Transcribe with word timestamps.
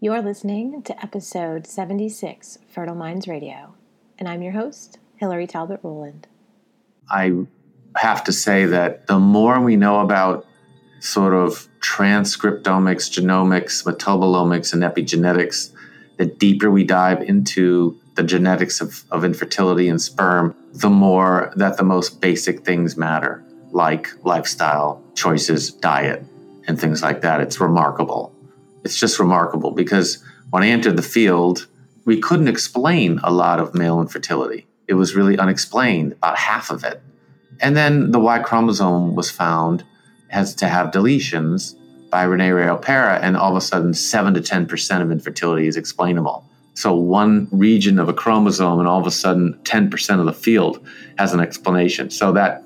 You're 0.00 0.22
listening 0.22 0.80
to 0.82 1.02
episode 1.02 1.66
76, 1.66 2.60
Fertile 2.68 2.94
Minds 2.94 3.26
Radio, 3.26 3.74
and 4.16 4.28
I'm 4.28 4.42
your 4.42 4.52
host, 4.52 5.00
Hillary 5.16 5.48
Talbot 5.48 5.80
Rowland. 5.82 6.28
I 7.10 7.32
have 7.96 8.22
to 8.22 8.32
say 8.32 8.64
that 8.66 9.08
the 9.08 9.18
more 9.18 9.60
we 9.60 9.74
know 9.74 9.98
about 9.98 10.46
sort 11.00 11.34
of 11.34 11.66
transcriptomics, 11.80 13.10
genomics, 13.10 13.84
metabolomics, 13.84 14.72
and 14.72 14.84
epigenetics, 14.84 15.72
the 16.16 16.26
deeper 16.26 16.70
we 16.70 16.84
dive 16.84 17.20
into 17.22 17.98
the 18.14 18.22
genetics 18.22 18.80
of, 18.80 19.02
of 19.10 19.24
infertility 19.24 19.88
and 19.88 20.00
sperm, 20.00 20.54
the 20.74 20.90
more 20.90 21.52
that 21.56 21.76
the 21.76 21.82
most 21.82 22.20
basic 22.20 22.64
things 22.64 22.96
matter, 22.96 23.42
like 23.72 24.10
lifestyle 24.24 25.02
choices, 25.16 25.72
diet, 25.72 26.24
and 26.68 26.80
things 26.80 27.02
like 27.02 27.22
that. 27.22 27.40
It's 27.40 27.58
remarkable 27.58 28.32
it's 28.88 28.98
just 28.98 29.18
remarkable 29.18 29.70
because 29.70 30.24
when 30.48 30.62
I 30.62 30.68
entered 30.68 30.96
the 30.96 31.02
field, 31.02 31.66
we 32.06 32.18
couldn't 32.18 32.48
explain 32.48 33.20
a 33.22 33.30
lot 33.30 33.60
of 33.60 33.74
male 33.74 34.00
infertility. 34.00 34.66
It 34.86 34.94
was 34.94 35.14
really 35.14 35.38
unexplained, 35.38 36.12
about 36.12 36.38
half 36.38 36.70
of 36.70 36.84
it. 36.84 37.02
And 37.60 37.76
then 37.76 38.12
the 38.12 38.18
Y 38.18 38.38
chromosome 38.38 39.14
was 39.14 39.30
found 39.30 39.84
has 40.28 40.54
to 40.54 40.68
have 40.68 40.90
deletions 40.90 41.74
by 42.10 42.22
Renee 42.22 42.48
Reijo 42.48 42.80
Pera, 42.80 43.18
and 43.20 43.36
all 43.36 43.50
of 43.50 43.58
a 43.58 43.60
sudden, 43.60 43.92
7 43.92 44.32
to 44.32 44.40
10% 44.40 45.02
of 45.02 45.10
infertility 45.10 45.66
is 45.66 45.76
explainable. 45.76 46.46
So, 46.72 46.94
one 46.94 47.48
region 47.52 47.98
of 47.98 48.08
a 48.08 48.14
chromosome, 48.14 48.78
and 48.78 48.88
all 48.88 49.00
of 49.00 49.06
a 49.06 49.10
sudden, 49.10 49.60
10% 49.64 50.18
of 50.18 50.24
the 50.24 50.32
field 50.32 50.86
has 51.18 51.34
an 51.34 51.40
explanation. 51.40 52.08
So, 52.08 52.32
that, 52.32 52.62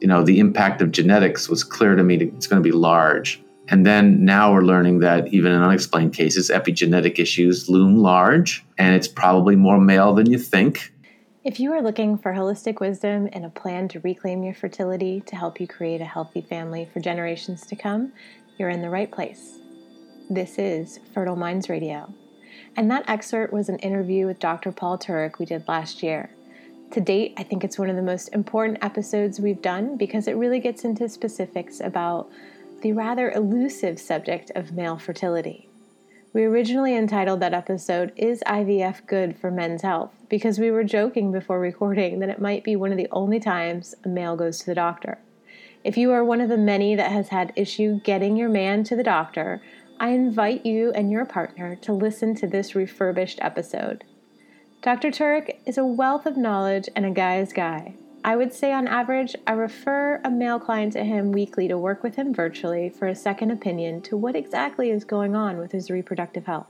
you 0.00 0.08
know, 0.08 0.24
the 0.24 0.40
impact 0.40 0.82
of 0.82 0.90
genetics 0.90 1.48
was 1.48 1.62
clear 1.62 1.94
to 1.94 2.02
me 2.02 2.16
it's 2.16 2.48
going 2.48 2.60
to 2.60 2.68
be 2.68 2.74
large. 2.74 3.40
And 3.70 3.86
then 3.86 4.24
now 4.24 4.52
we're 4.52 4.62
learning 4.62 4.98
that 4.98 5.28
even 5.28 5.52
in 5.52 5.62
unexplained 5.62 6.12
cases, 6.12 6.50
epigenetic 6.50 7.20
issues 7.20 7.68
loom 7.68 7.98
large, 7.98 8.64
and 8.76 8.96
it's 8.96 9.06
probably 9.06 9.54
more 9.54 9.80
male 9.80 10.12
than 10.12 10.28
you 10.28 10.38
think. 10.38 10.92
If 11.44 11.60
you 11.60 11.72
are 11.72 11.80
looking 11.80 12.18
for 12.18 12.32
holistic 12.32 12.80
wisdom 12.80 13.28
and 13.32 13.44
a 13.44 13.48
plan 13.48 13.86
to 13.88 14.00
reclaim 14.00 14.42
your 14.42 14.54
fertility 14.54 15.22
to 15.22 15.36
help 15.36 15.60
you 15.60 15.68
create 15.68 16.00
a 16.00 16.04
healthy 16.04 16.42
family 16.42 16.90
for 16.92 16.98
generations 16.98 17.64
to 17.66 17.76
come, 17.76 18.12
you're 18.58 18.68
in 18.68 18.82
the 18.82 18.90
right 18.90 19.10
place. 19.10 19.58
This 20.28 20.58
is 20.58 20.98
Fertile 21.14 21.36
Minds 21.36 21.68
Radio. 21.68 22.12
And 22.76 22.90
that 22.90 23.08
excerpt 23.08 23.52
was 23.52 23.68
an 23.68 23.78
interview 23.78 24.26
with 24.26 24.40
Dr. 24.40 24.72
Paul 24.72 24.98
Turek 24.98 25.38
we 25.38 25.46
did 25.46 25.66
last 25.68 26.02
year. 26.02 26.28
To 26.90 27.00
date, 27.00 27.34
I 27.36 27.44
think 27.44 27.62
it's 27.62 27.78
one 27.78 27.88
of 27.88 27.94
the 27.94 28.02
most 28.02 28.28
important 28.34 28.78
episodes 28.82 29.38
we've 29.38 29.62
done 29.62 29.96
because 29.96 30.26
it 30.26 30.36
really 30.36 30.58
gets 30.58 30.84
into 30.84 31.08
specifics 31.08 31.80
about 31.80 32.28
the 32.82 32.92
rather 32.92 33.30
elusive 33.30 34.00
subject 34.00 34.50
of 34.54 34.72
male 34.72 34.98
fertility. 34.98 35.68
We 36.32 36.44
originally 36.44 36.96
entitled 36.96 37.40
that 37.40 37.54
episode, 37.54 38.12
Is 38.16 38.42
IVF 38.46 39.06
Good 39.06 39.36
for 39.36 39.50
Men's 39.50 39.82
Health? 39.82 40.12
because 40.30 40.60
we 40.60 40.70
were 40.70 40.84
joking 40.84 41.32
before 41.32 41.60
recording 41.60 42.20
that 42.20 42.30
it 42.30 42.40
might 42.40 42.64
be 42.64 42.76
one 42.76 42.92
of 42.92 42.96
the 42.96 43.08
only 43.10 43.40
times 43.40 43.94
a 44.04 44.08
male 44.08 44.36
goes 44.36 44.60
to 44.60 44.66
the 44.66 44.74
doctor. 44.74 45.18
If 45.82 45.98
you 45.98 46.12
are 46.12 46.24
one 46.24 46.40
of 46.40 46.48
the 46.48 46.56
many 46.56 46.94
that 46.94 47.10
has 47.10 47.28
had 47.28 47.52
issue 47.56 48.00
getting 48.04 48.36
your 48.36 48.48
man 48.48 48.84
to 48.84 48.96
the 48.96 49.02
doctor, 49.02 49.60
I 49.98 50.10
invite 50.10 50.64
you 50.64 50.92
and 50.92 51.10
your 51.10 51.26
partner 51.26 51.74
to 51.82 51.92
listen 51.92 52.34
to 52.36 52.46
this 52.46 52.74
refurbished 52.74 53.40
episode. 53.42 54.04
Dr. 54.82 55.10
Turek 55.10 55.58
is 55.66 55.76
a 55.76 55.84
wealth 55.84 56.24
of 56.26 56.36
knowledge 56.36 56.88
and 56.94 57.04
a 57.04 57.10
guy's 57.10 57.52
guy. 57.52 57.94
I 58.22 58.36
would 58.36 58.52
say 58.52 58.72
on 58.72 58.86
average, 58.86 59.34
I 59.46 59.52
refer 59.52 60.20
a 60.22 60.30
male 60.30 60.60
client 60.60 60.92
to 60.92 61.04
him 61.04 61.32
weekly 61.32 61.68
to 61.68 61.78
work 61.78 62.02
with 62.02 62.16
him 62.16 62.34
virtually 62.34 62.90
for 62.90 63.08
a 63.08 63.14
second 63.14 63.50
opinion 63.50 64.02
to 64.02 64.16
what 64.16 64.36
exactly 64.36 64.90
is 64.90 65.04
going 65.04 65.34
on 65.34 65.56
with 65.56 65.72
his 65.72 65.90
reproductive 65.90 66.44
health. 66.44 66.68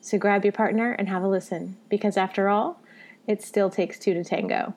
So 0.00 0.18
grab 0.18 0.44
your 0.44 0.52
partner 0.52 0.92
and 0.92 1.08
have 1.08 1.22
a 1.22 1.28
listen, 1.28 1.76
because 1.88 2.16
after 2.16 2.48
all, 2.48 2.80
it 3.26 3.42
still 3.42 3.70
takes 3.70 3.98
two 3.98 4.14
to 4.14 4.22
tango. 4.22 4.74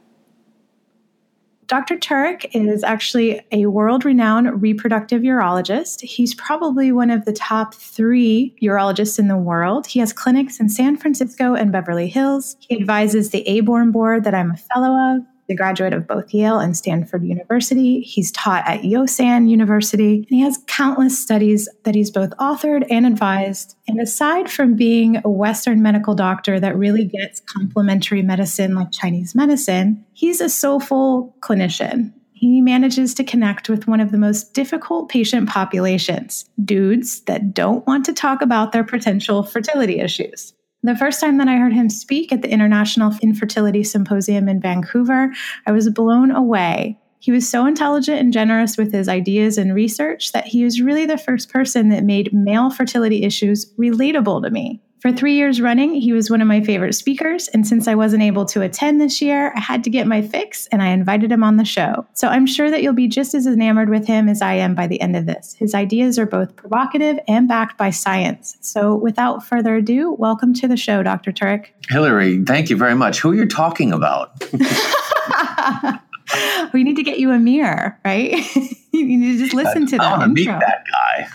Dr. 1.68 1.97
Turek 1.97 2.46
is 2.53 2.84
actually 2.84 3.41
a 3.52 3.66
world 3.66 4.06
renowned 4.06 4.62
reproductive 4.62 5.23
urologist. 5.23 6.02
He's 6.02 6.35
probably 6.35 6.91
one 6.91 7.09
of 7.09 7.25
the 7.25 7.34
top 7.34 7.73
three 7.73 8.56
urologists 8.62 9.17
in 9.17 9.28
the 9.28 9.38
world. 9.38 9.88
He 9.88 10.00
has 10.00 10.13
clinics 10.13 10.59
in 10.59 10.69
San 10.69 10.96
Francisco 10.96 11.56
and 11.56 11.72
Beverly 11.72 12.07
Hills. 12.07 12.56
He 12.59 12.79
advises 12.79 13.31
the 13.31 13.44
ABORM 13.47 13.91
board 13.91 14.23
that 14.25 14.35
I'm 14.35 14.52
a 14.52 14.57
fellow 14.57 15.16
of 15.16 15.25
a 15.50 15.56
graduate 15.56 15.94
of 15.94 16.07
both 16.07 16.33
Yale 16.33 16.59
and 16.59 16.75
Stanford 16.75 17.23
University. 17.23 18.01
He's 18.01 18.31
taught 18.31 18.67
at 18.67 18.81
Yosan 18.81 19.50
University, 19.50 20.17
and 20.17 20.28
he 20.29 20.41
has 20.41 20.59
countless 20.67 21.17
studies 21.17 21.69
that 21.83 21.95
he's 21.95 22.11
both 22.11 22.31
authored 22.31 22.85
and 22.89 23.06
advised. 23.06 23.75
And 23.88 24.00
aside 24.00 24.50
from 24.50 24.75
being 24.75 25.22
a 25.23 25.29
Western 25.29 25.81
medical 25.81 26.16
doctor 26.16 26.59
that 26.59 26.78
really 26.78 27.05
gets 27.05 27.41
complementary 27.41 28.22
medicine 28.22 28.75
like 28.75 28.91
Chinese 28.91 29.35
medicine, 29.35 30.03
he's 30.13 30.41
a 30.41 30.50
soulful 30.50 31.35
clinician. 31.41 32.13
He 32.34 32.59
manages 32.61 33.13
to 33.16 33.23
connect 33.23 33.69
with 33.69 33.88
one 33.88 34.01
of 34.01 34.11
the 34.11 34.17
most 34.17 34.53
difficult 34.53 35.09
patient 35.09 35.47
populations 35.47 36.50
dudes 36.63 37.22
that 37.22 37.53
don't 37.53 37.88
want 37.88 38.05
to 38.05 38.13
talk 38.13 38.41
about 38.41 38.72
their 38.72 38.84
potential 38.84 39.41
fertility 39.41 40.00
issues. 40.00 40.53
The 40.85 40.96
first 40.96 41.19
time 41.19 41.40
that 41.40 41.47
I 41.47 41.57
heard 41.57 41.73
him 41.73 41.90
speak 41.90 42.31
at 42.31 42.44
the 42.44 42.51
International 42.51 43.12
Infertility 43.23 43.84
Symposium 43.84 44.47
in 44.47 44.62
Vancouver, 44.62 45.34
I 45.66 45.72
was 45.72 45.90
blown 45.90 46.29
away. 46.29 47.00
He 47.18 47.31
was 47.31 47.50
so 47.50 47.66
intelligent 47.66 48.19
and 48.19 48.31
generous 48.31 48.78
with 48.78 48.94
his 48.94 49.09
ideas 49.09 49.57
and 49.57 49.73
research 49.73 50.31
that 50.34 50.46
he 50.46 50.63
was 50.63 50.79
really 50.79 51.07
the 51.07 51.18
first 51.18 51.50
person 51.50 51.90
that 51.90 52.03
made 52.03 52.31
male 52.34 52.69
fertility 52.69 53.23
issues 53.23 53.66
relatable 53.79 54.44
to 54.44 54.51
me. 54.51 54.79
For 55.05 55.11
three 55.11 55.35
years 55.35 55.61
running, 55.61 55.93
he 55.93 56.13
was 56.13 56.31
one 56.31 56.41
of 56.41 56.47
my 56.47 56.61
favorite 56.61 56.93
speakers. 56.93 57.47
And 57.49 57.67
since 57.67 57.88
I 57.88 57.93
wasn't 57.93 58.23
able 58.23 58.43
to 58.45 58.63
attend 58.63 58.99
this 58.99 59.21
year, 59.21 59.53
I 59.55 59.59
had 59.59 59.83
to 59.83 59.91
get 59.91 60.07
my 60.07 60.23
fix 60.23 60.66
and 60.71 60.81
I 60.81 60.88
invited 60.88 61.31
him 61.31 61.43
on 61.43 61.57
the 61.57 61.63
show. 61.63 62.07
So 62.13 62.27
I'm 62.27 62.47
sure 62.47 62.71
that 62.71 62.81
you'll 62.81 62.93
be 62.93 63.07
just 63.07 63.35
as 63.35 63.45
enamored 63.45 63.89
with 63.89 64.07
him 64.07 64.27
as 64.27 64.41
I 64.41 64.55
am 64.55 64.73
by 64.73 64.88
the 64.88 64.99
end 64.99 65.16
of 65.16 65.27
this. 65.27 65.53
His 65.59 65.75
ideas 65.75 66.17
are 66.17 66.25
both 66.25 66.55
provocative 66.55 67.19
and 67.27 67.47
backed 67.47 67.77
by 67.77 67.91
science. 67.91 68.57
So 68.61 68.95
without 68.95 69.45
further 69.45 69.75
ado, 69.75 70.13
welcome 70.13 70.55
to 70.55 70.67
the 70.67 70.75
show, 70.75 71.03
Dr. 71.03 71.31
Turek. 71.31 71.67
Hillary, 71.87 72.43
thank 72.43 72.72
you 72.72 72.75
very 72.75 72.95
much. 72.95 73.19
Who 73.19 73.29
are 73.29 73.35
you 73.35 73.45
talking 73.45 73.93
about? 73.93 74.43
we 76.73 76.83
need 76.83 76.95
to 76.95 77.03
get 77.03 77.19
you 77.19 77.29
a 77.29 77.37
mirror, 77.37 77.95
right? 78.03 78.33
you 78.91 79.05
need 79.05 79.37
to 79.37 79.39
just 79.43 79.53
listen 79.53 79.85
to 79.85 79.97
that. 79.97 80.01
I 80.01 80.17
want 80.17 80.23
to 80.23 80.33
meet 80.33 80.47
that 80.47 80.83
guy. 80.91 81.27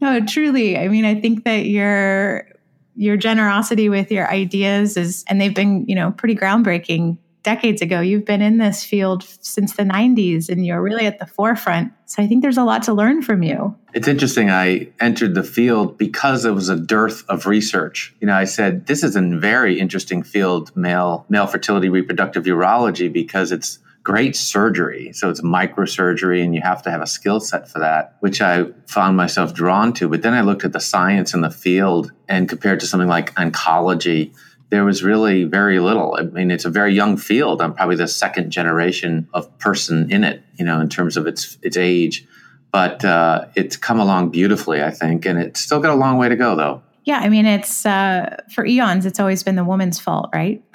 no, 0.00 0.24
truly. 0.24 0.78
I 0.78 0.88
mean, 0.88 1.04
I 1.04 1.20
think 1.20 1.44
that 1.44 1.66
you're 1.66 2.48
your 2.94 3.16
generosity 3.16 3.88
with 3.88 4.10
your 4.10 4.30
ideas 4.30 4.96
is 4.96 5.24
and 5.28 5.40
they've 5.40 5.54
been 5.54 5.84
you 5.86 5.94
know 5.94 6.10
pretty 6.12 6.34
groundbreaking 6.34 7.18
decades 7.42 7.82
ago. 7.82 8.00
You've 8.00 8.24
been 8.24 8.40
in 8.40 8.58
this 8.58 8.84
field 8.84 9.24
since 9.40 9.74
the 9.74 9.82
90s 9.82 10.48
and 10.48 10.64
you're 10.64 10.80
really 10.80 11.06
at 11.06 11.18
the 11.18 11.26
forefront. 11.26 11.92
So 12.06 12.22
i 12.22 12.26
think 12.26 12.42
there's 12.42 12.58
a 12.58 12.64
lot 12.64 12.84
to 12.84 12.92
learn 12.92 13.22
from 13.22 13.42
you. 13.42 13.74
It's 13.94 14.08
interesting 14.08 14.50
i 14.50 14.88
entered 15.00 15.34
the 15.34 15.42
field 15.42 15.98
because 15.98 16.42
there 16.42 16.54
was 16.54 16.68
a 16.68 16.76
dearth 16.76 17.24
of 17.28 17.46
research. 17.46 18.14
You 18.20 18.26
know 18.26 18.34
i 18.34 18.44
said 18.44 18.86
this 18.86 19.02
is 19.02 19.16
a 19.16 19.22
very 19.22 19.78
interesting 19.78 20.22
field 20.22 20.74
male 20.76 21.26
male 21.28 21.46
fertility 21.46 21.88
reproductive 21.88 22.44
urology 22.44 23.12
because 23.12 23.52
it's 23.52 23.78
great 24.02 24.34
surgery. 24.34 25.12
So 25.12 25.30
it's 25.30 25.40
microsurgery, 25.40 26.42
and 26.42 26.54
you 26.54 26.60
have 26.62 26.82
to 26.82 26.90
have 26.90 27.02
a 27.02 27.06
skill 27.06 27.40
set 27.40 27.68
for 27.68 27.78
that, 27.78 28.16
which 28.20 28.40
I 28.40 28.66
found 28.86 29.16
myself 29.16 29.54
drawn 29.54 29.92
to. 29.94 30.08
But 30.08 30.22
then 30.22 30.34
I 30.34 30.40
looked 30.40 30.64
at 30.64 30.72
the 30.72 30.80
science 30.80 31.34
in 31.34 31.40
the 31.40 31.50
field 31.50 32.12
and 32.28 32.48
compared 32.48 32.80
to 32.80 32.86
something 32.86 33.08
like 33.08 33.34
oncology, 33.34 34.34
there 34.70 34.84
was 34.84 35.04
really 35.04 35.44
very 35.44 35.78
little. 35.80 36.16
I 36.18 36.22
mean, 36.22 36.50
it's 36.50 36.64
a 36.64 36.70
very 36.70 36.94
young 36.94 37.18
field. 37.18 37.60
I'm 37.60 37.74
probably 37.74 37.96
the 37.96 38.08
second 38.08 38.50
generation 38.50 39.28
of 39.34 39.58
person 39.58 40.10
in 40.10 40.24
it, 40.24 40.42
you 40.54 40.64
know, 40.64 40.80
in 40.80 40.88
terms 40.88 41.16
of 41.16 41.26
its 41.26 41.58
its 41.62 41.76
age. 41.76 42.26
But 42.72 43.04
uh, 43.04 43.48
it's 43.54 43.76
come 43.76 44.00
along 44.00 44.30
beautifully, 44.30 44.82
I 44.82 44.90
think, 44.90 45.26
and 45.26 45.38
it's 45.38 45.60
still 45.60 45.78
got 45.78 45.92
a 45.92 45.94
long 45.94 46.16
way 46.16 46.30
to 46.30 46.36
go, 46.36 46.56
though. 46.56 46.82
Yeah, 47.04 47.18
I 47.18 47.28
mean, 47.28 47.44
it's 47.44 47.84
uh, 47.84 48.36
for 48.50 48.64
eons. 48.64 49.04
It's 49.04 49.20
always 49.20 49.42
been 49.42 49.56
the 49.56 49.64
woman's 49.64 49.98
fault, 49.98 50.30
right? 50.32 50.62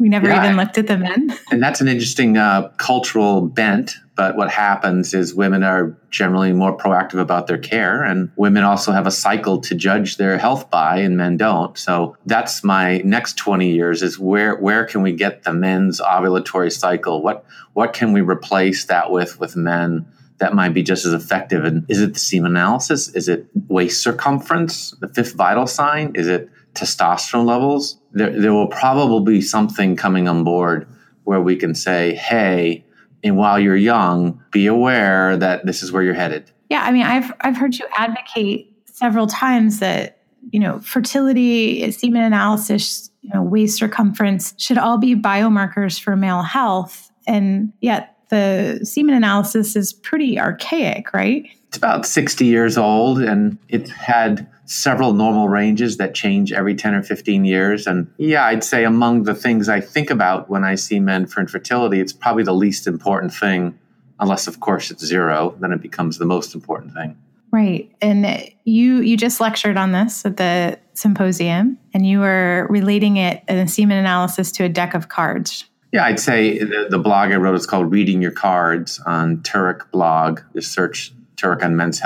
We 0.00 0.08
never 0.08 0.28
yeah, 0.28 0.44
even 0.44 0.56
looked 0.56 0.78
at 0.78 0.88
the 0.88 0.98
men. 0.98 1.32
and 1.50 1.62
that's 1.62 1.80
an 1.80 1.86
interesting 1.86 2.36
uh, 2.36 2.68
cultural 2.76 3.40
bent. 3.40 3.96
But 4.16 4.34
what 4.34 4.50
happens 4.50 5.12
is 5.12 5.34
women 5.34 5.62
are 5.62 5.94
generally 6.10 6.52
more 6.52 6.76
proactive 6.76 7.20
about 7.20 7.46
their 7.46 7.58
care, 7.58 8.02
and 8.02 8.30
women 8.36 8.64
also 8.64 8.90
have 8.92 9.06
a 9.06 9.10
cycle 9.10 9.60
to 9.60 9.74
judge 9.74 10.16
their 10.16 10.38
health 10.38 10.70
by, 10.70 10.98
and 10.98 11.16
men 11.16 11.36
don't. 11.36 11.76
So 11.76 12.16
that's 12.24 12.64
my 12.64 12.98
next 12.98 13.36
twenty 13.36 13.70
years: 13.72 14.02
is 14.02 14.18
where 14.18 14.56
where 14.56 14.84
can 14.84 15.02
we 15.02 15.12
get 15.12 15.44
the 15.44 15.52
men's 15.52 16.00
ovulatory 16.00 16.72
cycle? 16.72 17.22
What 17.22 17.44
what 17.74 17.92
can 17.92 18.12
we 18.12 18.22
replace 18.22 18.86
that 18.86 19.10
with 19.10 19.38
with 19.38 19.54
men? 19.54 20.06
that 20.38 20.54
might 20.54 20.70
be 20.70 20.82
just 20.82 21.06
as 21.06 21.12
effective. 21.12 21.64
And 21.64 21.86
is 21.88 22.00
it 22.00 22.14
the 22.14 22.20
semen 22.20 22.52
analysis? 22.52 23.08
Is 23.08 23.28
it 23.28 23.46
waist 23.68 24.02
circumference, 24.02 24.90
the 25.00 25.08
fifth 25.08 25.34
vital 25.34 25.66
sign? 25.66 26.12
Is 26.14 26.28
it 26.28 26.50
testosterone 26.76 27.46
levels, 27.46 27.98
there, 28.12 28.38
there 28.38 28.52
will 28.52 28.68
probably 28.68 29.34
be 29.34 29.40
something 29.40 29.96
coming 29.96 30.28
on 30.28 30.44
board 30.44 30.86
where 31.24 31.40
we 31.40 31.56
can 31.56 31.74
say, 31.74 32.14
hey, 32.14 32.84
and 33.24 33.36
while 33.36 33.58
you're 33.58 33.76
young, 33.76 34.42
be 34.52 34.66
aware 34.66 35.36
that 35.36 35.66
this 35.66 35.82
is 35.82 35.90
where 35.90 36.02
you're 36.02 36.14
headed. 36.14 36.50
Yeah, 36.70 36.82
I 36.82 36.92
mean, 36.92 37.02
I've 37.02 37.32
I've 37.40 37.56
heard 37.56 37.76
you 37.76 37.86
advocate 37.96 38.72
several 38.86 39.26
times 39.26 39.80
that 39.80 40.16
you 40.50 40.60
know, 40.60 40.78
fertility, 40.80 41.90
semen 41.90 42.22
analysis, 42.22 43.10
you 43.22 43.30
know, 43.34 43.42
waist 43.42 43.78
circumference 43.78 44.54
should 44.58 44.78
all 44.78 44.98
be 44.98 45.14
biomarkers 45.14 46.00
for 46.00 46.16
male 46.16 46.42
health. 46.42 47.10
And 47.26 47.72
yet 47.80 48.16
the 48.30 48.80
semen 48.84 49.14
analysis 49.14 49.76
is 49.76 49.92
pretty 49.92 50.38
archaic, 50.38 51.12
right? 51.12 51.48
It's 51.68 51.76
about 51.76 52.06
60 52.06 52.44
years 52.44 52.78
old 52.78 53.20
and 53.20 53.58
it 53.68 53.88
had 53.88 54.48
several 54.66 55.12
normal 55.12 55.48
ranges 55.48 55.96
that 55.96 56.14
change 56.14 56.52
every 56.52 56.74
10 56.74 56.94
or 56.94 57.02
15 57.02 57.44
years. 57.44 57.86
And 57.86 58.12
yeah, 58.18 58.44
I'd 58.44 58.64
say 58.64 58.84
among 58.84 59.22
the 59.22 59.34
things 59.34 59.68
I 59.68 59.80
think 59.80 60.10
about 60.10 60.50
when 60.50 60.64
I 60.64 60.74
see 60.74 61.00
men 61.00 61.26
for 61.26 61.40
infertility, 61.40 62.00
it's 62.00 62.12
probably 62.12 62.42
the 62.42 62.54
least 62.54 62.86
important 62.86 63.32
thing, 63.32 63.78
unless, 64.20 64.46
of 64.46 64.60
course, 64.60 64.90
it's 64.90 65.04
zero, 65.04 65.56
then 65.60 65.72
it 65.72 65.80
becomes 65.80 66.18
the 66.18 66.26
most 66.26 66.54
important 66.54 66.92
thing. 66.92 67.16
Right. 67.52 67.90
And 68.02 68.52
you 68.64 69.00
you 69.00 69.16
just 69.16 69.40
lectured 69.40 69.76
on 69.76 69.92
this 69.92 70.26
at 70.26 70.36
the 70.36 70.78
symposium 70.94 71.78
and 71.94 72.04
you 72.04 72.20
were 72.20 72.66
relating 72.68 73.16
it 73.16 73.42
in 73.48 73.56
a 73.56 73.68
semen 73.68 73.96
analysis 73.96 74.50
to 74.52 74.64
a 74.64 74.68
deck 74.68 74.94
of 74.94 75.08
cards. 75.08 75.64
Yeah, 75.92 76.04
I'd 76.04 76.20
say 76.20 76.58
the, 76.58 76.88
the 76.90 76.98
blog 76.98 77.30
I 77.30 77.36
wrote 77.36 77.54
is 77.54 77.66
called 77.66 77.90
Reading 77.92 78.20
Your 78.20 78.32
Cards 78.32 79.00
on 79.06 79.38
Turek 79.38 79.90
blog. 79.92 80.40
Just 80.54 80.72
search 80.72 81.14
Turek 81.36 81.64
on 81.64 81.76
men's 81.76 82.00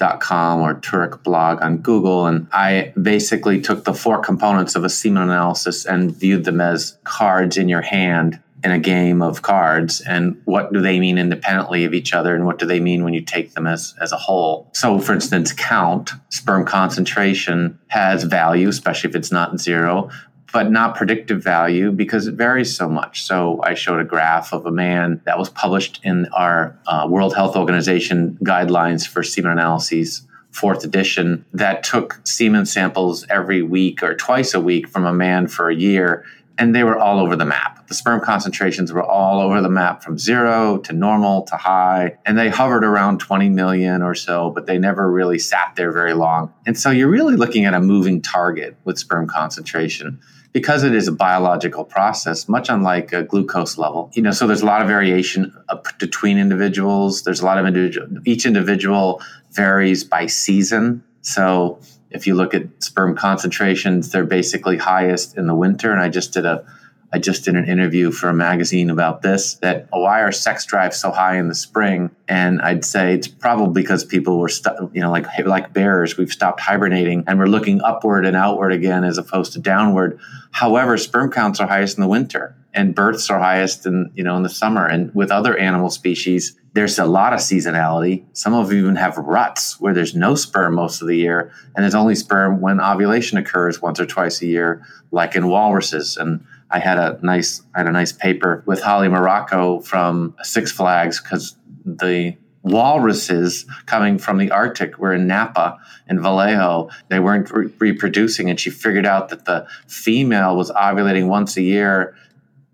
health.com 0.00 0.60
or 0.60 0.74
Turek 0.74 1.22
blog 1.22 1.62
on 1.62 1.78
Google. 1.78 2.26
And 2.26 2.48
I 2.52 2.92
basically 3.00 3.60
took 3.60 3.84
the 3.84 3.94
four 3.94 4.20
components 4.20 4.74
of 4.74 4.84
a 4.84 4.88
semen 4.88 5.22
analysis 5.24 5.84
and 5.84 6.14
viewed 6.14 6.44
them 6.44 6.60
as 6.60 6.98
cards 7.04 7.56
in 7.56 7.68
your 7.68 7.82
hand 7.82 8.40
in 8.64 8.72
a 8.72 8.78
game 8.78 9.22
of 9.22 9.42
cards 9.42 10.00
and 10.00 10.40
what 10.44 10.72
do 10.72 10.80
they 10.80 10.98
mean 10.98 11.16
independently 11.16 11.84
of 11.84 11.94
each 11.94 12.12
other 12.12 12.34
and 12.34 12.44
what 12.44 12.58
do 12.58 12.66
they 12.66 12.80
mean 12.80 13.04
when 13.04 13.14
you 13.14 13.20
take 13.20 13.54
them 13.54 13.68
as, 13.68 13.94
as 14.00 14.10
a 14.10 14.16
whole 14.16 14.68
so 14.74 14.98
for 14.98 15.12
instance 15.12 15.52
count 15.52 16.10
sperm 16.30 16.66
concentration 16.66 17.78
has 17.86 18.24
value 18.24 18.66
especially 18.66 19.08
if 19.08 19.14
it's 19.14 19.30
not 19.30 19.60
zero 19.60 20.10
but 20.52 20.70
not 20.70 20.94
predictive 20.94 21.42
value 21.42 21.90
because 21.92 22.26
it 22.26 22.34
varies 22.34 22.74
so 22.74 22.88
much. 22.88 23.22
So 23.22 23.60
I 23.62 23.74
showed 23.74 24.00
a 24.00 24.04
graph 24.04 24.52
of 24.52 24.66
a 24.66 24.70
man 24.70 25.20
that 25.24 25.38
was 25.38 25.50
published 25.50 26.00
in 26.02 26.26
our 26.32 26.78
uh, 26.86 27.06
World 27.08 27.34
Health 27.34 27.56
Organization 27.56 28.38
guidelines 28.42 29.06
for 29.06 29.22
semen 29.22 29.52
analyses, 29.52 30.22
fourth 30.50 30.84
edition, 30.84 31.44
that 31.52 31.82
took 31.82 32.20
semen 32.24 32.64
samples 32.64 33.26
every 33.28 33.62
week 33.62 34.02
or 34.02 34.14
twice 34.14 34.54
a 34.54 34.60
week 34.60 34.88
from 34.88 35.04
a 35.04 35.12
man 35.12 35.48
for 35.48 35.68
a 35.68 35.74
year 35.74 36.24
and 36.58 36.74
they 36.74 36.82
were 36.82 36.98
all 36.98 37.20
over 37.20 37.36
the 37.36 37.44
map. 37.44 37.86
The 37.86 37.94
sperm 37.94 38.20
concentrations 38.20 38.92
were 38.92 39.02
all 39.02 39.40
over 39.40 39.62
the 39.62 39.68
map 39.68 40.02
from 40.02 40.18
zero 40.18 40.78
to 40.78 40.92
normal 40.92 41.42
to 41.42 41.56
high, 41.56 42.18
and 42.26 42.36
they 42.36 42.48
hovered 42.48 42.84
around 42.84 43.18
20 43.18 43.48
million 43.48 44.02
or 44.02 44.14
so, 44.14 44.50
but 44.50 44.66
they 44.66 44.76
never 44.76 45.10
really 45.10 45.38
sat 45.38 45.74
there 45.76 45.92
very 45.92 46.14
long. 46.14 46.52
And 46.66 46.76
so 46.76 46.90
you're 46.90 47.08
really 47.08 47.36
looking 47.36 47.64
at 47.64 47.74
a 47.74 47.80
moving 47.80 48.20
target 48.20 48.76
with 48.84 48.98
sperm 48.98 49.28
concentration 49.28 50.20
because 50.52 50.82
it 50.82 50.94
is 50.94 51.08
a 51.08 51.12
biological 51.12 51.84
process, 51.84 52.48
much 52.48 52.68
unlike 52.68 53.12
a 53.12 53.22
glucose 53.22 53.76
level. 53.78 54.10
You 54.14 54.22
know, 54.22 54.30
so 54.30 54.46
there's 54.46 54.62
a 54.62 54.66
lot 54.66 54.80
of 54.80 54.88
variation 54.88 55.54
between 55.98 56.38
individuals. 56.38 57.22
There's 57.22 57.40
a 57.40 57.46
lot 57.46 57.58
of 57.58 57.66
individual. 57.66 58.08
Each 58.24 58.46
individual 58.46 59.22
varies 59.52 60.04
by 60.04 60.26
season. 60.26 61.04
So 61.20 61.78
if 62.10 62.26
you 62.26 62.34
look 62.34 62.54
at 62.54 62.62
sperm 62.82 63.16
concentrations, 63.16 64.10
they're 64.10 64.24
basically 64.24 64.78
highest 64.78 65.36
in 65.36 65.46
the 65.46 65.54
winter. 65.54 65.92
And 65.92 66.00
I 66.00 66.08
just 66.08 66.32
did 66.32 66.46
a 66.46 66.64
I 67.12 67.18
just 67.18 67.44
did 67.44 67.56
an 67.56 67.66
interview 67.66 68.10
for 68.10 68.28
a 68.28 68.34
magazine 68.34 68.90
about 68.90 69.22
this 69.22 69.54
that 69.56 69.88
oh, 69.92 70.02
why 70.02 70.20
are 70.20 70.32
sex 70.32 70.66
drives 70.66 70.96
so 70.98 71.10
high 71.10 71.38
in 71.38 71.48
the 71.48 71.54
spring? 71.54 72.10
And 72.28 72.60
I'd 72.60 72.84
say 72.84 73.14
it's 73.14 73.28
probably 73.28 73.82
because 73.82 74.04
people 74.04 74.38
were, 74.38 74.50
you 74.92 75.00
know, 75.00 75.10
like 75.10 75.26
like 75.46 75.72
bears, 75.72 76.18
we've 76.18 76.32
stopped 76.32 76.60
hibernating 76.60 77.24
and 77.26 77.38
we're 77.38 77.46
looking 77.46 77.80
upward 77.82 78.26
and 78.26 78.36
outward 78.36 78.72
again 78.72 79.04
as 79.04 79.16
opposed 79.16 79.54
to 79.54 79.58
downward. 79.58 80.20
However, 80.50 80.98
sperm 80.98 81.30
counts 81.30 81.60
are 81.60 81.66
highest 81.66 81.96
in 81.96 82.02
the 82.02 82.08
winter 82.08 82.54
and 82.74 82.94
births 82.94 83.30
are 83.30 83.38
highest 83.38 83.86
in 83.86 84.10
you 84.14 84.22
know 84.22 84.36
in 84.36 84.42
the 84.42 84.48
summer. 84.48 84.86
And 84.86 85.14
with 85.14 85.30
other 85.30 85.56
animal 85.56 85.90
species, 85.90 86.56
there's 86.74 86.98
a 86.98 87.06
lot 87.06 87.32
of 87.32 87.40
seasonality. 87.40 88.24
Some 88.34 88.54
of 88.54 88.68
them 88.68 88.78
even 88.78 88.96
have 88.96 89.16
ruts 89.16 89.80
where 89.80 89.94
there's 89.94 90.14
no 90.14 90.34
sperm 90.34 90.74
most 90.74 91.00
of 91.00 91.08
the 91.08 91.16
year, 91.16 91.50
and 91.74 91.82
there's 91.82 91.94
only 91.94 92.14
sperm 92.14 92.60
when 92.60 92.80
ovulation 92.80 93.38
occurs 93.38 93.80
once 93.80 93.98
or 93.98 94.06
twice 94.06 94.42
a 94.42 94.46
year, 94.46 94.84
like 95.10 95.34
in 95.34 95.48
walruses 95.48 96.16
and 96.16 96.44
I 96.70 96.78
had 96.78 96.98
a 96.98 97.18
nice 97.22 97.62
I 97.74 97.80
had 97.80 97.86
a 97.86 97.92
nice 97.92 98.12
paper 98.12 98.62
with 98.66 98.82
Holly 98.82 99.08
Muraco 99.08 99.84
from 99.84 100.34
Six 100.42 100.72
Flags 100.72 101.20
because 101.20 101.56
the 101.84 102.36
walruses 102.62 103.64
coming 103.86 104.18
from 104.18 104.38
the 104.38 104.50
Arctic 104.50 104.98
were 104.98 105.14
in 105.14 105.26
Napa 105.26 105.78
in 106.08 106.20
Vallejo. 106.20 106.90
They 107.08 107.20
weren't 107.20 107.50
re- 107.50 107.72
reproducing, 107.78 108.50
and 108.50 108.60
she 108.60 108.70
figured 108.70 109.06
out 109.06 109.30
that 109.30 109.44
the 109.46 109.66
female 109.86 110.56
was 110.56 110.70
ovulating 110.72 111.28
once 111.28 111.56
a 111.56 111.62
year 111.62 112.14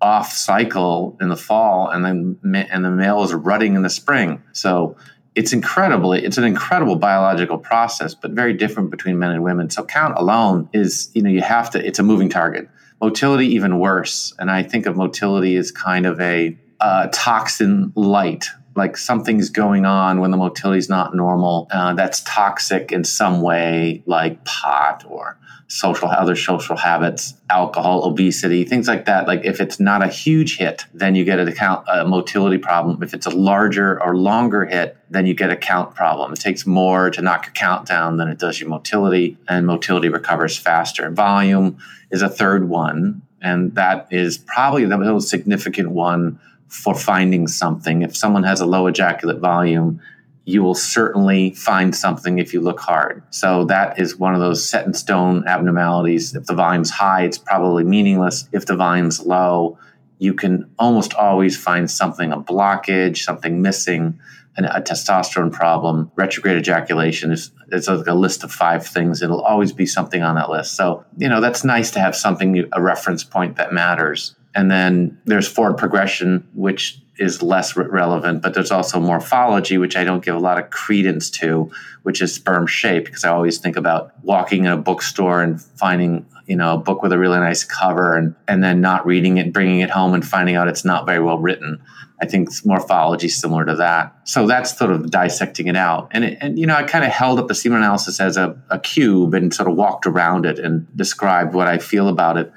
off 0.01 0.33
cycle 0.33 1.17
in 1.21 1.29
the 1.29 1.37
fall, 1.37 1.89
and 1.89 2.05
then 2.05 2.39
and 2.71 2.85
the 2.85 2.91
male 2.91 3.19
was 3.19 3.33
rutting 3.33 3.75
in 3.77 3.83
the 3.83 3.91
spring. 3.91 4.43
So 4.53 4.97
it's 5.35 5.53
incredibly 5.53 6.25
it's 6.25 6.39
an 6.39 6.45
incredible 6.45 6.97
biological 6.97 7.59
process 7.59 8.15
but 8.15 8.31
very 8.31 8.53
different 8.53 8.91
between 8.91 9.19
men 9.19 9.31
and 9.31 9.43
women 9.43 9.69
so 9.69 9.85
count 9.85 10.17
alone 10.17 10.69
is 10.73 11.11
you 11.15 11.23
know 11.23 11.31
you 11.31 11.43
have 11.43 11.69
to 11.71 11.85
it's 11.85 11.99
a 11.99 12.03
moving 12.03 12.29
target 12.29 12.69
motility 13.05 13.49
even 13.49 13.79
worse. 13.79 14.33
And 14.39 14.51
i 14.51 14.63
think 14.63 14.87
of 14.87 14.97
motility 14.97 15.57
as 15.57 15.71
kind 15.71 16.07
of 16.07 16.21
a 16.21 16.57
uh, 16.81 17.09
toxin 17.13 17.93
light 17.95 18.47
like 18.77 18.97
something's 18.97 19.51
going 19.51 19.85
on 19.87 20.21
when 20.21 20.31
the 20.31 20.37
motility 20.37 20.79
is 20.79 20.89
not 20.89 21.15
normal 21.15 21.69
uh, 21.71 21.95
that's 21.95 22.23
toxic 22.23 22.93
in 22.93 23.05
some 23.05 23.41
way 23.41 24.03
like 24.07 24.45
pot 24.45 25.05
or 25.09 25.39
social 25.69 26.09
other 26.09 26.37
social 26.37 26.77
habits 26.77 27.35
alcohol 27.51 28.05
obesity 28.05 28.65
things 28.65 28.87
like 28.87 29.07
that. 29.07 29.27
Like 29.27 29.45
if 29.45 29.61
it's 29.61 29.81
not 29.81 30.03
a 30.03 30.09
huge 30.09 30.59
hit 30.59 30.85
then 30.93 31.15
you 31.15 31.25
get 31.25 31.41
a 31.41 31.51
count 31.53 31.85
a 31.89 32.05
motility 32.05 32.59
problem. 32.59 33.03
If 33.03 33.15
it's 33.15 33.27
a 33.27 33.31
larger 33.31 34.01
or 34.03 34.17
longer 34.17 34.67
hit 34.67 34.97
then 35.11 35.27
you 35.27 35.35
get 35.35 35.51
a 35.51 35.57
count 35.57 35.95
problem. 35.95 36.33
It 36.33 36.41
takes 36.41 36.67
more 36.67 37.11
to 37.11 37.23
knock 37.23 37.47
your 37.47 37.55
count 37.55 37.87
down 37.87 38.19
than 38.19 38.29
it 38.29 38.39
does 38.39 38.61
your 38.61 38.69
motility 38.69 39.37
and 39.49 39.67
motility 39.67 40.09
recovers 40.09 40.57
faster. 40.57 41.11
Volume 41.11 41.79
is 42.11 42.23
a 42.23 42.29
third 42.29 42.69
one 42.69 43.23
and 43.41 43.75
that 43.75 44.07
is 44.11 44.39
probably 44.39 44.85
the 44.85 44.99
most 44.99 45.29
significant 45.29 45.91
one 45.91 46.39
for 46.75 46.95
finding 46.95 47.47
something 47.47 48.03
if 48.03 48.17
someone 48.17 48.43
has 48.43 48.61
a 48.61 48.67
low 48.67 48.87
ejaculate 48.87 49.39
volume 49.39 50.01
you 50.47 50.63
will 50.63 50.75
certainly 50.75 51.53
find 51.53 51.97
something 51.97 52.39
if 52.39 52.53
you 52.53 52.61
look 52.61 52.79
hard. 52.79 53.23
So 53.31 53.65
that 53.67 53.99
is 53.99 54.19
one 54.19 54.35
of 54.35 54.41
those 54.41 54.69
set 54.69 54.87
in 54.87 54.93
stone 54.93 55.47
abnormalities. 55.47 56.35
If 56.35 56.45
the 56.45 56.55
volume's 56.55 56.91
high, 56.91 57.25
it's 57.25 57.39
probably 57.39 57.83
meaningless. 57.85 58.49
If 58.53 58.67
the 58.67 58.77
volume's 58.77 59.21
low, 59.21 59.79
you 60.19 60.35
can 60.35 60.71
almost 60.79 61.15
always 61.15 61.57
find 61.57 61.91
something 61.91 62.31
a 62.31 62.39
blockage, 62.39 63.19
something 63.19 63.63
missing, 63.63 64.21
a 64.57 64.81
testosterone 64.81 65.51
problem, 65.51 66.13
retrograde 66.15 66.59
ejaculation. 66.59 67.33
Is, 67.33 67.51
it's 67.73 67.89
like 67.89 68.07
a 68.07 68.15
list 68.15 68.45
of 68.45 68.53
five 68.53 68.87
things. 68.87 69.23
It'll 69.23 69.41
always 69.41 69.73
be 69.73 69.87
something 69.87 70.23
on 70.23 70.37
that 70.37 70.51
list. 70.51 70.77
So, 70.77 71.05
you 71.17 71.29
know, 71.29 71.41
that's 71.41 71.65
nice 71.65 71.91
to 71.93 72.01
have 72.01 72.15
something, 72.15 72.69
a 72.73 72.83
reference 72.83 73.25
point 73.25 73.57
that 73.57 73.73
matters. 73.73 74.37
And 74.55 74.71
then 74.71 75.19
there's 75.25 75.49
forward 75.49 75.79
progression, 75.79 76.49
which 76.55 77.01
is 77.17 77.43
less 77.43 77.77
relevant, 77.77 78.43
but 78.43 78.55
there's 78.55 78.73
also 78.73 78.99
morphology, 78.99 79.79
which 79.79 79.97
I 79.97 80.05
don't 80.05 80.25
give 80.25 80.35
a 80.35 80.41
lot 80.41 80.59
of 80.59 80.71
credence 80.71 81.31
to, 81.31 81.71
which 82.03 82.21
is 82.21 82.35
sperm 82.35 82.67
shape, 82.67 83.05
because 83.05 83.25
I 83.25 83.31
always 83.31 83.59
think 83.59 83.77
about 83.77 84.13
walking 84.23 84.65
in 84.65 84.73
a 84.73 84.77
bookstore 84.77 85.41
and 85.43 85.61
finding, 85.63 86.27
you 86.47 86.57
know, 86.57 86.75
a 86.75 86.79
book 86.79 87.03
with 87.03 87.13
a 87.13 87.19
really 87.19 87.39
nice 87.39 87.63
cover 87.63 88.17
and, 88.17 88.35
and 88.49 88.65
then 88.65 88.81
not 88.81 89.07
reading 89.07 89.37
it, 89.37 89.53
bringing 89.53 89.81
it 89.81 89.91
home 89.91 90.13
and 90.13 90.27
finding 90.27 90.57
out 90.57 90.67
it's 90.67 90.85
not 90.85 91.07
very 91.07 91.21
well 91.21 91.39
written. 91.39 91.81
I 92.21 92.27
think 92.27 92.49
morphology 92.65 93.27
is 93.27 93.37
similar 93.37 93.65
to 93.67 93.77
that. 93.77 94.17
So 94.25 94.47
that's 94.47 94.77
sort 94.77 94.91
of 94.91 95.11
dissecting 95.11 95.67
it 95.67 95.77
out. 95.77 96.09
And, 96.13 96.25
it, 96.25 96.39
and 96.41 96.59
you 96.59 96.67
know, 96.67 96.75
I 96.75 96.83
kind 96.83 97.05
of 97.05 97.11
held 97.11 97.39
up 97.39 97.49
the 97.49 97.55
semen 97.55 97.79
analysis 97.79 98.21
as 98.21 98.37
a, 98.37 98.57
a 98.71 98.79
cube 98.79 99.35
and 99.35 99.53
sort 99.55 99.69
of 99.69 99.77
walked 99.77 100.07
around 100.07 100.47
it 100.47 100.59
and 100.59 100.87
described 100.97 101.55
what 101.55 101.69
I 101.69 101.79
feel 101.79 102.09
about 102.09 102.39
it 102.39 102.53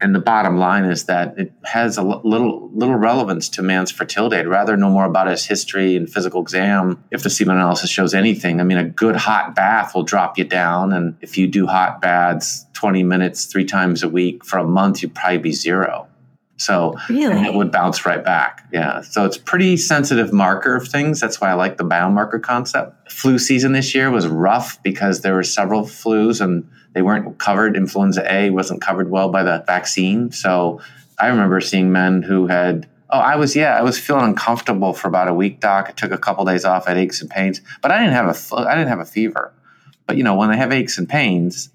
and 0.00 0.14
the 0.14 0.20
bottom 0.20 0.58
line 0.58 0.84
is 0.84 1.04
that 1.04 1.38
it 1.38 1.52
has 1.64 1.98
a 1.98 2.02
little 2.02 2.70
little 2.72 2.94
relevance 2.94 3.48
to 3.50 3.62
man's 3.62 3.90
fertility. 3.90 4.36
I'd 4.36 4.46
rather 4.46 4.76
know 4.76 4.90
more 4.90 5.04
about 5.04 5.26
his 5.26 5.44
history 5.44 5.96
and 5.96 6.08
physical 6.08 6.40
exam 6.40 7.02
if 7.10 7.22
the 7.22 7.30
semen 7.30 7.56
analysis 7.56 7.90
shows 7.90 8.14
anything. 8.14 8.60
I 8.60 8.64
mean, 8.64 8.78
a 8.78 8.84
good 8.84 9.16
hot 9.16 9.54
bath 9.54 9.94
will 9.94 10.04
drop 10.04 10.38
you 10.38 10.44
down, 10.44 10.92
and 10.92 11.16
if 11.20 11.36
you 11.36 11.46
do 11.48 11.66
hot 11.66 12.00
baths 12.00 12.66
twenty 12.74 13.02
minutes 13.02 13.46
three 13.46 13.64
times 13.64 14.02
a 14.02 14.08
week 14.08 14.44
for 14.44 14.58
a 14.58 14.64
month, 14.64 15.02
you'd 15.02 15.14
probably 15.14 15.38
be 15.38 15.52
zero. 15.52 16.06
So 16.60 16.96
really? 17.08 17.46
it 17.46 17.54
would 17.54 17.70
bounce 17.70 18.04
right 18.04 18.24
back. 18.24 18.66
Yeah. 18.72 19.02
So 19.02 19.24
it's 19.24 19.38
pretty 19.38 19.76
sensitive 19.76 20.32
marker 20.32 20.74
of 20.74 20.88
things. 20.88 21.20
That's 21.20 21.40
why 21.40 21.50
I 21.50 21.54
like 21.54 21.76
the 21.76 21.84
biomarker 21.84 22.42
concept. 22.42 23.12
Flu 23.12 23.38
season 23.38 23.72
this 23.72 23.94
year 23.94 24.10
was 24.10 24.26
rough 24.26 24.82
because 24.82 25.20
there 25.20 25.34
were 25.34 25.44
several 25.44 25.82
flus 25.82 26.40
and 26.40 26.68
they 26.98 27.02
weren't 27.02 27.38
covered. 27.38 27.76
Influenza 27.76 28.24
A 28.28 28.50
wasn't 28.50 28.80
covered 28.82 29.08
well 29.08 29.28
by 29.30 29.44
the 29.44 29.62
vaccine. 29.68 30.32
So 30.32 30.80
I 31.16 31.28
remember 31.28 31.60
seeing 31.60 31.92
men 31.92 32.22
who 32.22 32.48
had 32.48 32.88
Oh, 33.10 33.20
I 33.20 33.36
was 33.36 33.54
yeah, 33.54 33.78
I 33.78 33.82
was 33.82 33.98
feeling 33.98 34.24
uncomfortable 34.24 34.92
for 34.92 35.06
about 35.08 35.28
a 35.28 35.32
week, 35.42 35.60
doc. 35.60 35.86
I 35.88 35.92
took 35.92 36.10
a 36.10 36.18
couple 36.18 36.44
days 36.44 36.64
off, 36.64 36.88
had 36.88 36.98
aches 36.98 37.22
and 37.22 37.30
pains, 37.30 37.60
but 37.82 37.90
I 37.92 37.98
didn't 38.00 38.14
have 38.14 38.28
a 38.28 38.56
I 38.56 38.74
didn't 38.74 38.88
have 38.88 38.98
a 39.00 39.04
fever. 39.06 39.52
But 40.06 40.16
you 40.16 40.24
know, 40.24 40.34
when 40.34 40.50
they 40.50 40.56
have 40.56 40.72
aches 40.72 40.98
and 40.98 41.08
pains, 41.08 41.70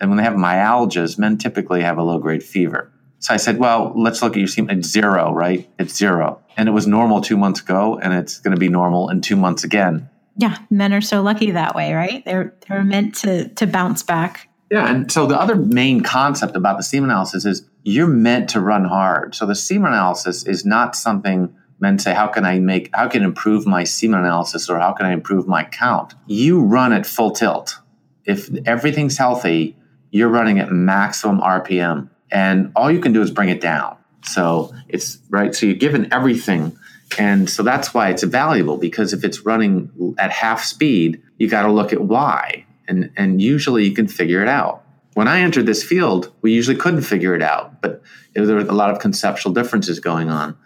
And 0.00 0.10
when 0.10 0.18
they 0.18 0.24
have 0.24 0.34
myalgias, 0.34 1.18
men 1.18 1.38
typically 1.38 1.82
have 1.82 1.98
a 1.98 2.02
low 2.02 2.18
grade 2.18 2.42
fever. 2.42 2.90
So 3.18 3.32
I 3.32 3.38
said, 3.38 3.58
well, 3.58 3.92
let's 3.96 4.20
look 4.22 4.32
at 4.32 4.38
your 4.38 4.48
semen. 4.48 4.78
It's 4.78 4.88
zero, 4.88 5.32
right? 5.32 5.66
It's 5.78 5.96
zero. 5.96 6.40
And 6.56 6.68
it 6.68 6.72
was 6.72 6.86
normal 6.86 7.20
two 7.20 7.36
months 7.36 7.60
ago, 7.60 7.98
and 8.02 8.12
it's 8.12 8.40
going 8.40 8.54
to 8.54 8.60
be 8.60 8.68
normal 8.68 9.08
in 9.08 9.20
two 9.20 9.36
months 9.36 9.64
again. 9.64 10.08
Yeah, 10.36 10.58
men 10.68 10.92
are 10.92 11.00
so 11.00 11.22
lucky 11.22 11.52
that 11.52 11.74
way, 11.74 11.94
right? 11.94 12.22
They're 12.26 12.54
they're 12.68 12.84
meant 12.84 13.14
to 13.22 13.48
to 13.54 13.66
bounce 13.66 14.02
back. 14.02 14.48
Yeah, 14.70 14.90
and 14.90 15.10
so 15.10 15.26
the 15.26 15.40
other 15.40 15.54
main 15.54 16.02
concept 16.02 16.56
about 16.56 16.76
the 16.76 16.82
semen 16.82 17.10
analysis 17.10 17.44
is 17.44 17.64
you're 17.84 18.08
meant 18.08 18.50
to 18.50 18.60
run 18.60 18.84
hard. 18.84 19.34
So 19.34 19.46
the 19.46 19.54
semen 19.54 19.92
analysis 19.92 20.44
is 20.44 20.64
not 20.64 20.96
something 20.96 21.54
men 21.78 21.98
say, 21.98 22.14
how 22.14 22.26
can 22.26 22.44
I 22.44 22.58
make, 22.58 22.90
how 22.94 23.08
can 23.08 23.22
I 23.22 23.26
improve 23.26 23.66
my 23.66 23.84
semen 23.84 24.20
analysis 24.20 24.68
or 24.68 24.78
how 24.78 24.92
can 24.92 25.06
I 25.06 25.12
improve 25.12 25.46
my 25.46 25.64
count? 25.64 26.14
You 26.26 26.62
run 26.62 26.92
at 26.92 27.06
full 27.06 27.30
tilt. 27.30 27.78
If 28.24 28.50
everything's 28.66 29.18
healthy, 29.18 29.76
you're 30.10 30.28
running 30.28 30.58
at 30.58 30.70
maximum 30.72 31.40
RPM 31.40 32.08
and 32.30 32.72
all 32.74 32.90
you 32.90 33.00
can 33.00 33.12
do 33.12 33.22
is 33.22 33.30
bring 33.30 33.50
it 33.50 33.60
down. 33.60 33.96
So 34.22 34.74
it's 34.88 35.18
right. 35.30 35.54
So 35.54 35.66
you're 35.66 35.76
given 35.76 36.12
everything. 36.12 36.76
And 37.18 37.48
so 37.48 37.62
that's 37.62 37.94
why 37.94 38.08
it's 38.10 38.24
valuable 38.24 38.78
because 38.78 39.12
if 39.12 39.22
it's 39.22 39.40
running 39.44 40.14
at 40.18 40.30
half 40.30 40.64
speed, 40.64 41.22
you 41.38 41.48
got 41.48 41.62
to 41.62 41.72
look 41.72 41.92
at 41.92 42.00
why. 42.00 42.65
And, 42.88 43.10
and 43.16 43.40
usually 43.40 43.84
you 43.84 43.94
can 43.94 44.08
figure 44.08 44.42
it 44.42 44.48
out. 44.48 44.84
When 45.14 45.28
I 45.28 45.40
entered 45.40 45.66
this 45.66 45.82
field, 45.82 46.32
we 46.42 46.52
usually 46.52 46.76
couldn't 46.76 47.02
figure 47.02 47.34
it 47.34 47.42
out, 47.42 47.80
but 47.80 48.02
there 48.34 48.44
were 48.44 48.60
a 48.60 48.64
lot 48.64 48.90
of 48.90 48.98
conceptual 48.98 49.52
differences 49.52 49.98
going 49.98 50.28
on. 50.28 50.56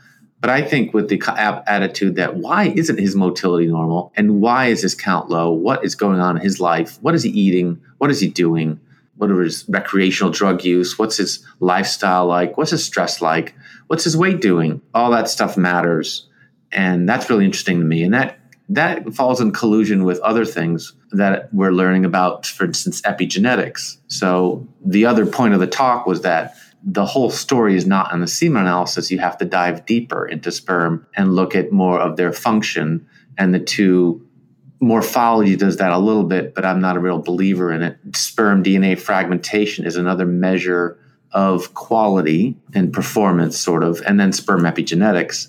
But 0.41 0.51
I 0.51 0.63
think 0.63 0.95
with 0.95 1.09
the 1.09 1.23
attitude 1.67 2.17
that 2.17 2.37
why 2.37 2.73
isn't 2.75 2.99
his 2.99 3.15
motility 3.15 3.67
normal 3.67 4.13
and 4.17 4.41
why 4.41 4.67
is 4.67 4.83
his 4.83 4.95
count 4.95 5.29
low? 5.29 5.53
What 5.53 5.85
is 5.85 5.95
going 5.95 6.19
on 6.19 6.37
in 6.37 6.43
his 6.43 6.59
life? 6.59 6.99
What 7.03 7.15
is 7.15 7.23
he 7.23 7.31
eating? 7.31 7.81
What 7.99 8.11
is 8.11 8.21
he 8.21 8.29
doing? 8.29 8.81
What 9.17 9.31
are 9.31 9.41
his 9.43 9.67
recreational 9.69 10.33
drug 10.33 10.65
use? 10.65 10.99
What's 10.99 11.19
his 11.19 11.47
lifestyle 11.61 12.27
like? 12.27 12.57
What's 12.57 12.71
his 12.71 12.85
stress 12.85 13.21
like? 13.21 13.55
What's 13.89 14.05
his 14.05 14.17
weight 14.17 14.41
doing? 14.41 14.81
All 14.95 15.11
that 15.11 15.29
stuff 15.29 15.59
matters. 15.59 16.27
And 16.73 17.09
that's 17.09 17.29
really 17.29 17.45
interesting 17.45 17.79
to 17.79 17.85
me. 17.85 18.03
And 18.03 18.15
that 18.15 18.40
that 18.71 19.13
falls 19.13 19.41
in 19.41 19.51
collusion 19.51 20.05
with 20.05 20.21
other 20.21 20.45
things 20.45 20.95
that 21.11 21.53
we're 21.53 21.73
learning 21.73 22.05
about, 22.05 22.47
for 22.47 22.65
instance, 22.65 23.03
epigenetics. 23.03 23.99
So 24.07 24.67
the 24.85 25.07
other 25.07 25.27
point 25.27 25.55
of 25.55 25.61
the 25.61 25.67
talk 25.67 26.07
was 26.07 26.23
that 26.23 26.55
the 26.83 27.05
whole 27.05 27.31
story 27.31 27.77
is 27.77 27.85
not 27.85 28.13
in 28.13 28.21
the 28.21 28.29
semen 28.29 28.63
analysis. 28.63 29.11
You 29.11 29.19
have 29.19 29.37
to 29.39 29.45
dive 29.45 29.87
deeper 29.87 30.25
into 30.25 30.53
sperm 30.53 31.05
and 31.17 31.35
look 31.35 31.57
at 31.57 31.73
more 31.73 32.01
of 32.01 32.17
their 32.17 32.33
function. 32.33 33.07
And 33.37 33.53
the 33.53 33.59
two 33.59 34.25
morphology 34.79 35.57
does 35.57 35.77
that 35.79 35.91
a 35.91 35.99
little 35.99 36.25
bit, 36.25 36.55
but 36.55 36.65
I'm 36.65 36.81
not 36.81 36.97
a 36.97 37.01
real 37.01 37.19
believer 37.19 37.73
in 37.73 37.83
it. 37.83 37.99
Sperm 38.15 38.63
DNA 38.63 38.99
fragmentation 38.99 39.85
is 39.85 39.97
another 39.97 40.27
measure 40.27 40.97
of 41.33 41.75
quality 41.75 42.57
and 42.73 42.93
performance, 42.93 43.59
sort 43.59 43.83
of, 43.83 44.01
and 44.07 44.19
then 44.19 44.33
sperm 44.33 44.63
epigenetics. 44.63 45.49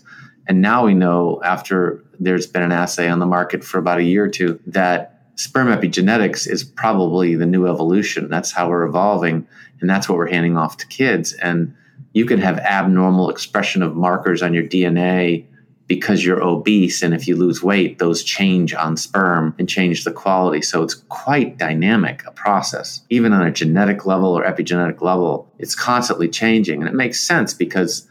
And 0.51 0.62
now 0.62 0.86
we 0.86 0.93
know, 0.93 1.41
after 1.46 2.03
there's 2.20 2.46
been 2.46 2.62
an 2.62 2.74
assay 2.74 3.08
on 3.08 3.20
the 3.20 3.25
market 3.25 3.63
for 3.63 3.77
about 3.77 4.00
a 4.00 4.03
year 4.03 4.25
or 4.25 4.27
two, 4.27 4.60
that 4.67 5.22
sperm 5.36 5.70
epigenetics 5.70 6.46
is 6.46 6.62
probably 6.62 7.36
the 7.36 7.46
new 7.46 7.67
evolution. 7.67 8.27
That's 8.27 8.51
how 8.51 8.70
we're 8.70 8.84
evolving 8.84 9.48
and 9.79 9.89
that's 9.89 10.10
what 10.10 10.17
we're 10.17 10.29
handing 10.29 10.58
off 10.58 10.75
to 10.79 10.88
kids. 10.88 11.31
And 11.31 11.74
you 12.12 12.25
can 12.25 12.41
have 12.41 12.60
abnormal 12.60 13.29
expression 13.29 13.81
of 13.81 13.96
markers 13.96 14.41
on 14.41 14.53
your 14.53 14.65
DNA 14.65 15.46
because 15.88 16.25
you're 16.25 16.43
obese 16.43 17.01
and 17.01 17.13
if 17.13 17.29
you 17.29 17.38
lose 17.38 17.63
weight 17.63 17.98
those 18.00 18.22
change 18.22 18.74
on 18.74 18.98
sperm 18.98 19.55
and 19.58 19.70
change 19.70 20.03
the 20.03 20.12
quality. 20.12 20.62
So 20.62 20.84
it's 20.84 20.96
quite 20.96 21.60
dynamic 21.60 22.24
a 22.27 22.31
process. 22.31 23.05
Even 23.10 23.31
on 23.31 23.48
a 23.48 23.51
genetic 23.51 24.05
level 24.05 24.38
or 24.38 24.43
epigenetic 24.43 25.01
level 25.01 25.50
it's 25.60 25.75
constantly 25.75 26.27
changing. 26.27 26.81
And 26.81 26.89
it 26.89 26.96
makes 26.96 27.22
sense 27.22 27.53
because 27.53 28.05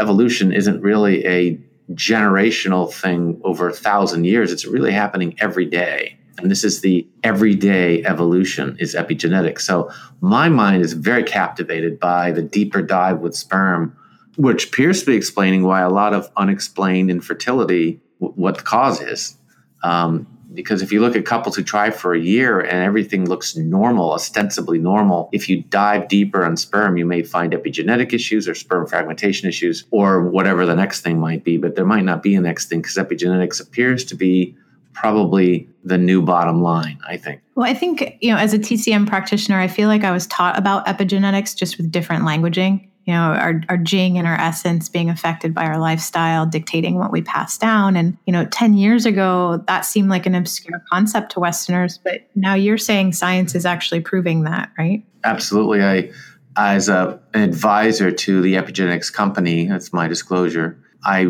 evolution 0.00 0.54
isn't 0.54 0.80
really 0.80 1.26
a 1.26 1.60
generational 1.90 2.92
thing 2.92 3.40
over 3.44 3.68
a 3.68 3.72
thousand 3.72 4.24
years 4.24 4.52
it's 4.52 4.64
really 4.64 4.92
happening 4.92 5.34
every 5.40 5.66
day 5.66 6.16
and 6.38 6.50
this 6.50 6.64
is 6.64 6.80
the 6.80 7.06
everyday 7.22 8.04
evolution 8.04 8.76
is 8.80 8.94
epigenetics. 8.94 9.60
So 9.60 9.90
my 10.20 10.48
mind 10.48 10.82
is 10.82 10.92
very 10.92 11.22
captivated 11.22 12.00
by 12.00 12.32
the 12.32 12.42
deeper 12.42 12.82
dive 12.82 13.20
with 13.20 13.34
sperm, 13.34 13.96
which 14.36 14.68
appears 14.68 15.00
to 15.00 15.06
be 15.06 15.16
explaining 15.16 15.62
why 15.62 15.82
a 15.82 15.90
lot 15.90 16.14
of 16.14 16.30
unexplained 16.36 17.10
infertility, 17.10 18.00
what 18.18 18.56
the 18.56 18.62
cause 18.62 19.00
is. 19.00 19.36
Um, 19.82 20.31
because 20.54 20.82
if 20.82 20.92
you 20.92 21.00
look 21.00 21.16
at 21.16 21.24
couples 21.24 21.56
who 21.56 21.62
try 21.62 21.90
for 21.90 22.14
a 22.14 22.20
year 22.20 22.60
and 22.60 22.82
everything 22.82 23.28
looks 23.28 23.56
normal, 23.56 24.12
ostensibly 24.12 24.78
normal, 24.78 25.28
if 25.32 25.48
you 25.48 25.62
dive 25.62 26.08
deeper 26.08 26.44
on 26.44 26.56
sperm, 26.56 26.96
you 26.96 27.06
may 27.06 27.22
find 27.22 27.52
epigenetic 27.52 28.12
issues 28.12 28.48
or 28.48 28.54
sperm 28.54 28.86
fragmentation 28.86 29.48
issues 29.48 29.84
or 29.90 30.22
whatever 30.22 30.66
the 30.66 30.76
next 30.76 31.00
thing 31.00 31.18
might 31.18 31.44
be. 31.44 31.56
But 31.56 31.74
there 31.74 31.86
might 31.86 32.04
not 32.04 32.22
be 32.22 32.34
a 32.34 32.40
next 32.40 32.68
thing 32.68 32.82
because 32.82 32.96
epigenetics 32.96 33.60
appears 33.60 34.04
to 34.04 34.14
be 34.14 34.56
probably 34.92 35.68
the 35.84 35.98
new 35.98 36.22
bottom 36.22 36.62
line, 36.62 36.98
I 37.06 37.16
think. 37.16 37.40
Well, 37.54 37.66
I 37.66 37.74
think, 37.74 38.18
you 38.20 38.30
know, 38.30 38.38
as 38.38 38.52
a 38.52 38.58
TCM 38.58 39.06
practitioner, 39.06 39.58
I 39.58 39.68
feel 39.68 39.88
like 39.88 40.04
I 40.04 40.10
was 40.10 40.26
taught 40.26 40.58
about 40.58 40.86
epigenetics 40.86 41.56
just 41.56 41.76
with 41.76 41.90
different 41.90 42.24
languaging. 42.24 42.88
You 43.04 43.14
know, 43.14 43.20
our, 43.20 43.60
our 43.68 43.76
jing 43.76 44.16
and 44.16 44.28
our 44.28 44.40
essence 44.40 44.88
being 44.88 45.10
affected 45.10 45.52
by 45.52 45.64
our 45.66 45.78
lifestyle, 45.78 46.46
dictating 46.46 46.98
what 46.98 47.10
we 47.10 47.22
pass 47.22 47.58
down. 47.58 47.96
And, 47.96 48.16
you 48.26 48.32
know, 48.32 48.44
10 48.46 48.74
years 48.74 49.06
ago, 49.06 49.62
that 49.66 49.80
seemed 49.80 50.08
like 50.08 50.26
an 50.26 50.34
obscure 50.34 50.82
concept 50.92 51.32
to 51.32 51.40
Westerners. 51.40 51.98
But 51.98 52.28
now 52.36 52.54
you're 52.54 52.78
saying 52.78 53.14
science 53.14 53.54
is 53.54 53.66
actually 53.66 54.00
proving 54.00 54.44
that, 54.44 54.70
right? 54.78 55.04
Absolutely. 55.24 55.82
I, 55.82 56.12
as 56.56 56.88
a, 56.88 57.20
an 57.34 57.42
advisor 57.42 58.10
to 58.10 58.40
the 58.40 58.54
epigenetics 58.54 59.12
company, 59.12 59.66
that's 59.66 59.92
my 59.92 60.06
disclosure, 60.06 60.78
I 61.04 61.26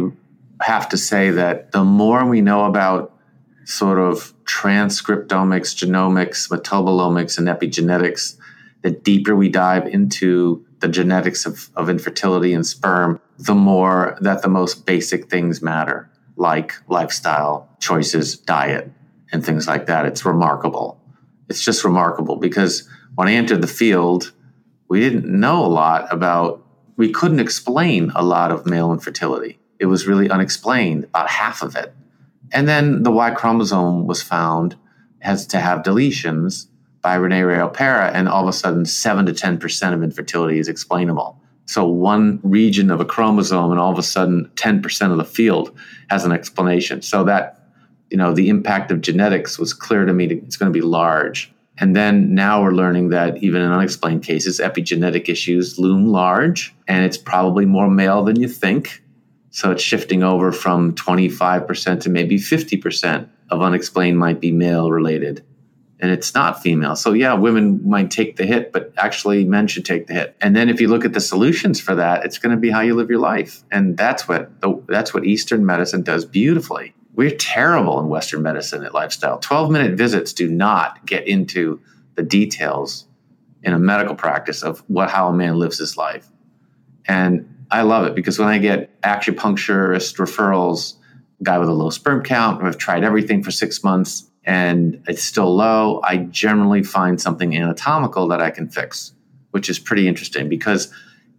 have 0.61 0.88
to 0.91 0.97
say 0.97 1.31
that 1.31 1.73
the 1.73 1.85
more 1.85 2.25
we 2.26 2.41
know 2.41 2.64
about 2.64 3.17
sort 3.64 3.99
of 3.99 4.35
transcriptomics, 4.45 5.75
genomics, 5.75 6.50
metabolomics, 6.50 7.38
and 7.38 7.49
epigenetics, 7.49 8.37
the 8.83 8.91
deeper 8.91 9.37
we 9.37 9.49
dive 9.49 9.87
into 9.87 10.64
the 10.83 10.89
genetics 10.89 11.47
of, 11.47 11.71
of 11.77 11.89
infertility 11.89 12.53
and 12.53 12.67
sperm, 12.67 13.21
the 13.39 13.55
more 13.55 14.19
that 14.21 14.43
the 14.43 14.49
most 14.49 14.85
basic 14.85 15.31
things 15.31 15.62
matter, 15.62 16.11
like 16.37 16.75
lifestyle 16.89 17.69
choices, 17.81 18.37
diet, 18.37 18.91
and 19.33 19.47
things 19.47 19.67
like 19.67 19.87
that. 19.87 20.05
It's 20.05 20.27
remarkable. 20.27 21.01
It's 21.49 21.65
just 21.65 21.85
remarkable 21.85 22.37
because 22.37 22.89
when 23.15 23.29
I 23.29 23.35
entered 23.35 23.62
the 23.62 23.69
field, 23.69 24.33
we 24.89 25.01
didn't 25.01 25.25
know 25.25 25.65
a 25.65 25.67
lot 25.69 26.12
about, 26.12 26.67
we 26.97 27.11
couldn't 27.11 27.41
explain 27.41 28.11
a 28.15 28.23
lot 28.23 28.51
of 28.51 28.67
male 28.67 28.93
infertility. 28.93 29.59
It 29.79 29.87
was 29.87 30.07
really 30.07 30.29
unexplained, 30.29 31.05
about 31.05 31.31
half 31.31 31.62
of 31.62 31.77
it. 31.77 31.95
And 32.53 32.69
then 32.69 33.05
the 33.05 33.11
Y 33.11 33.31
chromosome 33.31 34.07
was 34.07 34.23
found 34.23 34.77
has 35.21 35.47
to 35.47 35.61
have 35.61 35.85
deletions 35.85 36.67
by 37.02 37.16
Renee 37.16 37.40
Reijo 37.40 37.73
Pera, 37.73 38.11
and 38.14 38.28
all 38.28 38.42
of 38.42 38.49
a 38.49 38.52
sudden, 38.52 38.87
seven 38.87 39.26
to 39.26 39.32
ten 39.32 39.59
percent 39.59 39.94
of 39.94 40.02
infertility 40.02 40.59
is 40.59 40.68
explainable. 40.68 41.38
So 41.66 41.87
one 41.87 42.40
region 42.42 42.90
of 42.90 43.00
a 43.00 43.04
chromosome, 43.04 43.71
and 43.71 43.80
all 43.80 43.92
of 43.92 43.99
a 43.99 44.02
sudden, 44.02 44.50
ten 44.56 44.80
percent 44.80 45.12
of 45.12 45.18
the 45.18 45.25
field 45.25 45.76
has 46.09 46.25
an 46.25 46.32
explanation. 46.32 47.02
So 47.02 47.25
that 47.25 47.61
you 48.11 48.16
know 48.16 48.32
the 48.32 48.49
impact 48.49 48.90
of 48.90 49.00
genetics 49.00 49.59
was 49.59 49.75
clear 49.75 50.04
to 50.04 50.12
me. 50.12 50.26
It's 50.26 50.56
going 50.56 50.73
to 50.73 50.76
be 50.76 50.85
large. 50.85 51.52
And 51.78 51.97
then 51.97 52.35
now 52.35 52.62
we're 52.62 52.73
learning 52.73 53.09
that 53.09 53.38
even 53.42 53.62
in 53.62 53.73
unexplained 53.73 54.23
cases, 54.23 54.61
epigenetic 54.61 55.28
issues 55.28 55.78
loom 55.78 56.06
large, 56.06 56.75
and 56.87 57.04
it's 57.04 57.16
probably 57.16 57.64
more 57.64 57.90
male 57.90 58.23
than 58.23 58.38
you 58.38 58.47
think. 58.47 59.02
So 59.50 59.71
it's 59.71 59.82
shifting 59.82 60.23
over 60.23 60.52
from 60.52 60.94
25% 60.94 62.00
to 62.00 62.11
maybe 62.11 62.37
50% 62.37 63.28
of 63.50 63.61
unexplained 63.61 64.18
might 64.18 64.40
be 64.40 64.50
male 64.50 64.90
related. 64.90 65.44
And 66.02 66.11
it's 66.11 66.35
not 66.35 66.61
female. 66.61 66.97
So, 66.97 67.12
yeah, 67.12 67.32
women 67.35 67.88
might 67.88 68.11
take 68.11 68.35
the 68.35 68.44
hit, 68.44 68.73
but 68.73 68.92
actually, 68.97 69.44
men 69.44 69.68
should 69.68 69.85
take 69.85 70.09
the 70.09 70.14
hit. 70.14 70.37
And 70.40 70.56
then, 70.56 70.68
if 70.68 70.80
you 70.80 70.88
look 70.88 71.04
at 71.04 71.12
the 71.12 71.21
solutions 71.21 71.80
for 71.80 71.94
that, 71.94 72.25
it's 72.25 72.38
going 72.38 72.54
to 72.54 72.61
be 72.61 72.71
how 72.71 72.80
you 72.80 72.97
live 72.97 73.09
your 73.09 73.21
life. 73.21 73.62
And 73.71 73.97
that's 73.97 74.26
what, 74.26 74.50
that's 74.88 75.14
what 75.14 75.25
Eastern 75.25 75.64
medicine 75.64 76.02
does 76.02 76.25
beautifully. 76.25 76.92
We're 77.14 77.30
terrible 77.30 78.00
in 78.00 78.09
Western 78.09 78.42
medicine 78.42 78.82
at 78.82 78.92
lifestyle. 78.92 79.38
12 79.38 79.71
minute 79.71 79.97
visits 79.97 80.32
do 80.32 80.50
not 80.50 81.06
get 81.06 81.28
into 81.28 81.80
the 82.16 82.25
details 82.25 83.06
in 83.62 83.73
a 83.73 83.78
medical 83.78 84.16
practice 84.16 84.64
of 84.64 84.80
what, 84.88 85.09
how 85.09 85.28
a 85.28 85.32
man 85.32 85.56
lives 85.56 85.78
his 85.78 85.97
life. 85.97 86.26
And 87.06 87.64
I 87.71 87.82
love 87.82 88.06
it 88.06 88.16
because 88.16 88.40
when 88.40 88.49
I 88.49 88.59
get 88.59 89.00
acupuncturist 89.02 90.16
referrals, 90.16 90.97
guy 91.44 91.59
with 91.59 91.68
a 91.68 91.73
low 91.73 91.90
sperm 91.90 92.25
count, 92.25 92.62
I've 92.64 92.76
tried 92.76 93.04
everything 93.04 93.44
for 93.44 93.52
six 93.52 93.85
months 93.85 94.30
and 94.45 95.03
it's 95.07 95.23
still 95.23 95.55
low, 95.55 96.01
I 96.03 96.17
generally 96.19 96.83
find 96.83 97.21
something 97.21 97.57
anatomical 97.57 98.29
that 98.29 98.41
I 98.41 98.51
can 98.51 98.69
fix, 98.69 99.13
which 99.53 99.69
is 99.69 99.79
pretty 99.79 100.09
interesting 100.09 100.49
because 100.49 100.93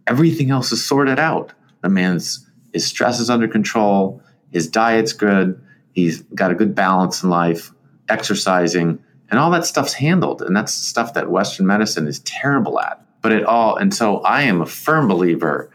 everything 0.06 0.50
else 0.50 0.72
is 0.72 0.84
sorted 0.84 1.18
out. 1.18 1.52
The 1.82 1.88
man's 1.88 2.48
his 2.72 2.86
stress 2.86 3.20
is 3.20 3.30
under 3.30 3.46
control, 3.46 4.20
his 4.50 4.68
diet's 4.68 5.12
good, 5.12 5.60
he's 5.92 6.22
got 6.34 6.50
a 6.50 6.54
good 6.54 6.74
balance 6.74 7.22
in 7.22 7.30
life, 7.30 7.72
exercising, 8.08 8.98
And 9.30 9.40
all 9.40 9.50
that 9.52 9.64
stuff's 9.64 9.94
handled. 9.94 10.42
And 10.42 10.54
that's 10.54 10.72
stuff 10.72 11.14
that 11.14 11.30
Western 11.30 11.66
medicine 11.66 12.06
is 12.06 12.20
terrible 12.20 12.78
at. 12.80 13.00
But 13.22 13.32
it 13.32 13.44
all, 13.44 13.76
and 13.76 13.94
so 13.94 14.18
I 14.18 14.42
am 14.42 14.60
a 14.60 14.66
firm 14.66 15.08
believer 15.08 15.70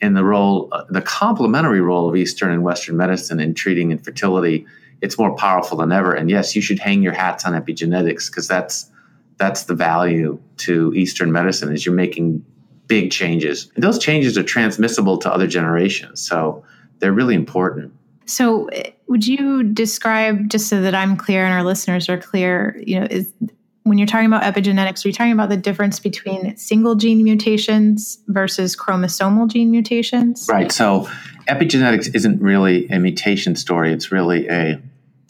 in 0.00 0.14
the 0.14 0.24
role, 0.24 0.68
uh, 0.72 0.84
the 0.88 1.02
complementary 1.02 1.80
role 1.80 2.08
of 2.08 2.16
Eastern 2.16 2.50
and 2.50 2.62
Western 2.62 2.96
medicine 2.96 3.40
in 3.40 3.54
treating 3.54 3.92
infertility. 3.92 4.66
It's 5.00 5.18
more 5.18 5.34
powerful 5.34 5.78
than 5.78 5.92
ever. 5.92 6.12
And 6.12 6.28
yes, 6.30 6.56
you 6.56 6.62
should 6.62 6.78
hang 6.78 7.02
your 7.02 7.12
hats 7.12 7.44
on 7.44 7.52
epigenetics 7.52 8.30
because 8.30 8.48
that's 8.48 8.90
that's 9.38 9.64
the 9.64 9.74
value 9.74 10.40
to 10.58 10.92
Eastern 10.94 11.30
medicine 11.30 11.72
is 11.72 11.86
you're 11.86 11.94
making 11.94 12.44
big 12.88 13.10
changes. 13.10 13.70
And 13.74 13.84
those 13.84 13.98
changes 13.98 14.36
are 14.36 14.42
transmissible 14.42 15.18
to 15.18 15.32
other 15.32 15.46
generations. 15.46 16.20
So 16.20 16.64
they're 16.98 17.12
really 17.12 17.34
important. 17.34 17.92
So, 18.26 18.68
would 19.06 19.26
you 19.26 19.62
describe 19.62 20.50
just 20.50 20.68
so 20.68 20.82
that 20.82 20.94
I'm 20.94 21.16
clear 21.16 21.46
and 21.46 21.54
our 21.54 21.64
listeners 21.64 22.10
are 22.10 22.18
clear, 22.18 22.78
you 22.84 23.00
know, 23.00 23.06
is 23.10 23.32
when 23.84 23.96
you're 23.96 24.06
talking 24.06 24.26
about 24.26 24.42
epigenetics, 24.42 25.02
are 25.02 25.08
you 25.08 25.14
talking 25.14 25.32
about 25.32 25.48
the 25.48 25.56
difference 25.56 25.98
between 25.98 26.54
single 26.58 26.94
gene 26.94 27.24
mutations 27.24 28.18
versus 28.26 28.76
chromosomal 28.76 29.48
gene 29.48 29.70
mutations? 29.70 30.46
Right. 30.46 30.70
So, 30.70 31.08
epigenetics 31.48 32.14
isn't 32.14 32.42
really 32.42 32.86
a 32.90 32.98
mutation 32.98 33.56
story. 33.56 33.94
It's 33.94 34.12
really 34.12 34.46
a 34.48 34.78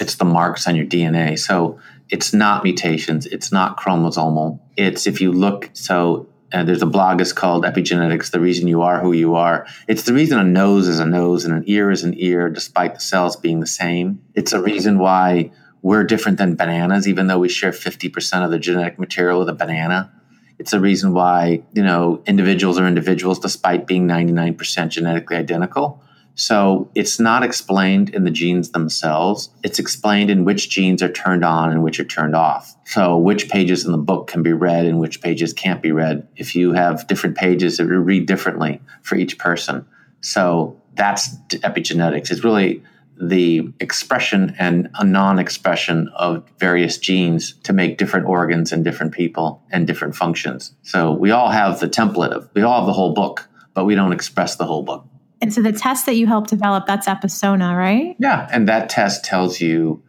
it's 0.01 0.17
the 0.17 0.25
marks 0.25 0.67
on 0.67 0.77
your 0.77 0.87
DNA. 0.87 1.39
So, 1.39 1.79
it's 2.11 2.33
not 2.33 2.65
mutations, 2.65 3.27
it's 3.27 3.53
not 3.53 3.79
chromosomal. 3.79 4.61
It's 4.77 5.07
if 5.07 5.21
you 5.21 5.33
look 5.33 5.71
so 5.75 6.27
uh, 6.53 6.65
there's 6.65 6.83
a 6.83 6.87
blog 6.87 7.21
is 7.21 7.33
called 7.33 7.65
epigenetics 7.65 8.31
the 8.31 8.41
reason 8.41 8.69
you 8.69 8.81
are 8.81 9.01
who 9.01 9.13
you 9.13 9.35
are 9.35 9.67
it's 9.87 10.05
the 10.05 10.15
reason 10.15 10.39
a 10.39 10.45
nose 10.45 10.89
is 10.89 10.99
a 10.99 11.05
nose 11.05 11.45
and 11.45 11.55
an 11.55 11.63
ear 11.67 11.91
is 11.91 12.05
an 12.05 12.15
ear 12.17 12.49
despite 12.49 12.95
the 12.95 13.01
cells 13.01 13.37
being 13.37 13.61
the 13.61 13.67
same 13.67 14.23
it's 14.35 14.55
a 14.55 14.63
reason 14.63 14.99
why 14.99 15.51
we're 15.83 16.05
different 16.05 16.39
than 16.39 16.57
bananas 16.57 17.07
even 17.07 17.27
though 17.27 17.39
we 17.39 17.51
share 17.51 17.71
50% 17.71 18.45
of 18.45 18.51
the 18.51 18.59
genetic 18.59 18.99
material 18.99 19.41
with 19.41 19.51
a 19.51 19.53
banana 19.53 20.11
it's 20.59 20.73
a 20.73 20.81
reason 20.81 21.13
why 21.13 21.63
you 21.75 21.83
know 21.83 22.23
individuals 22.27 22.79
are 22.79 22.87
individuals 22.87 23.39
despite 23.39 23.87
being 23.87 24.09
99% 24.09 24.89
genetically 24.89 25.37
identical 25.37 26.03
so 26.39 26.89
it's 26.95 27.19
not 27.19 27.43
explained 27.43 28.11
in 28.11 28.23
the 28.23 28.31
genes 28.31 28.71
themselves. 28.71 29.51
It's 29.65 29.81
explained 29.81 30.31
in 30.31 30.45
which 30.45 30.71
genes 30.71 31.03
are 31.03 31.11
turned 31.11 31.45
on 31.45 31.73
and 31.73 31.83
which 31.83 31.99
are 31.99 32.05
turned 32.05 32.37
off. 32.37 32.77
So 32.85 33.19
which 33.19 33.49
pages 33.49 33.85
in 33.85 33.91
the 33.91 33.99
book 33.99 34.29
can 34.29 34.45
be 34.45 34.53
read 34.53 34.87
and 34.87 35.01
which 35.01 35.21
pages 35.21 35.53
can't 35.53 35.83
be 35.83 35.91
read. 35.91 36.29
If 36.37 36.55
you 36.55 36.75
have 36.75 37.09
different 37.09 37.37
pages, 37.37 37.81
it 37.81 37.89
will 37.89 37.97
read 37.99 38.27
differently 38.27 38.81
for 39.03 39.17
each 39.17 39.37
person. 39.37 39.85
So 40.21 40.81
that's 40.95 41.35
epigenetics. 41.49 42.31
It's 42.31 42.45
really 42.45 42.85
the 43.21 43.73
expression 43.81 44.55
and 44.61 44.91
a 44.95 45.05
non-expression 45.05 46.09
of 46.15 46.49
various 46.61 46.99
genes 46.99 47.55
to 47.65 47.73
make 47.73 47.99
different 47.99 48.27
organs 48.27 48.73
in 48.73 48.85
different 48.85 49.13
people 49.13 49.61
and 49.73 49.89
different 49.89 50.15
functions. 50.15 50.73
So 50.85 51.15
we 51.15 51.33
all 51.33 51.51
have 51.51 51.81
the 51.81 51.89
template 51.89 52.31
of 52.31 52.49
we 52.55 52.63
all 52.63 52.79
have 52.79 52.87
the 52.87 52.93
whole 52.93 53.13
book, 53.13 53.49
but 53.75 53.87
we 53.87 53.97
don't 53.97 54.13
express 54.13 54.55
the 54.55 54.67
whole 54.67 54.85
book. 54.85 55.05
And 55.41 55.53
so 55.53 55.63
the 55.63 55.73
test 55.73 56.07
that 56.07 56.17
you 56.17 56.27
helped 56.27 56.51
develop, 56.51 56.87
that's 56.87 57.07
Episona, 57.07 57.77
right? 57.77 58.17
Yeah. 58.19 58.49
And 58.53 58.69
that 58.69 58.89
test 58.89 59.25
tells 59.25 59.61
you 59.61 60.03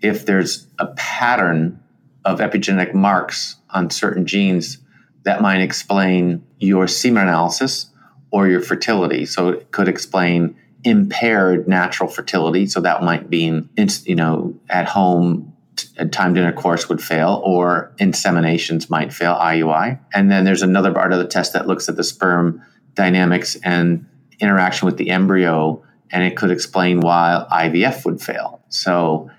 if 0.00 0.26
there's 0.26 0.66
a 0.78 0.86
pattern 0.88 1.80
of 2.24 2.40
epigenetic 2.40 2.94
marks 2.94 3.56
on 3.70 3.90
certain 3.90 4.26
genes 4.26 4.78
that 5.24 5.40
might 5.40 5.60
explain 5.60 6.44
your 6.58 6.88
semen 6.88 7.24
analysis 7.24 7.86
or 8.30 8.48
your 8.48 8.60
fertility. 8.60 9.26
So 9.26 9.48
it 9.48 9.70
could 9.70 9.88
explain 9.88 10.56
impaired 10.84 11.68
natural 11.68 12.08
fertility. 12.08 12.66
So 12.66 12.80
that 12.80 13.02
might 13.02 13.28
mean, 13.28 13.68
you 14.04 14.14
know, 14.14 14.54
at 14.68 14.86
home, 14.86 15.54
uh, 15.98 16.04
timed 16.06 16.36
intercourse 16.36 16.88
would 16.88 17.02
fail 17.02 17.40
or 17.44 17.92
inseminations 17.98 18.90
might 18.90 19.12
fail, 19.12 19.34
IUI. 19.34 19.98
And 20.12 20.30
then 20.30 20.44
there's 20.44 20.62
another 20.62 20.92
part 20.92 21.12
of 21.12 21.18
the 21.18 21.26
test 21.26 21.52
that 21.52 21.66
looks 21.66 21.88
at 21.88 21.96
the 21.96 22.04
sperm 22.04 22.62
dynamics 22.94 23.56
and 23.62 24.06
interaction 24.40 24.86
with 24.86 24.96
the 24.96 25.10
embryo, 25.10 25.82
and 26.10 26.22
it 26.22 26.36
could 26.36 26.50
explain 26.50 27.00
why 27.00 27.46
IVF 27.50 28.04
would 28.04 28.20
fail. 28.20 28.60
So, 28.68 29.30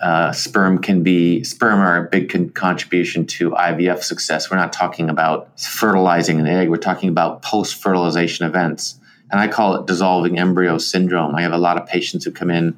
uh, 0.00 0.32
sperm 0.32 0.78
can 0.78 1.02
be 1.02 1.42
sperm 1.42 1.80
are 1.80 2.06
a 2.06 2.08
big 2.08 2.30
con- 2.30 2.50
contribution 2.50 3.26
to 3.26 3.50
IVF 3.50 4.02
success. 4.02 4.50
We're 4.50 4.56
not 4.56 4.72
talking 4.72 5.10
about 5.10 5.60
fertilizing 5.60 6.38
an 6.38 6.46
egg. 6.46 6.68
We're 6.68 6.76
talking 6.76 7.08
about 7.08 7.42
post 7.42 7.82
fertilization 7.82 8.46
events, 8.46 9.00
and 9.30 9.40
I 9.40 9.48
call 9.48 9.74
it 9.74 9.86
dissolving 9.86 10.38
embryo 10.38 10.78
syndrome. 10.78 11.34
I 11.34 11.42
have 11.42 11.52
a 11.52 11.58
lot 11.58 11.80
of 11.80 11.86
patients 11.86 12.24
who 12.24 12.30
come 12.30 12.50
in 12.50 12.76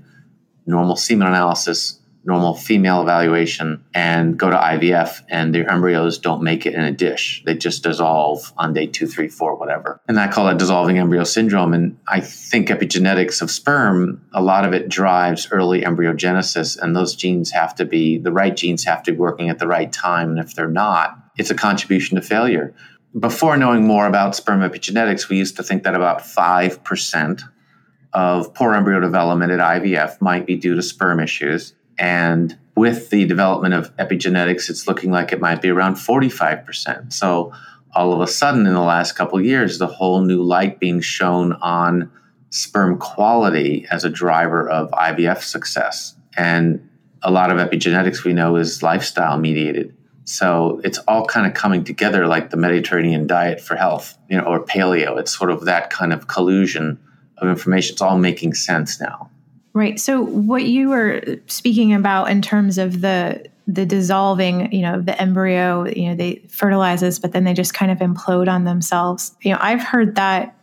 normal 0.66 0.97
semen 0.97 1.29
analysis 1.29 1.99
normal 2.24 2.54
female 2.54 3.00
evaluation 3.00 3.83
and 3.94 4.38
go 4.38 4.50
to 4.50 4.56
IVF, 4.56 5.22
and 5.28 5.54
their 5.54 5.70
embryos 5.70 6.18
don't 6.18 6.42
make 6.42 6.66
it 6.66 6.74
in 6.74 6.83
a 6.83 6.92
dish. 6.92 7.42
They 7.46 7.54
just 7.54 7.83
dissolve 7.83 8.52
on 8.59 8.74
day 8.74 8.87
two, 8.87 9.06
three, 9.06 9.28
four, 9.28 9.56
whatever. 9.56 10.00
And 10.06 10.20
I 10.20 10.28
call 10.28 10.46
that 10.46 10.59
dissolving 10.59 10.98
embryo 10.98 11.24
syndrome. 11.24 11.72
And 11.72 11.98
I 12.06 12.20
think 12.20 12.68
epigenetics 12.68 13.40
of 13.40 13.50
sperm, 13.50 14.22
a 14.33 14.42
lot 14.42 14.64
of 14.64 14.74
it 14.74 14.88
drives 14.88 15.48
early 15.50 15.83
embryogenesis, 15.83 16.78
and 16.78 16.94
those 16.94 17.14
genes 17.14 17.50
have 17.52 17.74
to 17.76 17.85
be 17.85 18.18
the 18.18 18.33
right 18.33 18.56
genes 18.56 18.85
have 18.85 19.02
to 19.04 19.12
be 19.12 19.18
working 19.18 19.48
at 19.48 19.59
the 19.59 19.66
right 19.66 19.90
time. 19.90 20.30
And 20.30 20.38
if 20.38 20.54
they're 20.54 20.68
not, 20.68 21.18
it's 21.38 21.50
a 21.50 21.54
contribution 21.54 22.16
to 22.16 22.22
failure. 22.22 22.74
Before 23.18 23.56
knowing 23.56 23.87
more 23.87 24.06
about 24.06 24.37
sperm 24.37 24.61
epigenetics, 24.61 25.28
we 25.28 25.37
used 25.37 25.56
to 25.56 25.62
think 25.62 25.83
that 25.83 25.94
about 25.94 26.20
5% 26.20 27.42
of 28.12 28.54
poor 28.54 28.74
embryo 28.74 29.00
development 29.00 29.52
at 29.52 29.59
IVF 29.59 30.20
might 30.20 30.46
be 30.46 30.56
due 30.56 30.76
to 30.76 30.83
sperm 30.83 31.18
issues 31.18 31.74
and 32.00 32.58
with 32.76 33.10
the 33.10 33.26
development 33.26 33.74
of 33.74 33.94
epigenetics, 33.98 34.70
it's 34.70 34.88
looking 34.88 35.10
like 35.10 35.32
it 35.32 35.40
might 35.40 35.60
be 35.60 35.68
around 35.68 35.96
45%. 35.96 37.12
So 37.12 37.52
all 37.94 38.14
of 38.14 38.22
a 38.22 38.26
sudden, 38.26 38.66
in 38.66 38.72
the 38.72 38.80
last 38.80 39.12
couple 39.12 39.38
years, 39.38 39.78
the 39.78 39.86
whole 39.86 40.22
new 40.22 40.42
light 40.42 40.80
being 40.80 41.02
shown 41.02 41.52
on 41.52 42.10
sperm 42.48 42.98
quality 42.98 43.86
as 43.90 44.02
a 44.02 44.08
driver 44.08 44.68
of 44.68 44.90
IVF 44.92 45.42
success. 45.42 46.16
And 46.38 46.88
a 47.22 47.30
lot 47.30 47.50
of 47.50 47.58
epigenetics 47.58 48.24
we 48.24 48.32
know 48.32 48.56
is 48.56 48.82
lifestyle 48.82 49.38
mediated. 49.38 49.94
So 50.24 50.80
it's 50.82 50.98
all 51.00 51.26
kind 51.26 51.46
of 51.46 51.52
coming 51.52 51.84
together 51.84 52.26
like 52.26 52.48
the 52.48 52.56
Mediterranean 52.56 53.26
diet 53.26 53.60
for 53.60 53.76
health, 53.76 54.16
you 54.30 54.38
know, 54.38 54.44
or 54.44 54.64
paleo. 54.64 55.18
It's 55.18 55.36
sort 55.36 55.50
of 55.50 55.66
that 55.66 55.90
kind 55.90 56.14
of 56.14 56.28
collusion 56.28 56.98
of 57.36 57.48
information. 57.48 57.92
It's 57.92 58.02
all 58.02 58.16
making 58.16 58.54
sense 58.54 59.00
now. 59.00 59.30
Right. 59.72 60.00
So 60.00 60.22
what 60.22 60.64
you 60.64 60.88
were 60.88 61.22
speaking 61.46 61.92
about 61.94 62.30
in 62.30 62.42
terms 62.42 62.76
of 62.76 63.00
the 63.00 63.44
the 63.66 63.87
dissolving, 63.87 64.72
you 64.72 64.83
know, 64.83 65.00
the 65.00 65.20
embryo, 65.20 65.87
you 65.87 66.09
know, 66.09 66.16
they 66.16 66.42
fertilizes, 66.48 67.20
but 67.20 67.30
then 67.30 67.44
they 67.44 67.54
just 67.54 67.72
kind 67.72 67.92
of 67.92 67.98
implode 67.98 68.48
on 68.48 68.64
themselves. 68.64 69.37
You 69.42 69.52
know, 69.52 69.59
I've 69.61 69.83
heard 69.83 70.16
that 70.16 70.56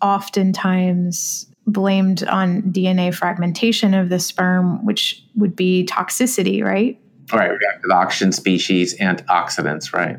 oftentimes 0.00 1.46
blamed 1.66 2.24
on 2.24 2.62
DNA 2.62 3.14
fragmentation 3.14 3.92
of 3.92 4.08
the 4.08 4.18
sperm, 4.18 4.84
which 4.84 5.22
would 5.34 5.54
be 5.54 5.86
toxicity, 5.86 6.62
right? 6.62 6.98
Right, 7.32 7.50
reactive 7.50 7.90
oxygen 7.90 8.32
species, 8.32 8.96
antioxidants, 8.98 9.92
right? 9.92 10.16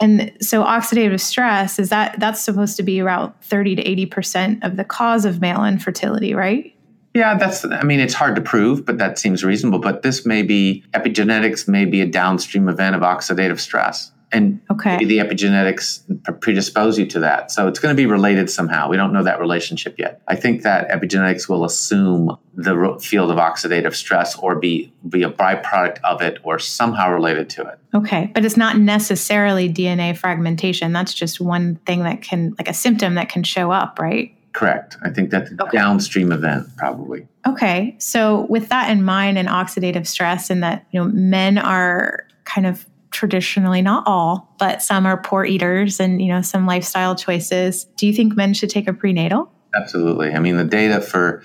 And 0.00 0.32
so 0.40 0.62
oxidative 0.62 1.20
stress 1.20 1.78
is 1.78 1.88
that 1.88 2.18
that's 2.20 2.42
supposed 2.42 2.76
to 2.76 2.82
be 2.82 2.98
about 2.98 3.42
30 3.44 3.76
to 3.76 4.06
80% 4.06 4.62
of 4.62 4.76
the 4.76 4.84
cause 4.84 5.24
of 5.24 5.40
male 5.40 5.64
infertility, 5.64 6.34
right? 6.34 6.75
Yeah, 7.16 7.38
that's, 7.38 7.64
I 7.64 7.82
mean, 7.82 7.98
it's 7.98 8.12
hard 8.12 8.36
to 8.36 8.42
prove, 8.42 8.84
but 8.84 8.98
that 8.98 9.18
seems 9.18 9.42
reasonable. 9.42 9.78
But 9.78 10.02
this 10.02 10.26
may 10.26 10.42
be, 10.42 10.84
epigenetics 10.92 11.66
may 11.66 11.86
be 11.86 12.02
a 12.02 12.06
downstream 12.06 12.68
event 12.68 12.94
of 12.94 13.00
oxidative 13.00 13.58
stress. 13.58 14.12
And 14.32 14.60
okay. 14.70 14.98
maybe 14.98 15.06
the 15.06 15.18
epigenetics 15.18 16.02
predispose 16.42 16.98
you 16.98 17.06
to 17.06 17.20
that. 17.20 17.50
So 17.50 17.68
it's 17.68 17.78
going 17.78 17.94
to 17.94 17.96
be 17.96 18.04
related 18.04 18.50
somehow. 18.50 18.90
We 18.90 18.98
don't 18.98 19.14
know 19.14 19.22
that 19.22 19.40
relationship 19.40 19.98
yet. 19.98 20.20
I 20.28 20.36
think 20.36 20.60
that 20.62 20.90
epigenetics 20.90 21.48
will 21.48 21.64
assume 21.64 22.36
the 22.54 22.98
field 23.00 23.30
of 23.30 23.38
oxidative 23.38 23.94
stress 23.94 24.36
or 24.36 24.56
be, 24.56 24.92
be 25.08 25.22
a 25.22 25.30
byproduct 25.30 26.00
of 26.04 26.20
it 26.20 26.38
or 26.42 26.58
somehow 26.58 27.10
related 27.10 27.48
to 27.50 27.62
it. 27.62 27.78
Okay. 27.94 28.30
But 28.34 28.44
it's 28.44 28.58
not 28.58 28.76
necessarily 28.76 29.72
DNA 29.72 30.14
fragmentation. 30.14 30.92
That's 30.92 31.14
just 31.14 31.40
one 31.40 31.76
thing 31.86 32.02
that 32.02 32.20
can, 32.20 32.54
like 32.58 32.68
a 32.68 32.74
symptom 32.74 33.14
that 33.14 33.30
can 33.30 33.42
show 33.42 33.70
up, 33.70 33.98
right? 33.98 34.35
Correct. 34.56 34.96
I 35.02 35.10
think 35.10 35.28
that's 35.28 35.50
a 35.50 35.62
okay. 35.64 35.76
downstream 35.76 36.32
event, 36.32 36.74
probably. 36.78 37.28
Okay. 37.46 37.94
So, 37.98 38.46
with 38.48 38.70
that 38.70 38.90
in 38.90 39.04
mind, 39.04 39.36
and 39.36 39.48
oxidative 39.48 40.06
stress, 40.06 40.48
and 40.48 40.62
that 40.62 40.86
you 40.92 40.98
know, 40.98 41.10
men 41.12 41.58
are 41.58 42.26
kind 42.44 42.66
of 42.66 42.86
traditionally 43.10 43.82
not 43.82 44.04
all, 44.06 44.54
but 44.58 44.82
some 44.82 45.04
are 45.04 45.18
poor 45.18 45.44
eaters, 45.44 46.00
and 46.00 46.22
you 46.22 46.28
know, 46.28 46.40
some 46.40 46.64
lifestyle 46.64 47.14
choices. 47.14 47.84
Do 47.98 48.06
you 48.06 48.14
think 48.14 48.34
men 48.34 48.54
should 48.54 48.70
take 48.70 48.88
a 48.88 48.94
prenatal? 48.94 49.52
Absolutely. 49.74 50.32
I 50.32 50.38
mean, 50.38 50.56
the 50.56 50.64
data 50.64 51.02
for 51.02 51.42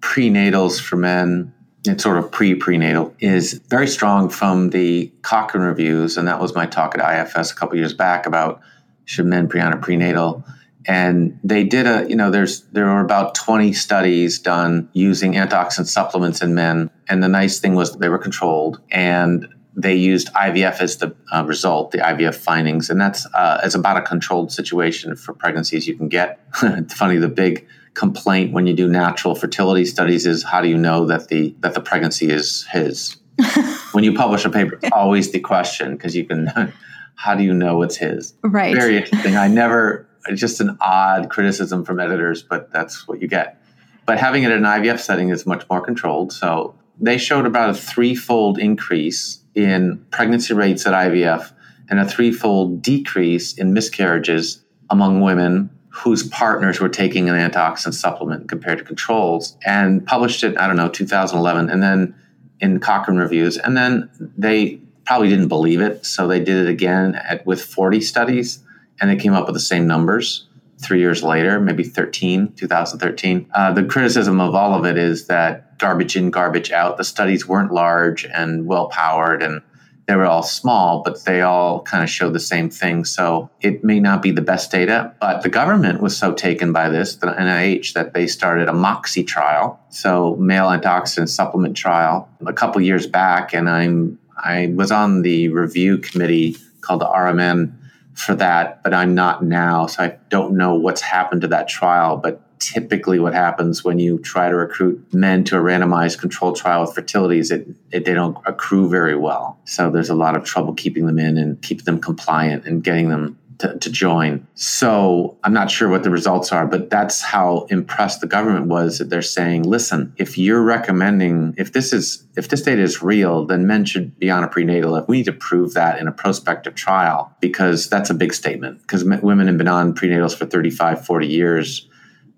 prenatals 0.00 0.80
for 0.80 0.96
men 0.96 1.54
it's 1.84 2.02
sort 2.02 2.18
of 2.18 2.32
pre 2.32 2.56
prenatal 2.56 3.14
is 3.20 3.52
very 3.68 3.86
strong 3.86 4.28
from 4.28 4.70
the 4.70 5.12
Cochrane 5.22 5.62
reviews, 5.62 6.16
and 6.16 6.26
that 6.26 6.40
was 6.40 6.56
my 6.56 6.66
talk 6.66 6.98
at 6.98 7.28
IFS 7.28 7.52
a 7.52 7.54
couple 7.54 7.78
years 7.78 7.94
back 7.94 8.26
about 8.26 8.60
should 9.04 9.26
men 9.26 9.48
pre 9.48 9.60
on 9.60 9.72
a 9.72 9.76
prenatal 9.76 10.44
and 10.88 11.38
they 11.44 11.62
did 11.62 11.86
a 11.86 12.08
you 12.08 12.16
know 12.16 12.30
there's 12.30 12.62
there 12.72 12.86
were 12.86 13.00
about 13.00 13.34
20 13.34 13.72
studies 13.74 14.38
done 14.40 14.88
using 14.94 15.34
antioxidant 15.34 15.86
supplements 15.86 16.42
in 16.42 16.54
men 16.54 16.90
and 17.08 17.22
the 17.22 17.28
nice 17.28 17.60
thing 17.60 17.74
was 17.74 17.96
they 17.98 18.08
were 18.08 18.18
controlled 18.18 18.80
and 18.90 19.46
they 19.78 19.94
used 19.94 20.32
IVF 20.34 20.80
as 20.80 20.96
the 20.96 21.14
uh, 21.32 21.44
result, 21.46 21.92
the 21.92 21.98
IVF 21.98 22.34
findings, 22.34 22.90
and 22.90 23.00
that's 23.00 23.26
uh, 23.32 23.60
it's 23.62 23.76
about 23.76 23.96
a 23.96 24.02
controlled 24.02 24.50
situation 24.50 25.14
for 25.14 25.32
pregnancies 25.32 25.86
you 25.86 25.96
can 25.96 26.08
get. 26.08 26.40
it's 26.62 26.94
funny, 27.02 27.16
the 27.16 27.28
big 27.28 27.64
complaint 27.94 28.52
when 28.52 28.66
you 28.66 28.74
do 28.74 28.88
natural 28.88 29.36
fertility 29.36 29.84
studies 29.84 30.26
is 30.26 30.42
how 30.42 30.60
do 30.60 30.68
you 30.68 30.76
know 30.76 31.06
that 31.06 31.28
the 31.28 31.54
that 31.60 31.74
the 31.74 31.80
pregnancy 31.80 32.28
is 32.28 32.66
his? 32.72 33.16
when 33.92 34.02
you 34.02 34.14
publish 34.14 34.44
a 34.44 34.50
paper, 34.50 34.80
it's 34.82 34.90
always 34.92 35.30
the 35.30 35.38
question 35.38 35.92
because 35.92 36.16
you 36.16 36.24
can. 36.24 36.48
how 37.14 37.34
do 37.34 37.42
you 37.42 37.52
know 37.52 37.82
it's 37.82 37.96
his? 37.96 38.34
Right. 38.42 38.74
Very 38.74 38.96
interesting. 38.96 39.36
I 39.36 39.48
never. 39.48 40.07
It's 40.28 40.40
just 40.40 40.60
an 40.60 40.76
odd 40.80 41.30
criticism 41.30 41.84
from 41.84 42.00
editors, 42.00 42.42
but 42.42 42.72
that's 42.72 43.08
what 43.08 43.20
you 43.20 43.28
get. 43.28 43.62
But 44.06 44.18
having 44.18 44.42
it 44.42 44.50
in 44.50 44.64
an 44.64 44.82
IVF 44.82 45.00
setting 45.00 45.30
is 45.30 45.46
much 45.46 45.68
more 45.68 45.80
controlled. 45.80 46.32
So 46.32 46.74
they 47.00 47.18
showed 47.18 47.46
about 47.46 47.70
a 47.70 47.74
threefold 47.74 48.58
increase 48.58 49.40
in 49.54 50.04
pregnancy 50.10 50.54
rates 50.54 50.86
at 50.86 50.94
IVF 50.94 51.52
and 51.90 52.00
a 52.00 52.08
threefold 52.08 52.82
decrease 52.82 53.54
in 53.54 53.72
miscarriages 53.72 54.62
among 54.90 55.20
women 55.20 55.70
whose 55.90 56.28
partners 56.28 56.80
were 56.80 56.88
taking 56.88 57.28
an 57.28 57.34
antioxidant 57.34 57.94
supplement 57.94 58.48
compared 58.48 58.78
to 58.78 58.84
controls 58.84 59.56
and 59.64 60.06
published 60.06 60.44
it, 60.44 60.58
I 60.58 60.66
don't 60.66 60.76
know, 60.76 60.88
2011, 60.88 61.70
and 61.70 61.82
then 61.82 62.14
in 62.60 62.78
Cochrane 62.78 63.18
reviews. 63.18 63.56
And 63.56 63.76
then 63.76 64.08
they 64.36 64.80
probably 65.06 65.28
didn't 65.28 65.48
believe 65.48 65.80
it. 65.80 66.04
So 66.04 66.28
they 66.28 66.38
did 66.38 66.66
it 66.66 66.68
again 66.68 67.14
at, 67.14 67.44
with 67.46 67.62
40 67.62 68.00
studies 68.00 68.60
and 69.00 69.10
they 69.10 69.16
came 69.16 69.32
up 69.32 69.46
with 69.46 69.54
the 69.54 69.60
same 69.60 69.86
numbers 69.86 70.46
three 70.80 71.00
years 71.00 71.22
later, 71.22 71.58
maybe 71.60 71.82
13, 71.82 72.52
2013. 72.54 73.50
Uh, 73.54 73.72
the 73.72 73.84
criticism 73.84 74.40
of 74.40 74.54
all 74.54 74.74
of 74.74 74.84
it 74.84 74.96
is 74.96 75.26
that 75.26 75.78
garbage 75.78 76.16
in, 76.16 76.30
garbage 76.30 76.70
out. 76.70 76.96
The 76.96 77.04
studies 77.04 77.46
weren't 77.46 77.72
large 77.72 78.24
and 78.24 78.66
well 78.66 78.88
powered, 78.88 79.42
and 79.42 79.62
they 80.06 80.16
were 80.16 80.24
all 80.24 80.42
small, 80.42 81.02
but 81.02 81.24
they 81.24 81.42
all 81.42 81.82
kind 81.82 82.02
of 82.02 82.08
showed 82.08 82.32
the 82.32 82.40
same 82.40 82.70
thing. 82.70 83.04
So 83.04 83.50
it 83.60 83.84
may 83.84 84.00
not 84.00 84.22
be 84.22 84.30
the 84.30 84.40
best 84.40 84.70
data, 84.70 85.12
but 85.20 85.42
the 85.42 85.48
government 85.48 86.00
was 86.00 86.16
so 86.16 86.32
taken 86.32 86.72
by 86.72 86.88
this, 86.88 87.16
the 87.16 87.26
NIH, 87.26 87.92
that 87.92 88.14
they 88.14 88.26
started 88.26 88.68
a 88.68 88.72
MOXI 88.72 89.26
trial, 89.26 89.80
so 89.90 90.36
male 90.36 90.68
antioxidant 90.68 91.28
supplement 91.28 91.76
trial, 91.76 92.28
a 92.46 92.52
couple 92.52 92.80
years 92.80 93.06
back, 93.06 93.52
and 93.52 93.68
I'm 93.68 94.18
I 94.36 94.72
was 94.74 94.92
on 94.92 95.22
the 95.22 95.48
review 95.48 95.98
committee 95.98 96.56
called 96.80 97.00
the 97.00 97.06
RMN 97.06 97.72
for 98.18 98.34
that, 98.34 98.82
but 98.82 98.92
I'm 98.92 99.14
not 99.14 99.44
now. 99.44 99.86
So 99.86 100.02
I 100.02 100.16
don't 100.28 100.56
know 100.56 100.74
what's 100.74 101.00
happened 101.00 101.42
to 101.42 101.48
that 101.48 101.68
trial. 101.68 102.16
But 102.16 102.42
typically, 102.58 103.20
what 103.20 103.32
happens 103.32 103.84
when 103.84 104.00
you 104.00 104.18
try 104.18 104.48
to 104.48 104.56
recruit 104.56 105.14
men 105.14 105.44
to 105.44 105.56
a 105.56 105.60
randomized 105.60 106.18
controlled 106.18 106.56
trial 106.56 106.82
with 106.82 106.94
fertility 106.94 107.38
is 107.38 107.52
it, 107.52 107.68
it, 107.92 108.04
they 108.04 108.14
don't 108.14 108.36
accrue 108.44 108.88
very 108.88 109.16
well. 109.16 109.58
So 109.64 109.90
there's 109.90 110.10
a 110.10 110.16
lot 110.16 110.36
of 110.36 110.44
trouble 110.44 110.74
keeping 110.74 111.06
them 111.06 111.18
in 111.18 111.38
and 111.38 111.62
keeping 111.62 111.84
them 111.84 112.00
compliant 112.00 112.66
and 112.66 112.82
getting 112.82 113.08
them 113.08 113.38
to, 113.58 113.78
to, 113.78 113.90
join. 113.90 114.46
So 114.54 115.36
I'm 115.44 115.52
not 115.52 115.70
sure 115.70 115.88
what 115.88 116.02
the 116.02 116.10
results 116.10 116.52
are, 116.52 116.66
but 116.66 116.90
that's 116.90 117.20
how 117.20 117.66
impressed 117.70 118.20
the 118.20 118.26
government 118.26 118.66
was 118.66 118.98
that 118.98 119.10
they're 119.10 119.22
saying, 119.22 119.64
listen, 119.64 120.12
if 120.16 120.38
you're 120.38 120.62
recommending, 120.62 121.54
if 121.58 121.72
this 121.72 121.92
is, 121.92 122.24
if 122.36 122.48
this 122.48 122.62
data 122.62 122.82
is 122.82 123.02
real, 123.02 123.46
then 123.46 123.66
men 123.66 123.84
should 123.84 124.18
be 124.18 124.30
on 124.30 124.44
a 124.44 124.48
prenatal. 124.48 124.96
If 124.96 125.08
we 125.08 125.18
need 125.18 125.26
to 125.26 125.32
prove 125.32 125.74
that 125.74 126.00
in 126.00 126.06
a 126.06 126.12
prospective 126.12 126.74
trial, 126.74 127.34
because 127.40 127.88
that's 127.88 128.10
a 128.10 128.14
big 128.14 128.32
statement, 128.32 128.80
because 128.82 129.04
women 129.04 129.46
have 129.48 129.58
been 129.58 129.68
on 129.68 129.94
prenatals 129.94 130.36
for 130.36 130.46
35, 130.46 131.04
40 131.04 131.26
years 131.26 131.88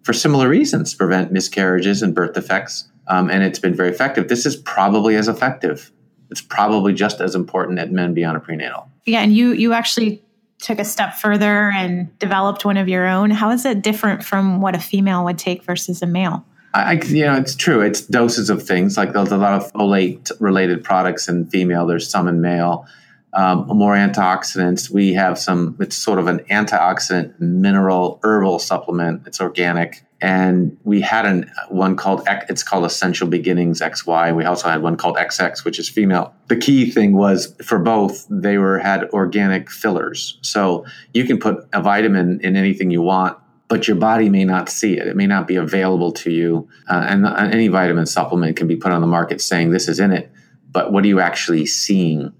for 0.03 0.13
similar 0.13 0.49
reasons, 0.49 0.95
prevent 0.95 1.33
miscarriages 1.33 2.03
and 2.03 2.15
birth 2.15 2.33
defects. 2.33 2.89
Um, 3.09 3.31
and 3.31 3.43
it's 3.43 3.59
been 3.59 3.75
very 3.75 3.91
effective. 3.91 4.29
This 4.29 4.47
is 4.47 4.57
probably 4.57 5.17
as 5.17 5.29
effective. 5.29 5.93
It's 6.31 6.41
probably 6.41 6.95
just 6.95 7.21
as 7.21 7.35
important 7.35 7.77
that 7.77 7.91
men 7.91 8.15
be 8.15 8.25
on 8.25 8.37
a 8.37 8.41
prenatal. 8.41 8.89
Yeah, 9.05 9.21
and 9.21 9.35
you 9.35 9.53
you 9.53 9.73
actually 9.73 10.23
took 10.61 10.79
a 10.79 10.85
step 10.85 11.15
further 11.15 11.71
and 11.71 12.17
developed 12.19 12.65
one 12.65 12.77
of 12.77 12.89
your 12.89 13.07
own. 13.07 13.31
How 13.31 13.51
is 13.51 13.65
it 13.65 13.83
different 13.83 14.23
from 14.23 14.61
what 14.61 14.77
a 14.77 14.79
female 14.79 15.25
would 15.25 15.39
take 15.39 15.65
versus 15.65 16.03
a 16.03 16.07
male? 16.07 16.45
I, 16.73 17.01
you 17.07 17.25
know, 17.25 17.35
it's 17.35 17.57
true. 17.57 17.81
It's 17.81 18.03
doses 18.03 18.49
of 18.49 18.63
things. 18.63 18.97
Like 18.97 19.13
there's 19.13 19.33
a 19.33 19.37
lot 19.37 19.55
of 19.55 19.73
folate 19.73 20.31
related 20.39 20.85
products 20.85 21.29
in 21.29 21.47
female. 21.47 21.87
There's 21.87 22.09
some 22.09 22.29
in 22.29 22.41
male. 22.41 22.87
Um, 23.33 23.67
more 23.69 23.95
antioxidants. 23.95 24.91
We 24.91 25.15
have 25.15 25.39
some. 25.39 25.77
It's 25.81 25.97
sort 25.97 26.19
of 26.19 26.27
an 26.27 26.41
antioxidant 26.51 27.39
mineral 27.41 28.21
herbal 28.23 28.59
supplement. 28.61 29.27
It's 29.27 29.41
organic 29.41 30.05
and 30.21 30.77
we 30.85 31.01
had 31.01 31.25
an 31.25 31.51
one 31.69 31.97
called 31.97 32.23
it's 32.27 32.63
called 32.63 32.85
Essential 32.85 33.27
Beginnings 33.27 33.81
XY. 33.81 34.35
We 34.35 34.45
also 34.45 34.69
had 34.69 34.83
one 34.83 34.97
called 34.97 35.17
XX, 35.17 35.65
which 35.65 35.79
is 35.79 35.89
female. 35.89 36.35
The 36.49 36.57
key 36.57 36.91
thing 36.91 37.15
was 37.15 37.55
for 37.63 37.79
both 37.79 38.27
they 38.29 38.59
were 38.59 38.79
had 38.79 39.05
organic 39.11 39.71
fillers, 39.71 40.39
so 40.43 40.85
you 41.15 41.25
can 41.25 41.39
put 41.39 41.67
a 41.73 41.81
vitamin 41.81 42.41
in 42.43 42.57
anything 42.57 42.91
you 42.91 43.03
want, 43.03 43.39
but 43.69 43.89
your 43.89 43.97
body 43.97 44.29
may 44.29 44.45
not 44.45 44.69
see 44.69 44.99
it. 44.99 45.07
It 45.07 45.17
may 45.17 45.27
not 45.27 45.47
be 45.47 45.57
available 45.57 46.13
to 46.13 46.31
you. 46.31 46.69
Uh, 46.89 47.07
and 47.09 47.27
any 47.27 47.69
vitamin 47.69 48.07
supplement 48.07 48.57
can 48.57 48.67
be 48.67 48.77
put 48.77 48.93
on 48.93 49.01
the 49.01 49.07
market 49.07 49.41
saying 49.41 49.71
this 49.71 49.89
is 49.89 50.01
in 50.01 50.13
it, 50.13 50.31
but 50.71 50.93
what 50.93 51.05
are 51.05 51.09
you 51.09 51.21
actually 51.21 51.65
seeing? 51.67 52.33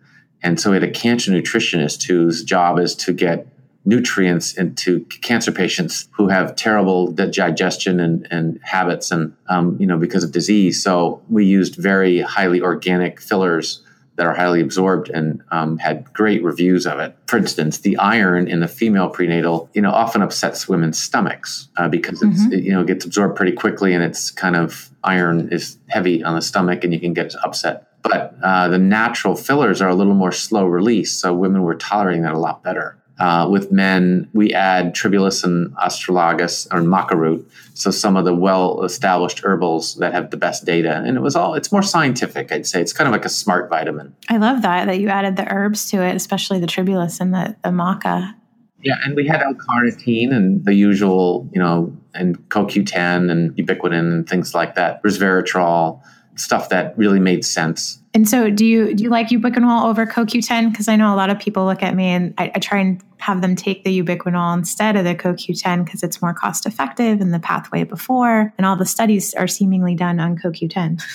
And 0.43 0.59
so 0.59 0.71
we 0.71 0.77
had 0.77 0.85
a 0.85 0.91
cancer 0.91 1.31
nutritionist 1.31 2.07
whose 2.07 2.43
job 2.43 2.79
is 2.79 2.95
to 2.97 3.13
get 3.13 3.47
nutrients 3.85 4.55
into 4.55 5.01
cancer 5.23 5.51
patients 5.53 6.09
who 6.13 6.29
have 6.29 6.55
terrible 6.57 7.11
digestion 7.11 7.99
and, 7.99 8.27
and 8.31 8.61
habits 8.63 9.11
and 9.11 9.35
um, 9.49 9.77
you 9.81 9.87
know 9.87 9.97
because 9.97 10.23
of 10.23 10.33
disease. 10.33 10.83
So 10.83 11.23
we 11.29 11.45
used 11.45 11.77
very 11.77 12.21
highly 12.21 12.61
organic 12.61 13.21
fillers 13.21 13.83
that 14.17 14.27
are 14.27 14.35
highly 14.35 14.61
absorbed 14.61 15.09
and 15.09 15.43
um, 15.51 15.79
had 15.79 16.13
great 16.13 16.43
reviews 16.45 16.87
of 16.87 16.99
it. 16.99 17.17
For 17.27 17.39
instance 17.39 17.79
the 17.79 17.97
iron 17.97 18.49
in 18.49 18.61
the 18.61 18.69
female 18.69 19.09
prenatal 19.09 19.71
you 19.73 19.81
know 19.81 19.91
often 19.91 20.21
upsets 20.21 20.69
women's 20.69 20.99
stomachs 20.99 21.69
uh, 21.79 21.89
because 21.89 22.23
it's 22.23 22.43
mm-hmm. 22.43 22.53
it, 22.53 22.65
you 22.65 22.73
know 22.73 22.85
gets 22.85 23.07
absorbed 23.07 23.35
pretty 23.35 23.53
quickly 23.53 23.95
and 23.95 24.05
it's 24.05 24.31
kind 24.31 24.57
of 24.57 24.91
iron 25.05 25.49
is 25.51 25.79
heavy 25.89 26.23
on 26.23 26.35
the 26.35 26.43
stomach 26.43 26.85
and 26.85 26.93
you 26.93 27.01
can 27.01 27.15
get 27.15 27.35
upset. 27.43 27.87
But 28.03 28.35
uh, 28.43 28.69
the 28.69 28.79
natural 28.79 29.37
fillers 29.37 29.83
are 29.83 29.89
a 29.89 29.95
little 29.95 30.15
more 30.15 30.33
slow 30.33 30.67
release 30.67 31.13
so 31.13 31.33
women 31.33 31.63
were 31.63 31.75
tolerating 31.75 32.23
that 32.23 32.35
a 32.35 32.39
lot 32.39 32.63
better 32.63 33.00
uh, 33.21 33.47
with 33.49 33.71
men, 33.71 34.29
we 34.33 34.53
add 34.55 34.95
tribulus 34.95 35.45
and 35.45 35.71
astragalus 35.77 36.67
or 36.73 36.81
maca 36.81 37.15
root. 37.15 37.49
So 37.75 37.91
some 37.91 38.17
of 38.17 38.25
the 38.25 38.35
well-established 38.35 39.41
herbals 39.41 39.97
that 39.97 40.13
have 40.13 40.31
the 40.31 40.37
best 40.37 40.65
data, 40.65 41.03
and 41.05 41.17
it 41.17 41.21
was 41.21 41.37
all. 41.37 41.55
It's 41.55 41.71
more 41.71 41.83
scientific, 41.83 42.51
I'd 42.51 42.67
say. 42.67 42.81
It's 42.81 42.95
kind 42.95 43.07
of 43.07 43.13
like 43.13 43.27
a 43.27 43.29
smart 43.29 43.69
vitamin. 43.69 44.17
I 44.29 44.39
love 44.39 44.63
that 44.63 44.87
that 44.87 45.01
you 45.01 45.09
added 45.09 45.37
the 45.37 45.51
herbs 45.53 45.91
to 45.91 46.03
it, 46.03 46.17
especially 46.17 46.61
the 46.61 46.67
tribulus 46.67 47.21
and 47.21 47.35
the, 47.35 47.57
the 47.63 47.69
maca. 47.69 48.35
Yeah, 48.83 48.97
and 49.05 49.15
we 49.15 49.27
had 49.27 49.43
L-carnitine 49.43 50.35
and 50.35 50.65
the 50.65 50.73
usual, 50.73 51.49
you 51.53 51.61
know, 51.61 51.95
and 52.15 52.39
CoQ10 52.49 53.31
and 53.31 53.55
ubiquitin 53.57 53.99
and 53.99 54.29
things 54.29 54.55
like 54.55 54.75
that. 54.77 55.03
Resveratrol, 55.03 56.03
stuff 56.41 56.69
that 56.69 56.97
really 56.97 57.21
made 57.21 57.45
sense 57.45 58.01
and 58.13 58.29
so, 58.29 58.51
do 58.51 58.67
you 58.67 58.93
do 58.93 59.05
you 59.05 59.11
like 59.11 59.29
ubiquinol 59.29 59.85
over 59.85 60.05
CoQ10? 60.05 60.73
Because 60.73 60.89
I 60.89 60.97
know 60.97 61.15
a 61.15 61.17
lot 61.17 61.31
of 61.31 61.39
people 61.39 61.65
look 61.65 61.83
at 61.83 61.95
me 61.95 62.07
and 62.07 62.35
I, 62.39 62.51
I, 62.57 62.59
try 62.59 62.81
and 62.81 63.01
have 63.19 63.41
them 63.41 63.55
take 63.55 63.85
the 63.85 64.03
ubiquinol 64.03 64.57
instead 64.59 64.97
of 64.97 65.05
the 65.05 65.15
CoQ10 65.15 65.85
because 65.85 66.03
it's 66.03 66.21
more 66.21 66.35
cost 66.35 66.67
effective 66.67 67.21
and 67.21 67.33
the 67.33 67.39
pathway 67.39 67.85
before, 67.85 68.53
and 68.59 68.67
all 68.67 68.75
the 68.75 68.87
studies 68.87 69.33
are 69.35 69.47
seemingly 69.47 69.95
done 69.95 70.19
on 70.21 70.37
CoQ10. 70.37 71.03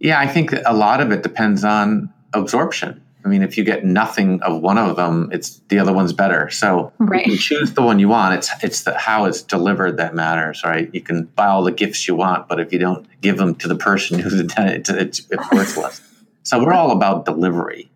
Yeah, 0.00 0.20
I 0.20 0.28
think 0.28 0.52
a 0.64 0.72
lot 0.72 1.00
of 1.00 1.10
it 1.10 1.24
depends 1.24 1.64
on 1.64 2.08
absorption. 2.32 3.02
I 3.28 3.30
mean, 3.30 3.42
if 3.42 3.58
you 3.58 3.64
get 3.64 3.84
nothing 3.84 4.40
of 4.40 4.62
one 4.62 4.78
of 4.78 4.96
them, 4.96 5.28
it's 5.30 5.58
the 5.68 5.78
other 5.78 5.92
one's 5.92 6.14
better. 6.14 6.48
So 6.48 6.94
right. 6.96 7.26
you 7.26 7.36
choose 7.36 7.74
the 7.74 7.82
one 7.82 7.98
you 7.98 8.08
want. 8.08 8.36
It's 8.36 8.50
it's 8.64 8.84
the 8.84 8.96
how 8.96 9.26
it's 9.26 9.42
delivered 9.42 9.98
that 9.98 10.14
matters, 10.14 10.64
right? 10.64 10.88
You 10.94 11.02
can 11.02 11.24
buy 11.24 11.48
all 11.48 11.62
the 11.62 11.70
gifts 11.70 12.08
you 12.08 12.14
want, 12.14 12.48
but 12.48 12.58
if 12.58 12.72
you 12.72 12.78
don't 12.78 13.06
give 13.20 13.36
them 13.36 13.54
to 13.56 13.68
the 13.68 13.76
person 13.76 14.18
who's 14.18 14.40
intended, 14.40 14.88
it's, 14.88 15.26
it's 15.30 15.52
worthless. 15.52 16.00
So 16.42 16.64
we're 16.64 16.72
all 16.72 16.90
about 16.90 17.26
delivery. 17.26 17.90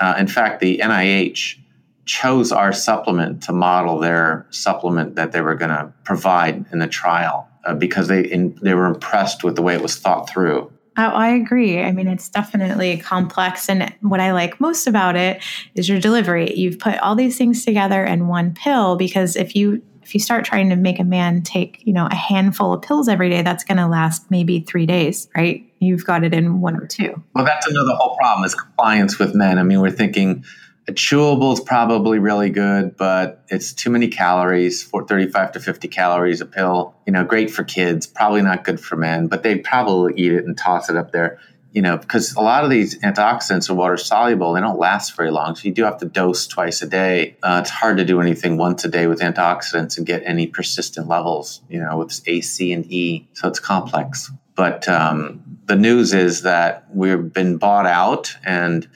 Uh, 0.00 0.16
in 0.18 0.26
fact, 0.26 0.58
the 0.58 0.78
NIH 0.78 1.58
chose 2.04 2.50
our 2.50 2.72
supplement 2.72 3.44
to 3.44 3.52
model 3.52 4.00
their 4.00 4.48
supplement 4.50 5.14
that 5.14 5.30
they 5.30 5.42
were 5.42 5.54
going 5.54 5.70
to 5.70 5.92
provide 6.02 6.64
in 6.72 6.80
the 6.80 6.88
trial 6.88 7.48
uh, 7.64 7.72
because 7.72 8.08
they 8.08 8.22
in, 8.22 8.58
they 8.62 8.74
were 8.74 8.86
impressed 8.86 9.44
with 9.44 9.54
the 9.54 9.62
way 9.62 9.76
it 9.76 9.80
was 9.80 9.96
thought 9.96 10.28
through. 10.28 10.72
Oh, 10.96 11.02
I 11.04 11.28
agree. 11.28 11.80
I 11.80 11.92
mean, 11.92 12.06
it's 12.06 12.28
definitely 12.28 12.98
complex. 12.98 13.68
And 13.68 13.94
what 14.00 14.20
I 14.20 14.32
like 14.32 14.60
most 14.60 14.86
about 14.86 15.16
it 15.16 15.42
is 15.74 15.88
your 15.88 15.98
delivery. 15.98 16.54
You've 16.54 16.78
put 16.78 16.98
all 16.98 17.14
these 17.14 17.38
things 17.38 17.64
together 17.64 18.04
in 18.04 18.28
one 18.28 18.54
pill 18.54 18.96
because 18.96 19.36
if 19.36 19.56
you 19.56 19.82
if 20.02 20.14
you 20.14 20.20
start 20.20 20.44
trying 20.44 20.68
to 20.68 20.76
make 20.76 20.98
a 20.98 21.04
man 21.04 21.42
take, 21.42 21.80
you 21.84 21.92
know, 21.92 22.06
a 22.10 22.14
handful 22.14 22.72
of 22.72 22.82
pills 22.82 23.08
every 23.08 23.30
day, 23.30 23.42
that's 23.42 23.64
going 23.64 23.78
to 23.78 23.86
last 23.86 24.30
maybe 24.30 24.60
three 24.60 24.84
days, 24.84 25.28
right? 25.36 25.64
You've 25.78 26.04
got 26.04 26.24
it 26.24 26.34
in 26.34 26.60
one 26.60 26.76
or 26.76 26.86
two. 26.86 27.22
Well, 27.34 27.44
that's 27.44 27.66
another 27.66 27.94
whole 27.94 28.16
problem 28.16 28.44
is 28.44 28.54
compliance 28.54 29.18
with 29.18 29.34
men. 29.34 29.58
I 29.58 29.62
mean, 29.62 29.80
we're 29.80 29.90
thinking 29.90 30.44
a 30.88 30.92
chewable 30.92 31.52
is 31.52 31.60
probably 31.60 32.18
really 32.18 32.50
good, 32.50 32.96
but 32.96 33.44
it's 33.48 33.72
too 33.72 33.88
many 33.88 34.08
calories, 34.08 34.82
for 34.82 35.06
35 35.06 35.52
to 35.52 35.60
50 35.60 35.88
calories 35.88 36.40
a 36.40 36.46
pill. 36.46 36.94
You 37.06 37.12
know, 37.12 37.24
great 37.24 37.50
for 37.50 37.62
kids, 37.62 38.06
probably 38.06 38.42
not 38.42 38.64
good 38.64 38.80
for 38.80 38.96
men, 38.96 39.28
but 39.28 39.42
they 39.44 39.58
probably 39.58 40.14
eat 40.16 40.32
it 40.32 40.44
and 40.44 40.58
toss 40.58 40.90
it 40.90 40.96
up 40.96 41.12
there. 41.12 41.38
you 41.72 41.80
know, 41.80 41.96
because 41.96 42.34
a 42.34 42.40
lot 42.40 42.64
of 42.64 42.70
these 42.70 42.98
antioxidants 43.00 43.70
are 43.70 43.74
water 43.74 43.96
soluble, 43.96 44.52
they 44.52 44.60
don't 44.60 44.78
last 44.78 45.16
very 45.16 45.30
long. 45.30 45.54
So 45.54 45.64
you 45.64 45.72
do 45.72 45.84
have 45.84 45.98
to 45.98 46.04
dose 46.04 46.46
twice 46.46 46.82
a 46.82 46.86
day. 46.86 47.36
Uh, 47.42 47.60
it's 47.62 47.70
hard 47.70 47.96
to 47.96 48.04
do 48.04 48.20
anything 48.20 48.58
once 48.58 48.84
a 48.84 48.88
day 48.88 49.06
with 49.06 49.20
antioxidants 49.20 49.96
and 49.96 50.06
get 50.06 50.22
any 50.26 50.46
persistent 50.46 51.08
levels, 51.08 51.62
you 51.70 51.80
know, 51.80 51.96
with 51.96 52.20
A, 52.26 52.42
C, 52.42 52.72
and 52.72 52.84
E. 52.92 53.26
So 53.32 53.48
it's 53.48 53.58
complex. 53.58 54.30
But 54.54 54.86
um, 54.86 55.58
the 55.64 55.76
news 55.76 56.12
is 56.12 56.42
that 56.42 56.86
we've 56.92 57.32
been 57.32 57.56
bought 57.56 57.86
out 57.86 58.36
and 58.44 58.86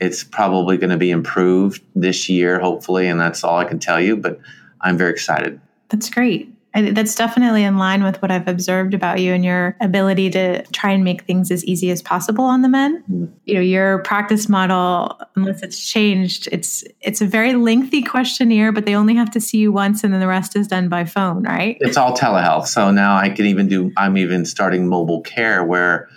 it's 0.00 0.24
probably 0.24 0.76
going 0.76 0.90
to 0.90 0.96
be 0.96 1.10
improved 1.10 1.82
this 1.94 2.28
year, 2.28 2.58
hopefully. 2.58 3.06
And 3.06 3.20
that's 3.20 3.44
all 3.44 3.58
I 3.58 3.64
can 3.64 3.78
tell 3.78 4.00
you. 4.00 4.16
But 4.16 4.40
I'm 4.80 4.96
very 4.96 5.10
excited. 5.10 5.60
That's 5.88 6.08
great. 6.08 6.52
I, 6.72 6.92
that's 6.92 7.16
definitely 7.16 7.64
in 7.64 7.78
line 7.78 8.04
with 8.04 8.22
what 8.22 8.30
I've 8.30 8.46
observed 8.46 8.94
about 8.94 9.18
you 9.18 9.34
and 9.34 9.44
your 9.44 9.76
ability 9.80 10.30
to 10.30 10.62
try 10.66 10.92
and 10.92 11.02
make 11.02 11.22
things 11.22 11.50
as 11.50 11.64
easy 11.64 11.90
as 11.90 12.00
possible 12.00 12.44
on 12.44 12.62
the 12.62 12.68
men. 12.68 13.02
Mm-hmm. 13.02 13.24
You 13.44 13.54
know, 13.54 13.60
your 13.60 13.98
practice 14.04 14.48
model, 14.48 15.20
unless 15.34 15.62
it's 15.62 15.84
changed, 15.84 16.48
it's 16.52 16.84
it's 17.00 17.20
a 17.20 17.26
very 17.26 17.54
lengthy 17.54 18.02
questionnaire, 18.02 18.70
but 18.70 18.86
they 18.86 18.94
only 18.94 19.16
have 19.16 19.32
to 19.32 19.40
see 19.40 19.58
you 19.58 19.72
once, 19.72 20.04
and 20.04 20.14
then 20.14 20.20
the 20.20 20.28
rest 20.28 20.54
is 20.54 20.68
done 20.68 20.88
by 20.88 21.04
phone, 21.04 21.42
right? 21.42 21.76
It's 21.80 21.96
all 21.96 22.16
telehealth. 22.16 22.68
So 22.68 22.92
now 22.92 23.16
I 23.16 23.30
can 23.30 23.46
even 23.46 23.66
do. 23.66 23.92
I'm 23.96 24.16
even 24.16 24.44
starting 24.44 24.88
mobile 24.88 25.22
care 25.22 25.64
where 25.64 26.08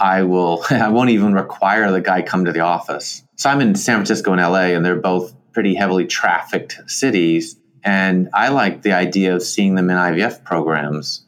I 0.00 0.22
will. 0.22 0.64
I 0.70 0.88
won't 0.88 1.10
even 1.10 1.34
require 1.34 1.90
the 1.90 2.00
guy 2.00 2.22
come 2.22 2.44
to 2.44 2.52
the 2.52 2.60
office. 2.60 3.22
So 3.36 3.50
I'm 3.50 3.60
in 3.60 3.74
San 3.74 3.96
Francisco 3.96 4.32
and 4.32 4.40
LA, 4.40 4.74
and 4.74 4.84
they're 4.84 4.96
both 4.96 5.34
pretty 5.52 5.74
heavily 5.74 6.06
trafficked 6.06 6.80
cities 6.86 7.56
and 7.84 8.28
I 8.32 8.48
like 8.48 8.82
the 8.82 8.92
idea 8.92 9.34
of 9.34 9.42
seeing 9.42 9.74
them 9.74 9.90
in 9.90 9.96
IVF 9.96 10.44
programs 10.44 11.24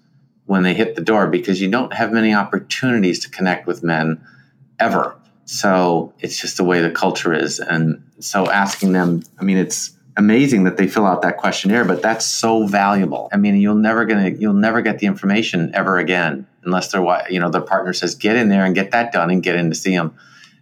when 0.47 0.63
they 0.63 0.75
hit 0.75 0.95
the 0.95 1.03
door 1.03 1.27
because 1.27 1.61
you 1.61 1.71
don't 1.71 1.93
have 1.93 2.13
many 2.13 2.35
opportunities 2.35 3.21
to 3.21 3.31
connect 3.31 3.67
with 3.67 3.83
men 3.83 4.25
ever. 4.79 5.17
So 5.47 6.13
it's 6.21 6.41
just 6.41 6.57
the 6.57 6.65
way 6.65 6.81
the 6.81 6.91
culture 6.91 7.35
is. 7.35 7.59
And 7.59 8.03
so 8.21 8.49
asking 8.49 8.93
them, 8.93 9.23
I 9.39 9.45
mean, 9.45 9.57
it's 9.59 9.97
amazing 10.17 10.65
that 10.65 10.77
they 10.77 10.87
fill 10.87 11.07
out 11.07 11.23
that 11.23 11.37
questionnaire, 11.37 11.85
but 11.85 12.03
that's 12.03 12.25
so 12.25 12.67
valuable. 12.67 13.29
I 13.33 13.37
mean, 13.37 13.57
you'll 13.57 13.75
never 13.75 14.05
gonna 14.05 14.31
you'll 14.31 14.55
never 14.55 14.81
get 14.83 14.99
the 14.99 15.07
information 15.07 15.71
ever 15.75 15.99
again 15.99 16.47
unless 16.65 16.93
their 16.93 17.03
you 17.31 17.41
know 17.41 17.51
their 17.51 17.61
partner 17.61 17.93
says 17.93 18.15
get 18.15 18.37
in 18.37 18.49
there 18.49 18.65
and 18.65 18.75
get 18.75 18.93
that 18.93 19.13
done 19.13 19.31
and 19.31 19.43
get 19.43 19.57
in 19.57 19.71
to 19.71 19.75
see 19.75 19.97
them. 19.97 20.15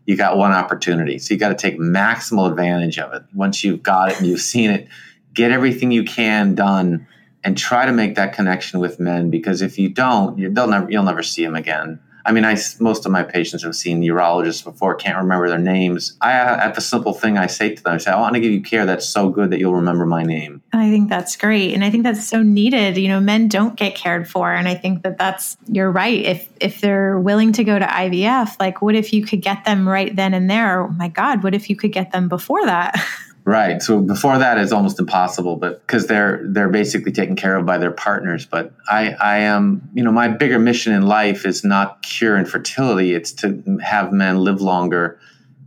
You 0.05 0.17
got 0.17 0.37
one 0.37 0.51
opportunity, 0.51 1.19
so 1.19 1.33
you 1.33 1.39
got 1.39 1.51
to 1.51 1.55
take 1.55 1.79
maximal 1.79 2.51
advantage 2.51 2.99
of 2.99 3.13
it. 3.13 3.23
Once 3.33 3.63
you've 3.63 3.83
got 3.83 4.11
it 4.11 4.19
and 4.19 4.27
you've 4.27 4.41
seen 4.41 4.71
it, 4.71 4.89
get 5.33 5.53
everything 5.53 5.93
you 5.93 6.03
can 6.03 6.57
done 6.57 7.07
and 7.45 7.57
try 7.57 7.87
to 7.87 7.93
make 7.93 8.17
that 8.17 8.33
connection 8.33 8.81
with 8.81 8.99
men 8.99 9.31
because 9.31 9.63
if 9.63 9.79
you 9.79 9.89
don't 9.89 10.55
they'll 10.55 10.69
never 10.69 10.91
you'll 10.91 11.03
never 11.03 11.23
see 11.23 11.45
them 11.45 11.57
again 11.57 12.01
I 12.25 12.33
mean, 12.33 12.45
I 12.45 12.57
most 12.81 13.07
of 13.07 13.13
my 13.13 13.23
patients 13.23 13.63
have 13.63 13.75
seen 13.75 14.03
urologists 14.03 14.63
before, 14.65 14.95
can't 14.95 15.19
remember 15.19 15.49
their 15.49 15.59
names. 15.59 16.17
I 16.21 16.39
uh, 16.39 16.59
have 16.61 16.79
a 16.79 16.81
simple 16.81 17.13
thing 17.13 17.39
I 17.39 17.47
say 17.47 17.75
to 17.75 17.83
them. 17.83 17.95
I 17.95 17.99
say, 17.99 18.11
I 18.11 18.21
want 18.21 18.35
to 18.35 18.41
give 18.41 18.53
you 18.53 18.63
care 18.63 18.87
that's 18.87 19.09
so 19.09 19.31
good 19.31 19.51
that 19.51 19.59
you'll 19.59 19.75
remember 19.75 20.07
my 20.07 20.23
name. 20.23 20.63
I 20.73 20.91
think 20.91 21.09
that's 21.09 21.37
great, 21.37 21.75
and 21.75 21.85
I 21.85 21.91
think 21.91 22.05
that's 22.05 22.27
so 22.27 22.43
needed. 22.43 22.97
You 22.97 23.09
know, 23.09 23.21
men 23.21 23.49
don't 23.49 23.77
get 23.77 23.95
cared 23.95 24.29
for, 24.29 24.53
and 24.53 24.69
I 24.69 24.75
think 24.75 25.03
that 25.03 25.19
that's 25.19 25.57
you're 25.67 25.91
right. 25.91 26.23
If 26.25 26.49
if 26.61 26.81
they're 26.81 27.19
willing 27.19 27.53
to 27.53 27.65
go 27.65 27.79
to 27.79 27.87
IVF, 27.87 28.59
like, 28.61 28.83
what 28.83 28.95
if 28.95 29.13
you 29.13 29.25
could 29.25 29.41
get 29.41 29.65
them 29.65 29.89
right 29.89 30.15
then 30.15 30.35
and 30.35 30.49
there? 30.49 30.83
Oh 30.85 30.89
my 30.89 31.09
God, 31.09 31.43
what 31.43 31.55
if 31.55 31.69
you 31.69 31.77
could 31.77 31.93
get 31.93 32.13
them 32.13 32.29
before 32.29 32.65
that? 32.67 32.95
Right. 33.45 33.83
So 33.83 34.01
before 34.01 34.39
that 34.39 34.59
is 34.59 34.73
almost 34.73 35.01
impossible, 35.01 35.57
but 35.57 35.85
because 35.85 36.07
they're 36.07 36.43
they're 36.45 36.69
basically 36.69 37.11
taken 37.11 37.35
care 37.35 37.57
of 37.57 37.67
by 37.67 37.79
their 37.79 37.91
partners. 37.91 38.47
But 38.47 38.73
I 38.89 39.11
I 39.21 39.39
am 39.39 39.89
you 39.95 40.05
know 40.05 40.13
my 40.13 40.29
bigger 40.29 40.61
mission 40.61 40.93
in 40.93 41.03
life 41.03 41.45
is 41.45 41.65
not 41.65 42.03
cure 42.03 42.39
infertility. 42.39 43.15
It's 43.15 43.33
to 43.35 43.79
have 43.83 44.13
men 44.13 44.39
live 44.39 44.61
longer. 44.61 45.19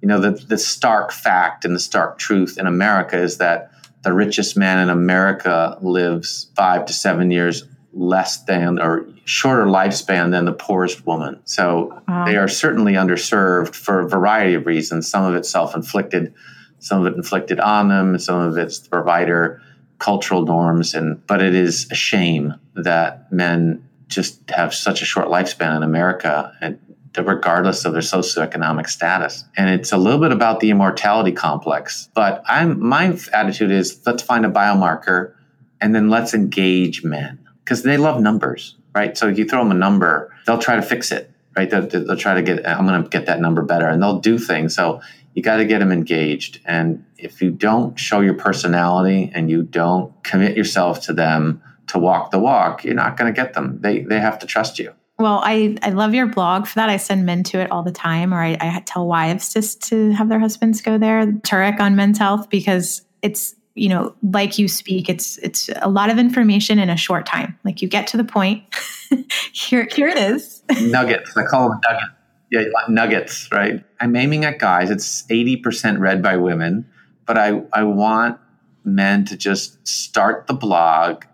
You 0.02 0.08
know 0.08 0.22
the 0.22 0.32
the 0.32 0.58
stark 0.58 1.12
fact 1.12 1.66
and 1.66 1.76
the 1.76 1.80
stark 1.80 2.18
truth 2.18 2.58
in 2.58 2.66
America 2.66 3.18
is 3.18 3.38
that 3.40 3.72
the 4.04 4.14
richest 4.14 4.56
man 4.56 4.80
in 4.80 4.90
America 4.90 5.78
lives 5.82 6.52
five 6.56 6.86
to 6.86 6.94
seven 6.94 7.30
years 7.30 7.66
less 7.92 8.44
than 8.44 8.80
or 8.80 9.06
shorter 9.26 9.66
lifespan 9.66 10.32
than 10.32 10.46
the 10.46 10.54
poorest 10.54 11.06
woman. 11.06 11.42
So 11.46 12.02
wow. 12.08 12.26
they 12.26 12.38
are 12.38 12.48
certainly 12.48 12.94
underserved 12.94 13.74
for 13.76 14.02
a 14.02 14.08
variety 14.08 14.54
of 14.54 14.66
reasons. 14.66 15.10
Some 15.10 15.26
of 15.26 15.36
it 15.36 15.46
self 15.46 15.76
inflicted 15.76 16.34
some 16.80 17.06
of 17.06 17.14
it 17.14 17.18
inflicted 17.18 17.60
on 17.60 17.90
them, 17.90 18.18
some 18.20 18.40
of 18.40 18.58
it's 18.58 18.80
the 18.80 18.90
provider 18.90 19.62
cultural 19.98 20.44
norms 20.44 20.94
and 20.94 21.26
but 21.26 21.42
it 21.42 21.56
is 21.56 21.90
a 21.90 21.96
shame 21.96 22.54
that 22.76 23.32
men 23.32 23.88
just 24.08 24.50
have 24.50 24.74
such 24.74 25.02
a 25.02 25.06
short 25.06 25.28
lifespan 25.28 25.76
in 25.76 25.84
America 25.84 26.54
and 26.62 26.78
regardless 27.18 27.86
of 27.86 27.94
their 27.94 28.02
socioeconomic 28.02 28.90
status. 28.90 29.46
And 29.56 29.70
it's 29.70 29.94
a 29.94 29.98
little 29.98 30.20
bit 30.20 30.34
about 30.34 30.60
the 30.60 30.70
immortality 30.70 31.32
complex. 31.32 32.10
But 32.14 32.44
I'm 32.46 32.86
my 32.86 33.18
attitude 33.32 33.72
is 33.72 34.02
let's 34.06 34.22
find 34.22 34.46
a 34.46 34.50
biomarker 34.50 35.34
and 35.80 35.96
then 35.96 36.10
let's 36.10 36.34
engage 36.34 37.04
men 37.04 37.40
because 37.64 37.84
they 37.84 37.98
love 37.98 38.22
numbers, 38.22 38.76
right? 38.94 39.18
So 39.18 39.28
if 39.28 39.38
you 39.38 39.46
throw 39.46 39.60
them 39.60 39.72
a 39.72 39.76
number, 39.76 40.34
they'll 40.46 40.58
try 40.58 40.76
to 40.76 40.82
fix 40.82 41.12
it, 41.12 41.32
right? 41.56 41.70
They'll, 41.70 41.88
they'll 41.88 42.18
try 42.18 42.36
to 42.36 42.42
get, 42.42 42.68
I'm 42.68 42.86
going 42.86 43.02
to 43.02 43.10
get 43.10 43.28
that 43.28 43.40
number 43.40 43.62
better 43.62 43.88
and 43.88 44.02
they'll 44.02 44.20
do 44.20 44.38
things. 44.38 44.76
So 44.76 45.02
you 45.36 45.44
got 45.44 45.58
to 45.58 45.66
get 45.66 45.80
them 45.80 45.92
engaged. 45.92 46.62
And 46.66 47.06
if 47.18 47.42
you 47.42 47.52
don't 47.52 48.00
show 48.00 48.22
your 48.22 48.34
personality 48.34 49.30
and 49.36 49.52
you 49.52 49.64
don't 49.64 50.12
commit 50.24 50.58
yourself 50.58 51.02
to 51.04 51.14
them 51.14 51.62
to 51.88 52.00
walk 52.00 52.32
the 52.32 52.40
walk, 52.40 52.86
you're 52.86 52.96
not 52.96 53.18
going 53.18 53.32
to 53.32 53.36
get 53.36 53.54
them. 53.54 53.80
They, 53.82 54.00
they 54.00 54.20
have 54.20 54.40
to 54.40 54.48
trust 54.48 54.80
you. 54.80 54.94
Well, 55.20 55.42
I, 55.44 55.78
I 55.82 55.90
love 55.90 56.14
your 56.14 56.26
blog 56.26 56.68
for 56.68 56.76
that. 56.76 56.90
I 56.90 56.98
send 56.98 57.26
men 57.26 57.44
to 57.44 57.60
it 57.60 57.70
all 57.70 57.84
the 57.84 57.92
time, 57.92 58.34
or 58.34 58.42
I, 58.42 58.58
I 58.60 58.82
tell 58.86 59.08
wives 59.08 59.54
just 59.54 59.82
to 59.90 60.12
have 60.12 60.30
their 60.30 60.40
husbands 60.40 60.82
go 60.82 60.98
there. 60.98 61.26
Turek 61.26 61.80
on 61.80 61.96
men's 61.96 62.18
health 62.18 62.50
because 62.50 63.02
it's 63.22 63.56
you 63.76 63.88
know 63.88 64.14
like 64.34 64.60
you 64.60 64.68
speak. 64.68 65.08
It's 65.08 65.38
it's 65.38 65.70
a 65.82 65.88
lot 65.88 66.10
of 66.10 66.18
information 66.18 66.80
in 66.80 66.90
a 66.90 66.98
short 66.98 67.26
time. 67.26 67.58
Like 67.64 67.82
you 67.82 67.88
get 67.88 68.08
to 68.08 68.18
the 68.18 68.26
point. 68.26 68.64
here 69.54 69.88
here 69.90 70.10
it 70.10 70.18
is. 70.18 70.64
nuggets. 70.82 71.38
I 71.38 71.46
call 71.46 71.70
them 71.70 71.80
nuggets 71.88 72.15
yeah, 72.62 72.70
nuggets, 72.90 73.50
right? 73.52 73.84
I'm 74.00 74.16
aiming 74.16 74.46
at 74.46 74.60
guys. 74.60 74.90
It's 74.90 75.24
80% 75.28 76.00
read 76.00 76.22
by 76.22 76.38
women, 76.38 76.88
but 77.26 77.38
I, 77.38 77.64
I 77.74 77.84
want 77.84 78.40
men 78.84 79.26
to 79.26 79.38
just 79.38 79.86
start 79.88 80.48
the 80.48 80.54
blog 80.54 81.26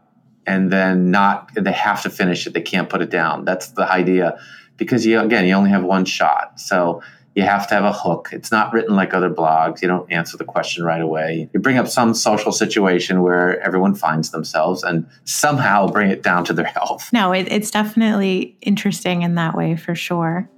and 0.47 0.71
then 0.71 1.12
not, 1.12 1.51
they 1.55 1.71
have 1.71 2.01
to 2.03 2.10
finish 2.10 2.47
it. 2.47 2.53
They 2.53 2.62
can't 2.62 2.89
put 2.89 3.01
it 3.01 3.10
down. 3.10 3.45
That's 3.45 3.69
the 3.69 3.89
idea. 3.89 4.39
Because 4.77 5.05
you, 5.05 5.19
again, 5.19 5.45
you 5.45 5.53
only 5.53 5.69
have 5.69 5.84
one 5.84 6.05
shot. 6.05 6.60
So 6.60 7.01
you 7.36 7.43
have 7.43 7.67
to 7.67 7.75
have 7.75 7.86
a 7.86 7.93
hook. 7.93 8.29
It's 8.34 8.51
not 8.51 8.73
written 8.73 8.95
like 8.95 9.13
other 9.13 9.29
blogs. 9.29 9.81
You 9.81 9.88
don't 9.88 10.12
answer 10.12 10.38
the 10.38 10.43
question 10.43 10.84
right 10.84 11.01
away. 11.01 11.49
You 11.53 11.60
bring 11.60 11.77
up 11.77 11.88
some 11.88 12.13
social 12.13 12.51
situation 12.51 13.21
where 13.21 13.60
everyone 13.62 13.95
finds 13.95 14.31
themselves 14.31 14.84
and 14.84 15.07
somehow 15.23 15.88
bring 15.88 16.10
it 16.10 16.23
down 16.23 16.43
to 16.45 16.53
their 16.53 16.65
health. 16.77 17.12
No, 17.13 17.31
it, 17.31 17.47
it's 17.49 17.71
definitely 17.71 18.57
interesting 18.62 19.21
in 19.21 19.36
that 19.36 19.55
way 19.55 19.77
for 19.77 19.95
sure. 19.95 20.49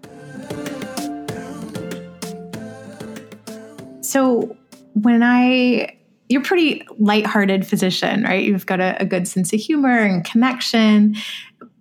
So 4.14 4.56
when 4.94 5.24
I 5.24 5.98
you're 6.30 6.42
a 6.44 6.46
pretty 6.46 6.86
lighthearted 7.00 7.66
physician, 7.66 8.22
right? 8.22 8.44
You've 8.44 8.68
got 8.68 8.80
a, 8.80 8.96
a, 9.02 9.06
good 9.06 9.28
sense 9.28 9.52
of 9.54 9.60
humor 9.60 9.98
and 10.00 10.24
connection. 10.24 11.16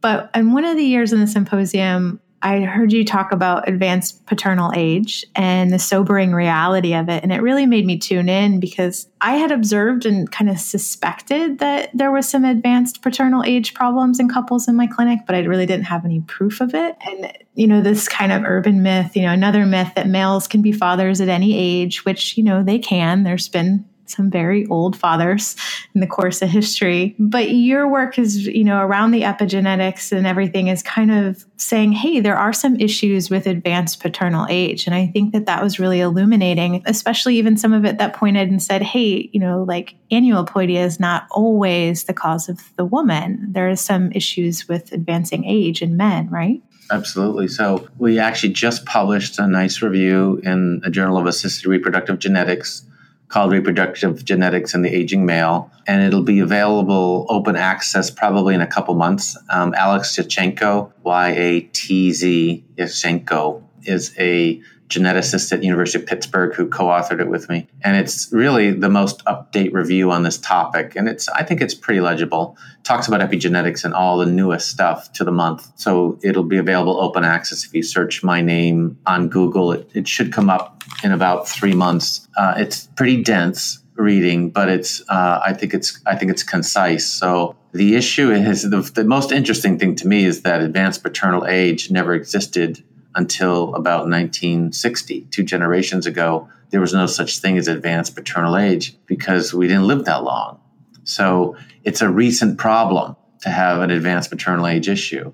But 0.01 0.31
in 0.35 0.55
one 0.55 0.65
of 0.65 0.79
the 0.79 0.83
years 0.83 1.13
in 1.13 1.21
the 1.21 1.27
symposium, 1.27 2.22
I 2.43 2.63
heard 2.63 2.93
you 2.93 3.05
talk 3.05 3.31
about 3.31 3.69
advanced 3.69 4.27
paternal 4.27 4.73
age 4.75 5.25
and 5.37 5.73
the 5.73 5.79
sobering 5.79 6.33
reality 6.33 6.93
of 6.93 7.09
it. 7.09 7.23
And 7.23 7.33
it 7.33 7.41
really 7.41 7.67
made 7.67 7.87
me 7.87 7.99
tune 7.99 8.29
in 8.29 8.59
because 8.59 9.07
I 9.21 9.37
had 9.37 9.53
observed 9.53 10.05
and 10.05 10.31
kind 10.31 10.51
of 10.51 10.59
suspected 10.59 11.61
that 11.61 11.91
there 11.95 12.11
was 12.11 12.29
some 12.29 12.45
advanced 12.45 13.01
paternal 13.01 13.45
age 13.45 13.75
problems 13.75 14.19
in 14.19 14.29
couples 14.29 14.67
in 14.67 14.75
my 14.75 14.89
clinic, 14.89 15.21
but 15.25 15.37
I 15.37 15.41
really 15.41 15.67
didn't 15.67 15.85
have 15.85 16.05
any 16.05 16.21
proof 16.23 16.61
of 16.61 16.75
it. 16.75 16.97
And, 17.07 17.33
you 17.55 17.69
know, 17.69 17.81
this 17.81 18.09
kind 18.09 18.33
of 18.33 18.43
urban 18.45 18.83
myth, 18.83 19.15
you 19.15 19.23
know, 19.23 19.33
another 19.33 19.65
myth 19.65 19.93
that 19.95 20.09
males 20.09 20.49
can 20.49 20.63
be 20.63 20.73
fathers 20.73 21.21
at 21.21 21.29
any 21.29 21.57
age, 21.57 22.05
which, 22.05 22.37
you 22.37 22.43
know, 22.43 22.65
they 22.65 22.81
can. 22.81 23.23
There's 23.23 23.49
been 23.49 23.89
some 24.13 24.31
very 24.31 24.67
old 24.67 24.97
fathers 24.97 25.57
in 25.95 26.01
the 26.01 26.07
course 26.07 26.43
of 26.43 26.49
history. 26.49 27.17
But 27.19 27.51
your 27.51 27.89
work 27.89 28.19
is, 28.19 28.47
you 28.47 28.65
know, 28.65 28.81
around 28.81 29.11
the 29.11 29.23
epigenetics 29.23 30.13
and 30.13 30.27
everything 30.27 30.69
is 30.69 30.83
kind 30.83 31.11
of 31.11 31.45
saying, 31.57 31.93
hey, 31.93 32.21
there 32.21 32.37
are 32.37 32.53
some 32.53 32.77
issues 32.77 33.31
with 33.31 33.47
advanced 33.47 34.01
paternal 34.01 34.47
age. 34.51 34.87
And 34.87 34.95
I 34.95 35.07
think 35.07 35.33
that 35.33 35.47
that 35.47 35.63
was 35.63 35.79
really 35.79 36.01
illuminating, 36.01 36.83
especially 36.87 37.37
even 37.37 37.57
some 37.57 37.73
of 37.73 37.85
it 37.85 37.99
that 37.99 38.15
pointed 38.15 38.51
and 38.51 38.63
said, 38.63 38.83
hey, 38.83 39.31
you 39.33 39.41
know, 39.41 39.65
like 39.67 39.95
aneuploidia 40.11 40.85
is 40.85 41.01
not 41.01 41.27
always 41.31 42.05
the 42.05 42.15
cause 42.15 42.49
of 42.49 42.61
the 42.77 42.85
woman. 42.85 43.47
There 43.51 43.71
are 43.71 43.77
some 43.77 44.13
issues 44.13 44.69
with 44.69 44.93
advancing 44.93 45.45
age 45.45 45.83
in 45.83 45.97
men, 45.97 46.29
right? 46.31 46.63
Absolutely. 46.91 47.49
So 47.49 47.89
we 47.99 48.19
actually 48.19 48.53
just 48.53 48.85
published 48.85 49.39
a 49.39 49.47
nice 49.47 49.81
review 49.81 50.41
in 50.45 50.83
a 50.85 50.91
Journal 50.91 51.17
of 51.17 51.27
Assisted 51.27 51.67
Reproductive 51.67 52.19
Genetics 52.19 52.85
called 53.33 53.51
Reproductive 53.51 54.23
Genetics 54.25 54.75
in 54.75 54.83
the 54.83 54.95
Aging 54.95 55.25
Male, 55.25 55.71
and 55.87 56.03
it'll 56.03 56.23
be 56.23 56.41
available 56.41 57.27
open 57.31 57.57
access 57.57 58.11
probably 58.11 58.55
in 58.55 58.61
a 58.61 58.67
couple 58.67 58.95
months. 58.95 59.39
Um, 59.49 59.75
Alex 59.75 60.17
Yatsenko, 60.17 60.93
Y 61.03 61.29
A 61.31 61.61
T 61.61 62.13
Z 62.13 62.63
Yatsenko, 62.77 63.63
is 63.85 64.15
a 64.19 64.61
geneticist 64.93 65.53
at 65.53 65.63
University 65.63 66.03
of 66.03 66.07
Pittsburgh 66.07 66.55
who 66.55 66.69
co-authored 66.69 67.21
it 67.21 67.29
with 67.29 67.49
me. 67.49 67.67
And 67.83 67.97
it's 67.97 68.31
really 68.33 68.73
the 68.73 68.89
most 68.89 69.25
update 69.25 69.73
review 69.73 70.11
on 70.11 70.23
this 70.23 70.39
topic. 70.39 70.97
And 70.97 71.09
it's 71.09 71.29
I 71.29 71.43
think 71.43 71.61
it's 71.61 71.75
pretty 71.75 72.01
legible. 72.01 72.57
talks 72.85 73.09
about 73.09 73.21
epigenetics 73.21 73.85
and 73.85 73.95
all 73.95 74.19
the 74.19 74.27
newest 74.27 74.69
stuff 74.69 75.13
to 75.15 75.25
the 75.25 75.33
month. 75.33 75.71
So 75.77 76.19
it'll 76.23 76.43
be 76.45 76.59
available 76.59 77.01
open 77.01 77.25
access 77.25 77.65
if 77.65 77.75
you 77.75 77.83
search 77.83 78.23
my 78.23 78.41
name 78.41 78.99
on 79.07 79.29
Google. 79.29 79.73
It, 79.73 79.91
it 79.95 80.09
should 80.09 80.33
come 80.33 80.51
up 80.51 80.83
in 81.03 81.13
about 81.13 81.49
three 81.49 81.75
months. 81.75 82.29
Uh, 82.37 82.55
it's 82.57 82.87
pretty 82.97 83.23
dense 83.23 83.83
reading, 83.95 84.51
but 84.51 84.69
it's 84.69 85.03
uh, 85.09 85.41
I 85.45 85.53
think 85.53 85.75
it's 85.75 86.01
I 86.07 86.17
think 86.17 86.31
it's 86.31 86.43
concise. 86.43 87.07
So 87.07 87.57
the 87.73 87.95
issue 87.95 88.31
is 88.31 88.63
the, 88.63 88.81
the 88.95 89.05
most 89.05 89.33
interesting 89.33 89.79
thing 89.79 89.95
to 89.97 90.07
me 90.07 90.25
is 90.25 90.43
that 90.43 90.61
advanced 90.61 91.03
paternal 91.03 91.47
age 91.47 91.91
never 91.91 92.15
existed 92.15 92.83
until 93.15 93.75
about 93.75 94.09
1960, 94.09 95.29
two 95.31 95.43
generations 95.43 96.07
ago. 96.07 96.49
There 96.71 96.81
was 96.81 96.95
no 96.95 97.07
such 97.07 97.39
thing 97.39 97.59
as 97.59 97.69
advanced 97.69 98.15
paternal 98.15 98.57
age 98.57 98.97
because 99.07 99.53
we 99.53 99.69
didn't 99.69 99.87
live 99.87 100.05
that 100.07 100.25
long. 100.25 100.61
So 101.05 101.57
it's 101.85 102.01
a 102.01 102.09
recent 102.09 102.59
problem 102.59 103.17
to 103.43 103.51
have 103.51 103.81
an 103.81 103.91
advanced 103.91 104.31
paternal 104.31 104.67
age 104.67 104.89
issue. 104.89 105.33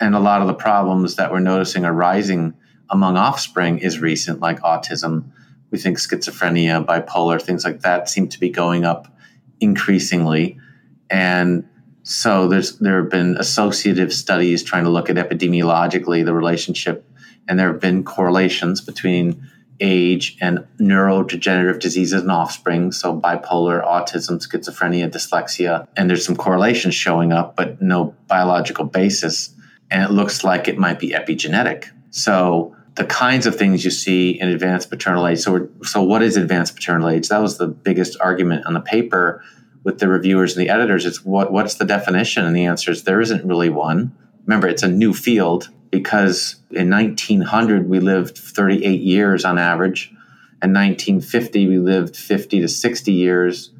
And 0.00 0.14
a 0.14 0.20
lot 0.20 0.40
of 0.40 0.46
the 0.46 0.54
problems 0.54 1.16
that 1.16 1.30
we're 1.30 1.40
noticing 1.40 1.84
are 1.84 1.92
rising 1.92 2.54
among 2.88 3.16
offspring 3.16 3.78
is 3.78 4.00
recent, 4.00 4.40
like 4.40 4.60
autism. 4.60 5.30
We 5.70 5.78
think 5.78 5.98
schizophrenia, 5.98 6.84
bipolar, 6.84 7.40
things 7.40 7.64
like 7.64 7.80
that 7.80 8.08
seem 8.08 8.28
to 8.28 8.40
be 8.40 8.48
going 8.48 8.84
up 8.84 9.14
increasingly. 9.60 10.58
And 11.10 11.68
so 12.02 12.48
there's 12.48 12.78
there 12.78 13.02
have 13.02 13.10
been 13.10 13.36
associative 13.36 14.12
studies 14.12 14.62
trying 14.62 14.84
to 14.84 14.90
look 14.90 15.10
at 15.10 15.16
epidemiologically 15.16 16.24
the 16.24 16.34
relationship 16.34 17.04
and 17.50 17.58
there 17.58 17.66
have 17.66 17.80
been 17.80 18.04
correlations 18.04 18.80
between 18.80 19.42
age 19.80 20.38
and 20.40 20.60
neurodegenerative 20.78 21.80
diseases 21.80 22.22
in 22.22 22.30
offspring, 22.30 22.92
so 22.92 23.18
bipolar, 23.18 23.84
autism, 23.84 24.38
schizophrenia, 24.38 25.10
dyslexia, 25.10 25.88
and 25.96 26.08
there's 26.08 26.24
some 26.24 26.36
correlations 26.36 26.94
showing 26.94 27.32
up, 27.32 27.56
but 27.56 27.82
no 27.82 28.14
biological 28.28 28.84
basis. 28.84 29.52
And 29.90 30.04
it 30.04 30.12
looks 30.12 30.44
like 30.44 30.68
it 30.68 30.78
might 30.78 31.00
be 31.00 31.10
epigenetic. 31.10 31.90
So 32.10 32.76
the 32.94 33.04
kinds 33.04 33.46
of 33.46 33.56
things 33.56 33.84
you 33.84 33.90
see 33.90 34.40
in 34.40 34.48
advanced 34.48 34.88
paternal 34.88 35.26
age. 35.26 35.40
So, 35.40 35.68
so 35.82 36.04
what 36.04 36.22
is 36.22 36.36
advanced 36.36 36.76
paternal 36.76 37.08
age? 37.08 37.28
That 37.28 37.40
was 37.40 37.58
the 37.58 37.66
biggest 37.66 38.16
argument 38.20 38.64
on 38.66 38.74
the 38.74 38.80
paper 38.80 39.42
with 39.82 39.98
the 39.98 40.06
reviewers 40.06 40.56
and 40.56 40.64
the 40.64 40.70
editors. 40.70 41.04
It's 41.04 41.24
what 41.24 41.50
what's 41.50 41.74
the 41.74 41.84
definition? 41.84 42.44
And 42.44 42.54
the 42.54 42.66
answer 42.66 42.92
is 42.92 43.02
there 43.02 43.20
isn't 43.20 43.44
really 43.44 43.70
one. 43.70 44.14
Remember, 44.46 44.68
it's 44.68 44.82
a 44.82 44.88
new 44.88 45.12
field 45.14 45.70
because 45.90 46.56
in 46.70 46.90
1900 46.90 47.88
we 47.88 48.00
lived 48.00 48.38
38 48.38 49.00
years 49.00 49.44
on 49.44 49.58
average. 49.58 50.08
In 50.62 50.72
1950 50.72 51.68
we 51.68 51.78
lived 51.78 52.16
50 52.16 52.60
to 52.60 52.68
60 52.68 53.12
years. 53.12 53.70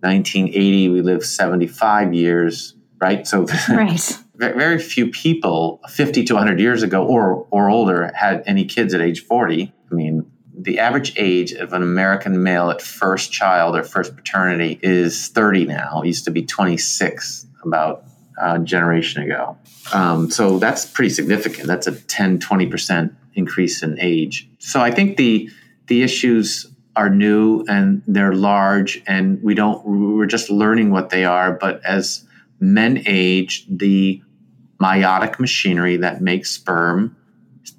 1980 0.00 0.88
we 0.90 1.00
lived 1.00 1.24
75 1.24 2.14
years. 2.14 2.74
Right. 3.00 3.26
So 3.26 3.46
right. 3.68 4.20
very 4.34 4.78
few 4.78 5.10
people 5.10 5.80
50 5.88 6.24
to 6.24 6.34
100 6.34 6.60
years 6.60 6.82
ago 6.82 7.04
or 7.04 7.46
or 7.50 7.70
older 7.70 8.10
had 8.14 8.42
any 8.46 8.64
kids 8.64 8.94
at 8.94 9.00
age 9.00 9.24
40. 9.24 9.72
I 9.90 9.94
mean, 9.94 10.30
the 10.60 10.80
average 10.80 11.14
age 11.16 11.52
of 11.52 11.72
an 11.72 11.82
American 11.82 12.42
male 12.42 12.70
at 12.70 12.82
first 12.82 13.30
child 13.32 13.76
or 13.76 13.84
first 13.84 14.16
paternity 14.16 14.78
is 14.82 15.28
30 15.28 15.66
now. 15.66 16.02
It 16.02 16.08
used 16.08 16.24
to 16.24 16.30
be 16.30 16.44
26 16.44 17.46
about 17.64 18.04
a 18.40 18.58
generation 18.58 19.22
ago. 19.22 19.56
Um, 19.92 20.30
so 20.30 20.58
that's 20.58 20.86
pretty 20.86 21.10
significant. 21.10 21.66
That's 21.66 21.86
a 21.86 21.92
10, 21.92 22.40
20% 22.40 23.14
increase 23.34 23.82
in 23.82 23.98
age. 24.00 24.48
So 24.58 24.80
I 24.80 24.90
think 24.90 25.16
the 25.16 25.50
the 25.86 26.02
issues 26.02 26.66
are 26.96 27.08
new 27.08 27.64
and 27.68 28.02
they're 28.06 28.34
large 28.34 29.02
and 29.06 29.42
we 29.42 29.54
don't 29.54 29.84
we're 29.86 30.26
just 30.26 30.50
learning 30.50 30.90
what 30.90 31.10
they 31.10 31.24
are, 31.24 31.52
but 31.52 31.82
as 31.84 32.24
men 32.60 33.02
age, 33.06 33.64
the 33.70 34.20
meiotic 34.80 35.38
machinery 35.38 35.96
that 35.96 36.20
makes 36.20 36.50
sperm 36.50 37.16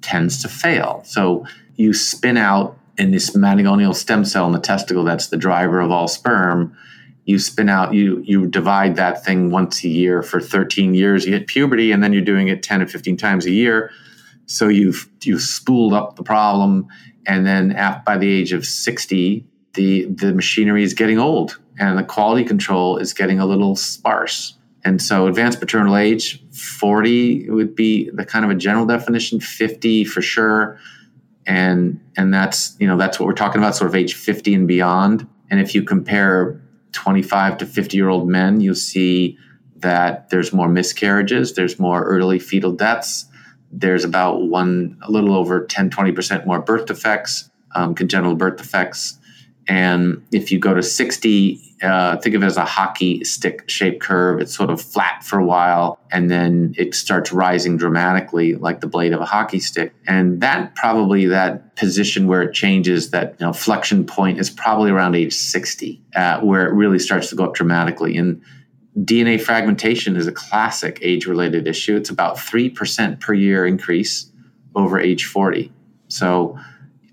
tends 0.00 0.42
to 0.42 0.48
fail. 0.48 1.02
So 1.04 1.46
you 1.76 1.92
spin 1.92 2.36
out 2.36 2.78
in 2.98 3.10
this 3.10 3.30
meiomyinial 3.30 3.94
stem 3.94 4.24
cell 4.24 4.46
in 4.46 4.52
the 4.52 4.60
testicle 4.60 5.04
that's 5.04 5.28
the 5.28 5.36
driver 5.36 5.80
of 5.80 5.90
all 5.90 6.08
sperm 6.08 6.76
you 7.30 7.38
spin 7.38 7.68
out 7.68 7.94
you 7.94 8.20
you 8.24 8.46
divide 8.46 8.96
that 8.96 9.24
thing 9.24 9.50
once 9.50 9.84
a 9.84 9.88
year 9.88 10.22
for 10.22 10.40
13 10.40 10.94
years. 10.94 11.24
You 11.24 11.32
hit 11.32 11.46
puberty 11.46 11.92
and 11.92 12.02
then 12.02 12.12
you're 12.12 12.22
doing 12.22 12.48
it 12.48 12.62
10 12.62 12.82
or 12.82 12.86
15 12.86 13.16
times 13.16 13.46
a 13.46 13.52
year. 13.52 13.90
So 14.46 14.66
you've 14.66 15.08
you've 15.22 15.42
spooled 15.42 15.94
up 15.94 16.16
the 16.16 16.24
problem 16.24 16.88
and 17.26 17.46
then 17.46 17.70
at, 17.72 18.04
by 18.04 18.18
the 18.18 18.28
age 18.28 18.52
of 18.52 18.66
60 18.66 19.46
the 19.74 20.06
the 20.06 20.32
machinery 20.34 20.82
is 20.82 20.92
getting 20.92 21.18
old 21.18 21.58
and 21.78 21.96
the 21.96 22.02
quality 22.02 22.44
control 22.44 22.96
is 22.96 23.14
getting 23.14 23.38
a 23.38 23.46
little 23.46 23.76
sparse. 23.76 24.56
And 24.84 25.00
so 25.00 25.26
advanced 25.26 25.60
paternal 25.60 25.96
age 25.96 26.42
40 26.52 27.48
would 27.50 27.76
be 27.76 28.10
the 28.10 28.24
kind 28.24 28.44
of 28.44 28.50
a 28.50 28.54
general 28.54 28.86
definition 28.86 29.38
50 29.38 30.04
for 30.04 30.20
sure. 30.20 30.78
And 31.46 32.00
and 32.16 32.34
that's 32.34 32.76
you 32.80 32.88
know 32.88 32.96
that's 32.96 33.20
what 33.20 33.26
we're 33.26 33.34
talking 33.34 33.60
about 33.60 33.76
sort 33.76 33.88
of 33.88 33.94
age 33.94 34.14
50 34.14 34.52
and 34.52 34.66
beyond. 34.66 35.28
And 35.48 35.60
if 35.60 35.76
you 35.76 35.84
compare 35.84 36.60
25 36.92 37.58
to 37.58 37.66
50 37.66 37.96
year 37.96 38.08
old 38.08 38.28
men, 38.28 38.60
you'll 38.60 38.74
see 38.74 39.38
that 39.76 40.30
there's 40.30 40.52
more 40.52 40.68
miscarriages, 40.68 41.54
there's 41.54 41.78
more 41.78 42.04
early 42.04 42.38
fetal 42.38 42.72
deaths, 42.72 43.26
there's 43.72 44.04
about 44.04 44.42
one, 44.42 44.98
a 45.02 45.10
little 45.10 45.34
over 45.34 45.64
10, 45.64 45.90
20% 45.90 46.46
more 46.46 46.60
birth 46.60 46.86
defects, 46.86 47.50
um, 47.74 47.94
congenital 47.94 48.34
birth 48.34 48.56
defects. 48.56 49.18
And 49.70 50.26
if 50.32 50.50
you 50.50 50.58
go 50.58 50.74
to 50.74 50.82
60, 50.82 51.76
uh, 51.80 52.16
think 52.16 52.34
of 52.34 52.42
it 52.42 52.46
as 52.46 52.56
a 52.56 52.64
hockey 52.64 53.22
stick 53.22 53.70
shaped 53.70 54.00
curve. 54.02 54.40
It's 54.40 54.52
sort 54.52 54.68
of 54.68 54.82
flat 54.82 55.22
for 55.22 55.38
a 55.38 55.44
while 55.44 56.00
and 56.10 56.28
then 56.28 56.74
it 56.76 56.92
starts 56.92 57.32
rising 57.32 57.76
dramatically 57.76 58.56
like 58.56 58.80
the 58.80 58.88
blade 58.88 59.12
of 59.12 59.20
a 59.20 59.24
hockey 59.24 59.60
stick. 59.60 59.94
And 60.08 60.40
that 60.40 60.74
probably 60.74 61.26
that 61.26 61.76
position 61.76 62.26
where 62.26 62.42
it 62.42 62.52
changes, 62.52 63.10
that 63.10 63.36
you 63.38 63.46
know, 63.46 63.52
flexion 63.52 64.04
point 64.04 64.40
is 64.40 64.50
probably 64.50 64.90
around 64.90 65.14
age 65.14 65.34
60, 65.34 66.02
uh, 66.16 66.40
where 66.40 66.66
it 66.66 66.74
really 66.74 66.98
starts 66.98 67.30
to 67.30 67.36
go 67.36 67.44
up 67.44 67.54
dramatically. 67.54 68.16
And 68.16 68.42
DNA 68.98 69.40
fragmentation 69.40 70.16
is 70.16 70.26
a 70.26 70.32
classic 70.32 70.98
age 71.00 71.26
related 71.26 71.68
issue. 71.68 71.94
It's 71.94 72.10
about 72.10 72.38
3% 72.38 73.20
per 73.20 73.34
year 73.34 73.64
increase 73.64 74.32
over 74.74 74.98
age 74.98 75.26
40. 75.26 75.72
So 76.08 76.58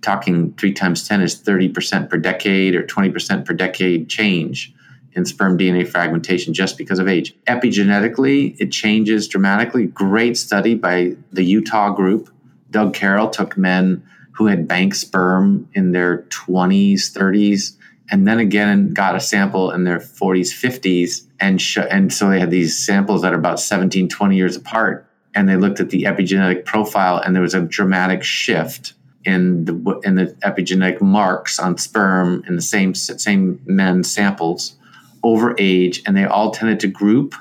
talking 0.01 0.53
three 0.53 0.73
times 0.73 1.07
10 1.07 1.21
is 1.21 1.41
30% 1.41 2.09
per 2.09 2.17
decade 2.17 2.75
or 2.75 2.83
20% 2.83 3.45
per 3.45 3.53
decade 3.53 4.09
change 4.09 4.73
in 5.13 5.25
sperm 5.25 5.57
DNA 5.57 5.87
fragmentation 5.87 6.53
just 6.53 6.77
because 6.77 6.99
of 6.99 7.07
age. 7.07 7.35
Epigenetically, 7.45 8.55
it 8.59 8.71
changes 8.71 9.27
dramatically. 9.27 9.87
Great 9.87 10.37
study 10.37 10.75
by 10.75 11.15
the 11.31 11.43
Utah 11.43 11.89
group. 11.89 12.29
Doug 12.69 12.93
Carrell 12.93 13.31
took 13.31 13.57
men 13.57 14.03
who 14.33 14.45
had 14.45 14.67
bank 14.67 14.93
sperm 14.93 15.67
in 15.73 15.91
their 15.91 16.19
20s, 16.23 17.11
30s, 17.11 17.75
and 18.11 18.27
then 18.27 18.39
again 18.39 18.93
got 18.93 19.15
a 19.15 19.19
sample 19.19 19.71
in 19.71 19.83
their 19.83 19.97
40s, 19.97 20.49
50s. 20.53 21.25
And, 21.39 21.59
sh- 21.59 21.79
and 21.89 22.13
so 22.13 22.29
they 22.29 22.39
had 22.39 22.51
these 22.51 22.77
samples 22.77 23.23
that 23.23 23.33
are 23.33 23.39
about 23.39 23.59
17, 23.59 24.09
20 24.09 24.35
years 24.35 24.55
apart. 24.55 25.09
And 25.33 25.49
they 25.49 25.55
looked 25.55 25.79
at 25.79 25.89
the 25.89 26.03
epigenetic 26.03 26.65
profile, 26.65 27.17
and 27.17 27.35
there 27.35 27.41
was 27.41 27.53
a 27.53 27.61
dramatic 27.61 28.23
shift 28.23 28.93
in 29.27 29.65
the 29.65 29.99
in 30.05 30.15
the 30.15 30.27
epigenetic 30.43 31.01
marks 31.01 31.59
on 31.59 31.77
sperm 31.77 32.43
in 32.47 32.55
the 32.55 32.61
same 32.61 32.95
same 32.95 33.61
men 33.65 34.03
samples 34.03 34.77
over 35.21 35.53
age, 35.59 36.01
and 36.05 36.15
they 36.15 36.23
all 36.23 36.51
tended 36.51 36.79
to 36.79 36.87
group 36.87 37.35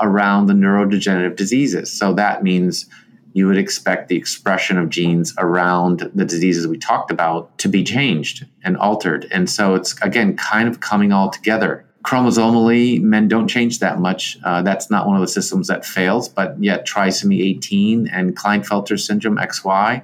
around 0.00 0.46
the 0.46 0.52
neurodegenerative 0.52 1.36
diseases. 1.36 1.92
So 1.92 2.14
that 2.14 2.44
means 2.44 2.86
you 3.32 3.46
would 3.48 3.58
expect 3.58 4.08
the 4.08 4.16
expression 4.16 4.78
of 4.78 4.88
genes 4.88 5.34
around 5.38 6.10
the 6.14 6.24
diseases 6.24 6.68
we 6.68 6.78
talked 6.78 7.10
about 7.10 7.58
to 7.58 7.68
be 7.68 7.82
changed 7.82 8.46
and 8.62 8.76
altered. 8.76 9.26
And 9.32 9.50
so 9.50 9.74
it's 9.74 10.00
again 10.00 10.36
kind 10.36 10.68
of 10.68 10.78
coming 10.78 11.12
all 11.12 11.28
together. 11.30 11.84
Chromosomally, 12.04 13.00
men 13.00 13.26
don't 13.26 13.48
change 13.48 13.80
that 13.80 13.98
much. 13.98 14.38
Uh, 14.44 14.62
that's 14.62 14.90
not 14.90 15.06
one 15.06 15.16
of 15.16 15.22
the 15.22 15.28
systems 15.28 15.68
that 15.68 15.84
fails, 15.84 16.28
but 16.28 16.62
yet 16.62 16.86
trisomy 16.86 17.40
18 17.40 18.08
and 18.08 18.36
Klinefelter 18.36 18.98
syndrome 18.98 19.36
XY 19.38 20.02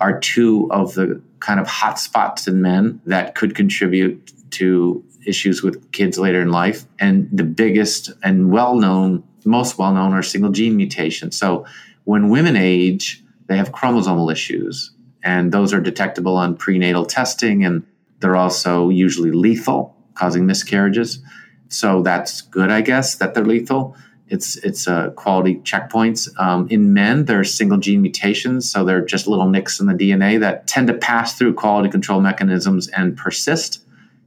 are 0.00 0.18
two 0.18 0.70
of 0.70 0.94
the 0.94 1.20
kind 1.40 1.60
of 1.60 1.66
hot 1.66 1.98
spots 1.98 2.48
in 2.48 2.62
men 2.62 3.00
that 3.06 3.34
could 3.34 3.54
contribute 3.54 4.32
to 4.50 5.04
issues 5.26 5.62
with 5.62 5.90
kids 5.92 6.18
later 6.18 6.40
in 6.40 6.50
life. 6.50 6.84
And 6.98 7.28
the 7.32 7.44
biggest 7.44 8.12
and 8.22 8.50
well 8.50 8.76
known, 8.76 9.24
most 9.44 9.78
well 9.78 9.92
known, 9.92 10.12
are 10.12 10.22
single 10.22 10.50
gene 10.50 10.76
mutations. 10.76 11.36
So 11.36 11.66
when 12.04 12.28
women 12.28 12.56
age, 12.56 13.22
they 13.46 13.56
have 13.56 13.72
chromosomal 13.72 14.32
issues, 14.32 14.90
and 15.22 15.52
those 15.52 15.72
are 15.72 15.80
detectable 15.80 16.36
on 16.36 16.56
prenatal 16.56 17.04
testing, 17.04 17.64
and 17.64 17.86
they're 18.20 18.36
also 18.36 18.88
usually 18.88 19.32
lethal, 19.32 19.96
causing 20.14 20.46
miscarriages. 20.46 21.20
So 21.68 22.02
that's 22.02 22.40
good, 22.40 22.70
I 22.70 22.80
guess, 22.80 23.16
that 23.16 23.34
they're 23.34 23.44
lethal. 23.44 23.96
It's 24.28 24.56
it's 24.56 24.88
uh, 24.88 25.10
quality 25.10 25.56
checkpoints. 25.56 26.28
Um, 26.40 26.66
in 26.70 26.94
men, 26.94 27.26
there 27.26 27.40
are 27.40 27.44
single 27.44 27.78
gene 27.78 28.00
mutations, 28.00 28.70
so 28.70 28.84
they're 28.84 29.04
just 29.04 29.26
little 29.26 29.48
nicks 29.48 29.80
in 29.80 29.86
the 29.86 29.92
DNA 29.92 30.40
that 30.40 30.66
tend 30.66 30.88
to 30.88 30.94
pass 30.94 31.36
through 31.36 31.54
quality 31.54 31.90
control 31.90 32.20
mechanisms 32.20 32.88
and 32.88 33.16
persist 33.16 33.84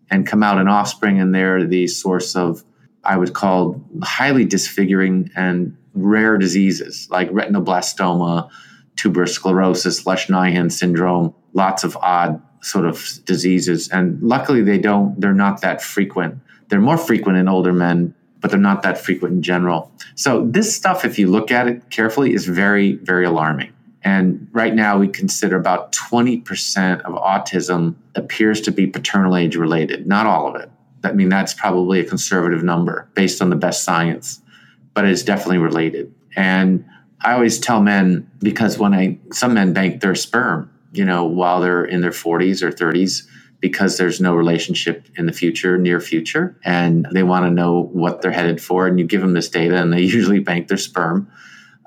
and 0.09 0.27
come 0.27 0.43
out 0.43 0.59
in 0.59 0.67
offspring, 0.67 1.19
and 1.19 1.33
they're 1.33 1.65
the 1.65 1.87
source 1.87 2.35
of 2.35 2.63
I 3.03 3.17
would 3.17 3.33
call 3.33 3.81
highly 4.03 4.45
disfiguring 4.45 5.31
and 5.35 5.75
rare 5.93 6.37
diseases 6.37 7.07
like 7.09 7.29
retinoblastoma, 7.31 8.49
tuberous 8.97 9.33
sclerosis, 9.33 10.05
Lesch-Nyhan 10.05 10.71
syndrome, 10.71 11.33
lots 11.53 11.83
of 11.83 11.97
odd 11.97 12.41
sort 12.61 12.85
of 12.85 13.19
diseases. 13.25 13.89
And 13.89 14.21
luckily, 14.21 14.61
they 14.61 14.77
don't. 14.77 15.19
They're 15.19 15.33
not 15.33 15.61
that 15.61 15.81
frequent. 15.81 16.39
They're 16.69 16.81
more 16.81 16.97
frequent 16.97 17.37
in 17.37 17.47
older 17.47 17.73
men, 17.73 18.13
but 18.39 18.51
they're 18.51 18.59
not 18.59 18.83
that 18.83 18.97
frequent 18.97 19.35
in 19.35 19.41
general. 19.41 19.91
So 20.15 20.45
this 20.45 20.75
stuff, 20.75 21.05
if 21.05 21.17
you 21.17 21.27
look 21.27 21.51
at 21.51 21.67
it 21.67 21.89
carefully, 21.89 22.33
is 22.33 22.45
very, 22.45 22.93
very 22.95 23.25
alarming. 23.25 23.73
And 24.03 24.47
right 24.51 24.73
now, 24.73 24.97
we 24.97 25.07
consider 25.07 25.57
about 25.57 25.91
20% 25.91 27.01
of 27.01 27.13
autism 27.13 27.95
appears 28.15 28.61
to 28.61 28.71
be 28.71 28.87
paternal 28.87 29.35
age 29.35 29.55
related. 29.55 30.07
Not 30.07 30.25
all 30.25 30.47
of 30.47 30.55
it. 30.61 30.69
I 31.03 31.11
mean, 31.13 31.29
that's 31.29 31.53
probably 31.53 31.99
a 31.99 32.05
conservative 32.05 32.63
number 32.63 33.09
based 33.15 33.41
on 33.41 33.49
the 33.49 33.55
best 33.55 33.83
science, 33.83 34.41
but 34.93 35.05
it's 35.05 35.23
definitely 35.23 35.59
related. 35.59 36.13
And 36.35 36.85
I 37.21 37.33
always 37.33 37.59
tell 37.59 37.81
men 37.81 38.29
because 38.39 38.77
when 38.77 38.93
I 38.93 39.19
some 39.31 39.53
men 39.53 39.73
bank 39.73 40.01
their 40.01 40.15
sperm, 40.15 40.71
you 40.93 41.05
know, 41.05 41.25
while 41.25 41.61
they're 41.61 41.85
in 41.85 42.01
their 42.01 42.11
40s 42.11 42.61
or 42.61 42.71
30s 42.71 43.27
because 43.59 43.97
there's 43.97 44.21
no 44.21 44.35
relationship 44.35 45.07
in 45.15 45.25
the 45.25 45.33
future, 45.33 45.77
near 45.77 45.99
future, 45.99 46.59
and 46.63 47.07
they 47.11 47.23
want 47.23 47.45
to 47.45 47.51
know 47.51 47.89
what 47.91 48.21
they're 48.21 48.31
headed 48.31 48.61
for. 48.61 48.87
And 48.87 48.99
you 48.99 49.05
give 49.05 49.21
them 49.21 49.33
this 49.33 49.49
data, 49.49 49.77
and 49.77 49.91
they 49.91 50.01
usually 50.01 50.39
bank 50.39 50.67
their 50.67 50.77
sperm. 50.77 51.31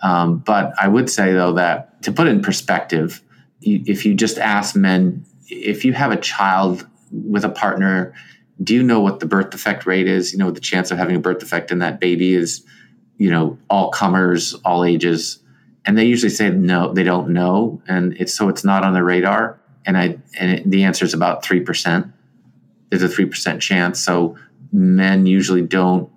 Um, 0.03 0.39
but 0.39 0.73
I 0.81 0.89
would 0.89 1.11
say 1.11 1.33
though 1.33 1.53
that 1.55 2.03
to 2.03 2.13
put 2.13 2.27
it 2.27 2.31
in 2.31 2.43
perspective, 2.43 3.23
you, 3.61 3.83
if 3.87 4.07
you 4.07 4.15
just 4.15 4.39
ask 4.39 4.75
men, 4.75 5.25
if 5.49 5.85
you 5.85 5.93
have 5.93 6.11
a 6.11 6.17
child 6.17 6.87
with 7.13 7.45
a 7.45 7.51
partner, 7.51 8.15
do 8.63 8.75
you 8.75 8.83
know 8.83 9.01
what 9.01 9.21
the 9.21 9.27
birth 9.27 9.51
defect 9.51 9.87
rate 9.87 10.09
is? 10.09 10.33
You 10.33 10.39
know 10.39 10.51
the 10.51 10.61
chance 10.61 10.91
of 10.91 10.99
having 10.99 11.17
a 11.17 11.21
birth 11.21 11.39
defect 11.39 11.71
in 11.71 11.81
that 11.81 12.01
baby 12.01 12.35
is 12.35 12.65
you 13.21 13.31
know 13.31 13.59
all 13.69 13.91
comers 13.91 14.55
all 14.65 14.83
ages 14.83 15.39
and 15.85 15.97
they 15.97 16.07
usually 16.07 16.31
say 16.31 16.49
no 16.51 16.93
they 16.93 17.03
don't 17.03 17.29
know 17.29 17.81
and 17.87 18.15
it's 18.15 18.35
so 18.35 18.49
it's 18.49 18.65
not 18.65 18.83
on 18.83 18.95
the 18.95 19.05
radar 19.05 19.60
and 19.87 19.97
i 19.97 20.19
and 20.39 20.51
it, 20.53 20.71
the 20.71 20.85
answer 20.85 21.05
is 21.05 21.15
about 21.15 21.45
3% 21.45 22.13
there's 22.91 23.03
a 23.03 23.09
3% 23.09 23.61
chance. 23.61 24.01
So 24.01 24.37
men 24.73 25.27
usually 25.27 25.63
don't 25.63 26.11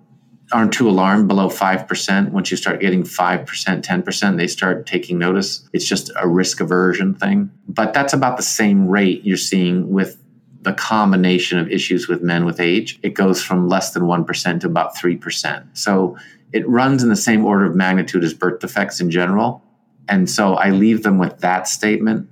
aren't 0.52 0.74
too 0.74 0.88
alarmed 0.88 1.26
below 1.26 1.48
5% 1.48 2.30
once 2.30 2.50
you 2.50 2.56
start 2.56 2.78
getting 2.78 3.02
5% 3.02 3.46
10% 3.46 4.36
they 4.36 4.46
start 4.46 4.86
taking 4.86 5.18
notice. 5.18 5.68
It's 5.72 5.88
just 5.88 6.12
a 6.16 6.28
risk 6.28 6.60
aversion 6.60 7.14
thing. 7.14 7.50
But 7.66 7.94
that's 7.94 8.12
about 8.12 8.36
the 8.36 8.42
same 8.42 8.86
rate 8.86 9.24
you're 9.24 9.36
seeing 9.38 9.90
with 9.90 10.20
the 10.60 10.74
combination 10.74 11.58
of 11.58 11.70
issues 11.70 12.08
with 12.08 12.22
men 12.22 12.44
with 12.44 12.60
age. 12.60 12.98
It 13.02 13.14
goes 13.14 13.42
from 13.42 13.68
less 13.68 13.92
than 13.92 14.04
1% 14.04 14.60
to 14.60 14.66
about 14.66 14.94
3% 14.94 15.64
so 15.72 16.16
it 16.52 16.68
runs 16.68 17.02
in 17.02 17.08
the 17.08 17.16
same 17.16 17.44
order 17.44 17.64
of 17.64 17.74
magnitude 17.74 18.22
as 18.22 18.32
birth 18.32 18.60
defects 18.60 19.00
in 19.00 19.10
general. 19.10 19.60
And 20.08 20.30
so 20.30 20.54
I 20.54 20.70
leave 20.70 21.02
them 21.02 21.18
with 21.18 21.38
that 21.38 21.66
statement 21.66 22.28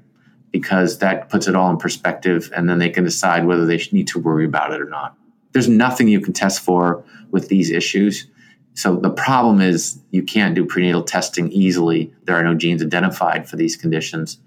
because 0.53 0.99
that 0.99 1.31
puts 1.31 1.49
it 1.49 1.57
all 1.57 1.71
in 1.71 1.79
perspective 1.79 2.53
and 2.55 2.69
then 2.69 2.79
they 2.79 2.91
can 2.91 3.05
decide 3.05 3.47
whether 3.47 3.67
they 3.67 3.83
need 3.91 4.07
to 4.09 4.19
worry 4.19 4.45
about 4.45 4.73
it 4.73 4.81
or 4.81 4.89
not. 4.89 5.17
There's 5.53 5.69
nothing 5.69 6.09
you 6.09 6.21
can 6.21 6.33
test 6.33 6.61
for 6.61 7.03
with 7.31 7.49
these 7.49 7.71
issues. 7.71 8.27
So 8.75 8.97
the 8.97 9.11
problem 9.11 9.61
is 9.61 9.99
you 10.11 10.23
can't 10.23 10.55
do 10.55 10.65
prenatal 10.65 11.03
testing 11.03 11.51
easily. 11.51 12.13
There 12.25 12.37
are 12.37 12.43
no 12.43 12.55
genes 12.55 12.83
identified 12.83 13.49
for 13.49 13.57
these 13.57 13.77
conditions 13.77 14.39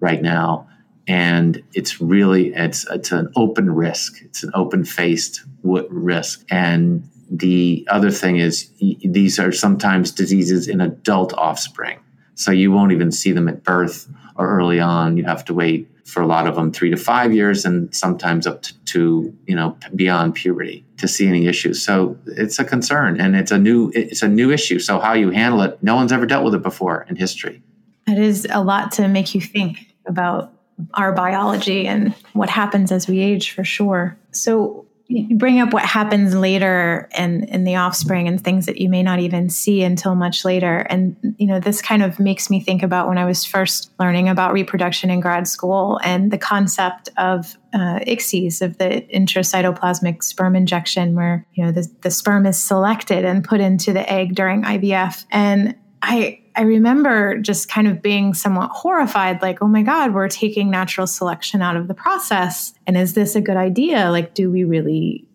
right 0.00 0.22
now. 0.22 0.68
And 1.06 1.62
it's 1.74 2.00
really 2.00 2.54
it's 2.54 2.86
it's 2.90 3.12
an 3.12 3.30
open 3.36 3.74
risk. 3.74 4.22
It's 4.22 4.42
an 4.42 4.50
open 4.54 4.84
faced 4.84 5.42
risk. 5.62 6.46
And 6.50 7.08
the 7.30 7.86
other 7.90 8.10
thing 8.10 8.36
is, 8.36 8.70
these 8.78 9.38
are 9.38 9.52
sometimes 9.52 10.10
diseases 10.10 10.66
in 10.66 10.80
adult 10.80 11.34
offspring. 11.34 12.00
So 12.36 12.52
you 12.52 12.72
won't 12.72 12.92
even 12.92 13.12
see 13.12 13.32
them 13.32 13.48
at 13.48 13.64
birth 13.64 14.08
or 14.36 14.48
early 14.48 14.80
on. 14.80 15.16
You 15.16 15.24
have 15.24 15.44
to 15.46 15.54
wait 15.54 15.88
for 16.04 16.22
a 16.22 16.26
lot 16.26 16.46
of 16.46 16.54
them 16.54 16.70
three 16.70 16.90
to 16.90 16.96
five 16.96 17.32
years 17.32 17.64
and 17.64 17.94
sometimes 17.94 18.46
up 18.46 18.62
to, 18.62 18.84
to, 18.84 19.36
you 19.46 19.56
know 19.56 19.76
beyond 19.94 20.34
puberty 20.34 20.84
to 20.98 21.08
see 21.08 21.26
any 21.26 21.46
issues. 21.46 21.82
So 21.82 22.16
it's 22.26 22.58
a 22.58 22.64
concern 22.64 23.20
and 23.20 23.34
it's 23.34 23.50
a 23.50 23.58
new 23.58 23.90
it's 23.94 24.22
a 24.22 24.28
new 24.28 24.50
issue. 24.50 24.78
So 24.78 25.00
how 25.00 25.14
you 25.14 25.30
handle 25.30 25.62
it 25.62 25.82
no 25.82 25.96
one's 25.96 26.12
ever 26.12 26.26
dealt 26.26 26.44
with 26.44 26.54
it 26.54 26.62
before 26.62 27.06
in 27.08 27.16
history. 27.16 27.62
It 28.06 28.18
is 28.18 28.46
a 28.50 28.62
lot 28.62 28.92
to 28.92 29.08
make 29.08 29.34
you 29.34 29.40
think 29.40 29.94
about 30.06 30.52
our 30.94 31.12
biology 31.12 31.86
and 31.86 32.14
what 32.32 32.50
happens 32.50 32.92
as 32.92 33.08
we 33.08 33.20
age 33.20 33.52
for 33.52 33.64
sure. 33.64 34.18
So 34.32 34.86
you 35.14 35.36
bring 35.36 35.60
up 35.60 35.72
what 35.72 35.84
happens 35.84 36.34
later 36.34 37.08
and 37.12 37.48
in 37.48 37.64
the 37.64 37.76
offspring 37.76 38.26
and 38.26 38.42
things 38.42 38.66
that 38.66 38.78
you 38.78 38.88
may 38.88 39.02
not 39.02 39.20
even 39.20 39.48
see 39.48 39.82
until 39.82 40.14
much 40.14 40.44
later. 40.44 40.78
And 40.90 41.16
you 41.38 41.46
know 41.46 41.60
this 41.60 41.80
kind 41.82 42.02
of 42.02 42.18
makes 42.18 42.50
me 42.50 42.60
think 42.60 42.82
about 42.82 43.08
when 43.08 43.18
i 43.18 43.24
was 43.24 43.44
first 43.44 43.90
learning 43.98 44.28
about 44.28 44.52
reproduction 44.52 45.10
in 45.10 45.20
grad 45.20 45.48
school 45.48 46.00
and 46.04 46.30
the 46.30 46.38
concept 46.38 47.08
of 47.16 47.56
uh, 47.72 47.98
of 48.04 48.78
the 48.78 49.06
intracytoplasmic 49.12 50.22
sperm 50.22 50.54
injection 50.54 51.14
where 51.14 51.46
you 51.54 51.64
know 51.64 51.72
the, 51.72 51.88
the 52.02 52.10
sperm 52.10 52.46
is 52.46 52.58
selected 52.58 53.24
and 53.24 53.44
put 53.44 53.60
into 53.60 53.92
the 53.92 54.10
egg 54.10 54.34
during 54.34 54.62
ivf 54.62 55.24
and 55.30 55.74
i 56.02 56.40
I 56.56 56.62
remember 56.62 57.38
just 57.38 57.68
kind 57.68 57.88
of 57.88 58.00
being 58.00 58.32
somewhat 58.32 58.70
horrified, 58.70 59.42
like, 59.42 59.60
oh 59.60 59.66
my 59.66 59.82
God, 59.82 60.14
we're 60.14 60.28
taking 60.28 60.70
natural 60.70 61.06
selection 61.06 61.62
out 61.62 61.76
of 61.76 61.88
the 61.88 61.94
process. 61.94 62.74
And 62.86 62.96
is 62.96 63.14
this 63.14 63.34
a 63.34 63.40
good 63.40 63.56
idea? 63.56 64.10
Like, 64.10 64.34
do 64.34 64.50
we 64.50 64.64
really 64.64 65.26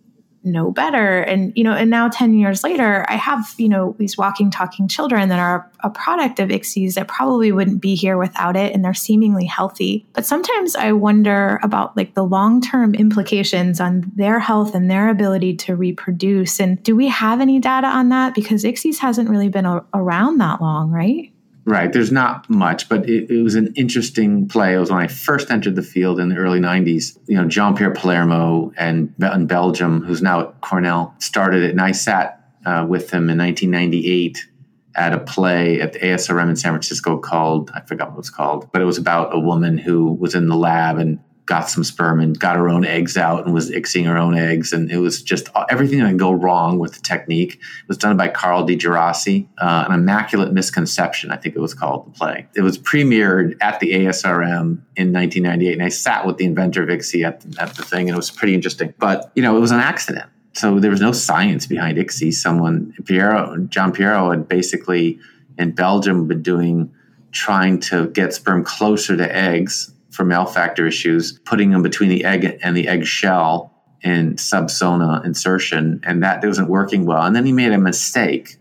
know 0.43 0.71
better. 0.71 1.19
And 1.19 1.53
you 1.55 1.63
know 1.63 1.73
and 1.73 1.89
now 1.89 2.07
10 2.09 2.33
years 2.33 2.63
later 2.63 3.05
i 3.09 3.15
have 3.15 3.53
you 3.57 3.69
know 3.69 3.95
these 3.97 4.17
walking 4.17 4.49
talking 4.49 4.87
children 4.87 5.29
that 5.29 5.39
are 5.39 5.69
a 5.81 5.89
product 5.89 6.39
of 6.39 6.49
ICSIs 6.49 6.93
that 6.95 7.07
probably 7.07 7.51
wouldn't 7.51 7.81
be 7.81 7.95
here 7.95 8.17
without 8.17 8.55
it 8.55 8.73
and 8.73 8.83
they're 8.83 8.93
seemingly 8.93 9.45
healthy. 9.45 10.05
But 10.13 10.25
sometimes 10.25 10.75
i 10.75 10.91
wonder 10.91 11.59
about 11.63 11.95
like 11.97 12.13
the 12.13 12.23
long-term 12.23 12.95
implications 12.95 13.79
on 13.79 14.11
their 14.15 14.39
health 14.39 14.75
and 14.75 14.89
their 14.89 15.09
ability 15.09 15.55
to 15.57 15.75
reproduce. 15.75 16.59
And 16.59 16.81
do 16.83 16.95
we 16.95 17.07
have 17.07 17.41
any 17.41 17.59
data 17.59 17.87
on 17.87 18.09
that? 18.09 18.35
Because 18.35 18.63
ICSIs 18.63 18.99
hasn't 18.99 19.29
really 19.29 19.49
been 19.49 19.65
a- 19.65 19.85
around 19.93 20.37
that 20.39 20.61
long 20.61 20.91
right 20.91 21.31
Right. 21.69 21.93
There's 21.93 22.11
not 22.11 22.49
much, 22.49 22.89
but 22.89 23.07
it, 23.07 23.29
it, 23.29 23.43
was 23.43 23.53
an 23.53 23.71
interesting 23.75 24.47
play. 24.47 24.73
It 24.73 24.79
was 24.79 24.89
when 24.89 25.01
I 25.01 25.05
first 25.05 25.51
entered 25.51 25.75
the 25.75 25.83
field 25.83 26.19
in 26.19 26.29
the 26.29 26.35
early 26.35 26.59
90s. 26.59 27.15
You 27.27 27.35
know, 27.35 27.47
Gianpiero 27.47 27.93
Palermo 27.93 28.73
and 28.75 29.13
in 29.19 29.45
Belgium, 29.45 30.01
who's 30.01 30.19
now 30.19 30.39
at 30.41 30.61
Cornell, 30.61 31.13
started 31.19 31.61
it. 31.61 31.69
And 31.69 31.79
I 31.79 31.91
sat 31.91 32.43
uh, 32.65 32.87
with 32.89 33.11
him 33.11 33.29
in 33.29 33.37
1998 33.37 34.47
at 34.95 35.13
a 35.13 35.19
play 35.19 35.79
at 35.79 35.93
the 35.93 35.99
ASRM 35.99 36.49
in 36.49 36.55
San 36.55 36.71
Francisco 36.71 37.19
called, 37.19 37.69
I 37.75 37.81
forgot 37.81 38.07
what 38.07 38.15
it 38.15 38.17
was 38.17 38.31
called, 38.31 38.71
but 38.71 38.81
it 38.81 38.85
was 38.85 38.97
about 38.97 39.35
a 39.35 39.39
woman 39.39 39.77
who 39.77 40.13
was 40.13 40.33
in 40.33 40.47
the 40.47 40.55
lab 40.55 40.97
and 40.97 41.19
got 41.49 41.67
some 41.67 41.83
sperm 41.83 42.19
and 42.19 42.39
got 42.39 42.55
her 42.55 42.69
own 42.69 42.85
eggs 42.85 43.17
out 43.17 43.43
and 43.43 43.55
was 43.55 43.71
ixing 43.71 44.05
her 44.05 44.15
own 44.15 44.37
eggs. 44.37 44.71
And 44.71 44.91
it 44.91 44.99
was 44.99 45.23
just 45.23 45.49
everything 45.67 45.97
that 45.99 46.09
could 46.11 46.19
go 46.19 46.31
wrong 46.31 46.77
with 46.77 46.93
the 46.93 47.01
technique. 47.01 47.59
Was 47.87 47.97
done 47.97 48.15
by 48.15 48.27
Carl 48.27 48.67
Djerassi, 48.67 49.47
uh, 49.57 49.85
An 49.87 49.93
Immaculate 49.93 50.53
Misconception, 50.53 51.31
I 51.31 51.37
think 51.37 51.55
it 51.55 51.59
was 51.59 51.73
called 51.73 52.05
the 52.05 52.11
play. 52.11 52.45
It 52.55 52.61
was 52.61 52.77
premiered 52.77 53.57
at 53.61 53.79
the 53.79 53.93
ASRM 53.93 54.79
in 54.95 55.11
1998. 55.11 55.73
And 55.73 55.83
I 55.83 55.89
sat 55.89 56.27
with 56.27 56.37
the 56.37 56.45
inventor 56.45 56.85
ICSI 56.85 57.25
at, 57.25 57.43
at 57.57 57.75
the 57.75 57.83
thing, 57.83 58.07
and 58.07 58.15
it 58.15 58.17
was 58.17 58.29
pretty 58.29 58.53
interesting. 58.53 58.93
But, 58.99 59.31
you 59.33 59.41
know, 59.41 59.57
it 59.57 59.59
was 59.59 59.71
an 59.71 59.79
accident. 59.79 60.29
So 60.53 60.79
there 60.79 60.91
was 60.91 61.01
no 61.01 61.11
science 61.11 61.65
behind 61.65 61.97
ICSI. 61.97 62.31
Someone, 62.31 62.93
Piero, 63.05 63.57
Gianpiero 63.69 64.29
had 64.29 64.47
basically 64.47 65.19
in 65.57 65.71
Belgium 65.71 66.27
been 66.27 66.43
doing, 66.43 66.93
trying 67.31 67.79
to 67.79 68.07
get 68.09 68.35
sperm 68.35 68.63
closer 68.63 69.17
to 69.17 69.35
eggs 69.35 69.91
for 70.09 70.25
male 70.25 70.45
factor 70.45 70.87
issues, 70.87 71.39
putting 71.39 71.71
them 71.71 71.81
between 71.81 72.09
the 72.09 72.25
egg 72.25 72.59
and 72.63 72.75
the 72.75 72.87
egg 72.87 73.05
shell 73.05 73.73
in 74.01 74.35
subzonal 74.35 75.23
insertion, 75.25 75.99
and 76.03 76.23
that 76.23 76.43
wasn't 76.43 76.69
working 76.69 77.05
well. 77.05 77.23
And 77.23 77.35
then 77.35 77.45
he 77.45 77.51
made 77.51 77.71
a 77.71 77.77
mistake 77.77 78.57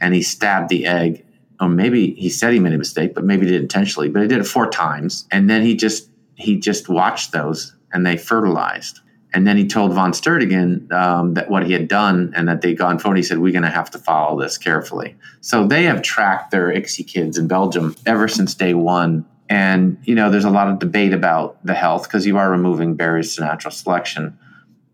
and 0.00 0.14
he 0.14 0.22
stabbed 0.22 0.68
the 0.68 0.86
egg, 0.86 1.24
or 1.60 1.68
maybe 1.68 2.14
he 2.14 2.28
said 2.28 2.52
he 2.52 2.58
made 2.58 2.72
a 2.72 2.78
mistake, 2.78 3.14
but 3.14 3.24
maybe 3.24 3.46
he 3.46 3.52
did 3.52 3.62
intentionally, 3.62 4.08
but 4.08 4.22
he 4.22 4.28
did 4.28 4.38
it 4.38 4.46
four 4.46 4.68
times. 4.68 5.26
And 5.30 5.48
then 5.48 5.62
he 5.62 5.76
just 5.76 6.10
he 6.34 6.58
just 6.58 6.88
watched 6.88 7.32
those 7.32 7.76
and 7.92 8.06
they 8.06 8.16
fertilized. 8.16 9.00
And 9.32 9.46
then 9.46 9.56
he 9.56 9.66
told 9.66 9.94
Van 9.94 10.10
Steirteghem 10.10 10.90
um, 10.92 11.34
that 11.34 11.50
what 11.50 11.64
he 11.64 11.72
had 11.72 11.86
done 11.86 12.32
and 12.34 12.48
that 12.48 12.62
they'd 12.62 12.76
gone 12.76 12.98
forward. 12.98 13.16
He 13.16 13.22
said, 13.22 13.38
We're 13.38 13.52
going 13.52 13.62
to 13.62 13.70
have 13.70 13.90
to 13.92 13.98
follow 13.98 14.40
this 14.40 14.58
carefully. 14.58 15.16
So 15.40 15.66
they 15.66 15.84
have 15.84 16.02
tracked 16.02 16.50
their 16.50 16.68
ICSI 16.68 17.06
kids 17.06 17.38
in 17.38 17.46
Belgium 17.46 17.94
ever 18.06 18.26
since 18.26 18.54
day 18.54 18.74
one 18.74 19.24
and, 19.50 19.98
you 20.04 20.14
know, 20.14 20.30
there's 20.30 20.44
a 20.44 20.50
lot 20.50 20.68
of 20.68 20.78
debate 20.78 21.12
about 21.12 21.58
the 21.66 21.74
health 21.74 22.04
because 22.04 22.24
you 22.24 22.38
are 22.38 22.48
removing 22.48 22.94
barriers 22.94 23.34
to 23.34 23.40
natural 23.40 23.72
selection. 23.72 24.38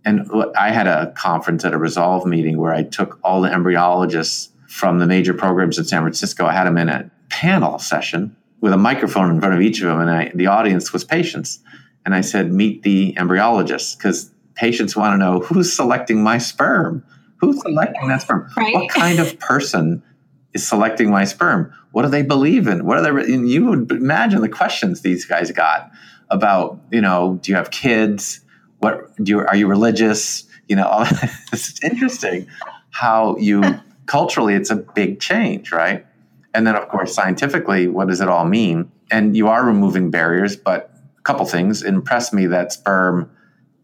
And 0.02 0.30
I 0.58 0.70
had 0.70 0.86
a 0.86 1.12
conference 1.12 1.62
at 1.66 1.74
a 1.74 1.78
Resolve 1.78 2.24
meeting 2.24 2.56
where 2.56 2.72
I 2.72 2.82
took 2.82 3.20
all 3.22 3.42
the 3.42 3.50
embryologists 3.50 4.48
from 4.66 4.98
the 4.98 5.06
major 5.06 5.34
programs 5.34 5.78
in 5.78 5.84
San 5.84 6.00
Francisco. 6.00 6.46
I 6.46 6.52
had 6.52 6.66
them 6.66 6.78
in 6.78 6.88
a 6.88 7.10
panel 7.28 7.78
session 7.78 8.34
with 8.62 8.72
a 8.72 8.78
microphone 8.78 9.30
in 9.30 9.40
front 9.40 9.54
of 9.54 9.60
each 9.60 9.82
of 9.82 9.88
them, 9.88 10.00
and 10.00 10.10
I, 10.10 10.32
the 10.34 10.46
audience 10.46 10.90
was 10.90 11.04
patients. 11.04 11.58
And 12.06 12.14
I 12.14 12.22
said, 12.22 12.50
Meet 12.50 12.82
the 12.82 13.14
embryologists 13.18 13.98
because 13.98 14.30
patients 14.54 14.96
want 14.96 15.12
to 15.12 15.18
know 15.18 15.40
who's 15.40 15.70
selecting 15.76 16.22
my 16.22 16.38
sperm? 16.38 17.04
Who's 17.38 17.60
selecting 17.60 18.08
that 18.08 18.22
sperm? 18.22 18.48
Right. 18.56 18.72
What 18.72 18.88
kind 18.88 19.18
of 19.18 19.38
person 19.38 20.02
is 20.56 20.66
selecting 20.66 21.10
my 21.10 21.24
sperm? 21.24 21.72
What 21.92 22.02
do 22.02 22.08
they 22.08 22.22
believe 22.22 22.66
in? 22.66 22.84
What 22.84 22.98
are 22.98 23.22
they? 23.22 23.32
You 23.32 23.66
would 23.66 23.92
imagine 23.92 24.40
the 24.40 24.48
questions 24.48 25.02
these 25.02 25.24
guys 25.24 25.50
got 25.52 25.90
about, 26.30 26.80
you 26.90 27.00
know, 27.00 27.38
do 27.42 27.52
you 27.52 27.56
have 27.56 27.70
kids? 27.70 28.40
What 28.78 29.14
do 29.22 29.30
you, 29.30 29.40
are 29.40 29.56
you 29.56 29.68
religious? 29.68 30.44
You 30.68 30.76
know, 30.76 30.86
all, 30.86 31.06
it's 31.52 31.82
interesting 31.84 32.48
how 32.90 33.36
you 33.36 33.62
culturally 34.06 34.54
it's 34.54 34.70
a 34.70 34.76
big 34.76 35.20
change, 35.20 35.72
right? 35.72 36.06
And 36.54 36.66
then, 36.66 36.74
of 36.74 36.88
course, 36.88 37.14
scientifically, 37.14 37.86
what 37.86 38.08
does 38.08 38.20
it 38.20 38.28
all 38.28 38.46
mean? 38.46 38.90
And 39.10 39.36
you 39.36 39.48
are 39.48 39.64
removing 39.64 40.10
barriers, 40.10 40.56
but 40.56 40.90
a 41.18 41.22
couple 41.22 41.44
things 41.44 41.82
impress 41.82 42.32
me 42.32 42.46
that 42.46 42.72
sperm, 42.72 43.30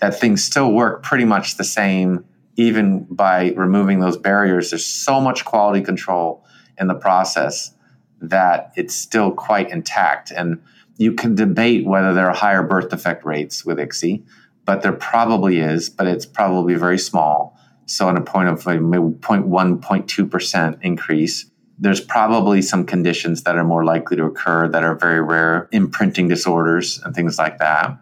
that 0.00 0.18
things 0.18 0.42
still 0.42 0.72
work 0.72 1.02
pretty 1.02 1.26
much 1.26 1.56
the 1.56 1.64
same, 1.64 2.24
even 2.56 3.04
by 3.04 3.50
removing 3.50 4.00
those 4.00 4.16
barriers. 4.16 4.70
There's 4.70 4.86
so 4.86 5.20
much 5.20 5.44
quality 5.44 5.82
control 5.82 6.42
in 6.78 6.86
the 6.88 6.94
process 6.94 7.74
that 8.20 8.72
it's 8.76 8.94
still 8.94 9.32
quite 9.32 9.70
intact. 9.70 10.30
And 10.30 10.62
you 10.96 11.12
can 11.12 11.34
debate 11.34 11.86
whether 11.86 12.14
there 12.14 12.28
are 12.28 12.34
higher 12.34 12.62
birth 12.62 12.90
defect 12.90 13.24
rates 13.24 13.64
with 13.64 13.78
ICSI, 13.78 14.22
but 14.64 14.82
there 14.82 14.92
probably 14.92 15.58
is, 15.58 15.90
but 15.90 16.06
it's 16.06 16.26
probably 16.26 16.74
very 16.74 16.98
small. 16.98 17.58
So, 17.86 18.08
on 18.08 18.16
a 18.16 18.20
point 18.20 18.48
of 18.48 18.64
maybe 18.64 18.80
0.1, 18.80 19.80
0.2% 19.80 20.78
increase, 20.82 21.50
there's 21.78 22.00
probably 22.00 22.62
some 22.62 22.86
conditions 22.86 23.42
that 23.42 23.56
are 23.56 23.64
more 23.64 23.84
likely 23.84 24.16
to 24.16 24.24
occur 24.24 24.68
that 24.68 24.84
are 24.84 24.94
very 24.94 25.20
rare, 25.20 25.68
imprinting 25.72 26.28
disorders 26.28 27.00
and 27.04 27.14
things 27.14 27.38
like 27.38 27.58
that. 27.58 27.98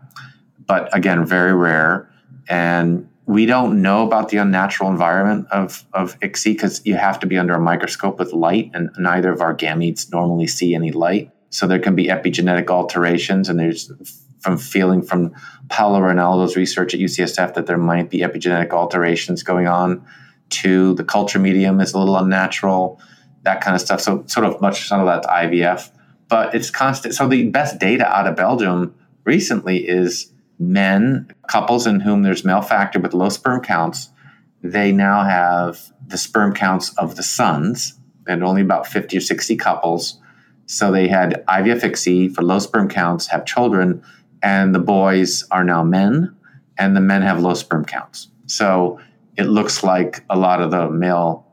But 0.67 0.95
again, 0.95 1.25
very 1.25 1.55
rare. 1.55 2.11
And 2.49 3.09
we 3.31 3.47
don't 3.47 3.81
know 3.81 4.05
about 4.05 4.31
the 4.31 4.39
unnatural 4.39 4.91
environment 4.91 5.47
of, 5.53 5.85
of 5.93 6.19
ICSI 6.19 6.45
because 6.53 6.85
you 6.85 6.97
have 6.97 7.21
to 7.21 7.29
be 7.29 7.39
under 7.39 7.55
a 7.55 7.61
microscope 7.61 8.19
with 8.19 8.33
light, 8.33 8.73
and 8.75 8.91
neither 8.99 9.33
of 9.33 9.41
our 9.41 9.55
gametes 9.57 10.11
normally 10.11 10.49
see 10.49 10.75
any 10.75 10.91
light. 10.91 11.31
So 11.51 11.69
there 11.69 11.79
can 11.79 11.95
be 11.95 12.09
epigenetic 12.09 12.71
alterations, 12.71 13.49
and 13.49 13.57
there's 13.61 13.93
from 14.41 14.59
feeling 14.59 15.01
from 15.01 15.33
Paolo 15.69 16.01
Rinaudo's 16.01 16.57
research 16.57 16.93
at 16.93 16.99
UCSF 16.99 17.55
that 17.55 17.67
there 17.67 17.79
might 17.79 18.11
be 18.11 18.19
epigenetic 18.19 18.71
alterations 18.71 19.45
going 19.45 19.69
on. 19.69 20.05
To 20.51 20.95
the 20.95 21.05
culture 21.05 21.39
medium 21.39 21.81
is 21.81 21.93
a 21.95 21.99
little 22.01 22.17
unnatural 22.17 23.01
that 23.43 23.61
kind 23.61 23.77
of 23.77 23.81
stuff. 23.81 24.01
So 24.01 24.25
sort 24.27 24.45
of 24.45 24.61
much 24.61 24.89
some 24.89 24.99
of 25.01 25.07
that 25.07 25.23
IVF, 25.31 25.89
but 26.29 26.53
it's 26.53 26.69
constant. 26.69 27.15
So 27.15 27.29
the 27.29 27.49
best 27.49 27.79
data 27.79 28.07
out 28.07 28.27
of 28.27 28.35
Belgium 28.35 28.93
recently 29.25 29.87
is 29.89 30.33
men, 30.61 31.33
couples 31.49 31.87
in 31.87 32.01
whom 32.01 32.23
there's 32.23 32.45
male 32.45 32.61
factor 32.61 33.01
with 33.01 33.15
low 33.15 33.31
sperm 33.31 33.63
counts. 33.63 34.11
They 34.63 34.93
now 34.93 35.25
have 35.25 35.81
the 36.07 36.19
sperm 36.19 36.53
counts 36.53 36.95
of 36.97 37.17
the 37.17 37.23
sons, 37.23 37.95
and 38.29 38.45
only 38.45 38.61
about 38.61 38.87
50 38.87 39.17
or 39.17 39.21
60 39.21 39.57
couples. 39.57 40.21
So 40.67 40.93
they 40.93 41.09
had 41.09 41.45
IVF 41.49 41.81
ICSI 41.81 42.35
for 42.35 42.43
low 42.43 42.59
sperm 42.59 42.89
counts, 42.89 43.29
have 43.29 43.47
children, 43.47 44.03
and 44.43 44.75
the 44.75 44.81
boys 44.81 45.45
are 45.51 45.65
now 45.65 45.83
men, 45.83 46.37
and 46.79 46.95
the 46.95 47.01
men 47.01 47.23
have 47.23 47.41
low 47.41 47.55
sperm 47.55 47.85
counts. 47.85 48.29
So 48.47 49.01
it 49.37 49.45
looks 49.45 49.83
like 49.83 50.25
a 50.29 50.37
lot 50.37 50.61
of 50.61 50.71
the 50.71 50.91
male 50.91 51.47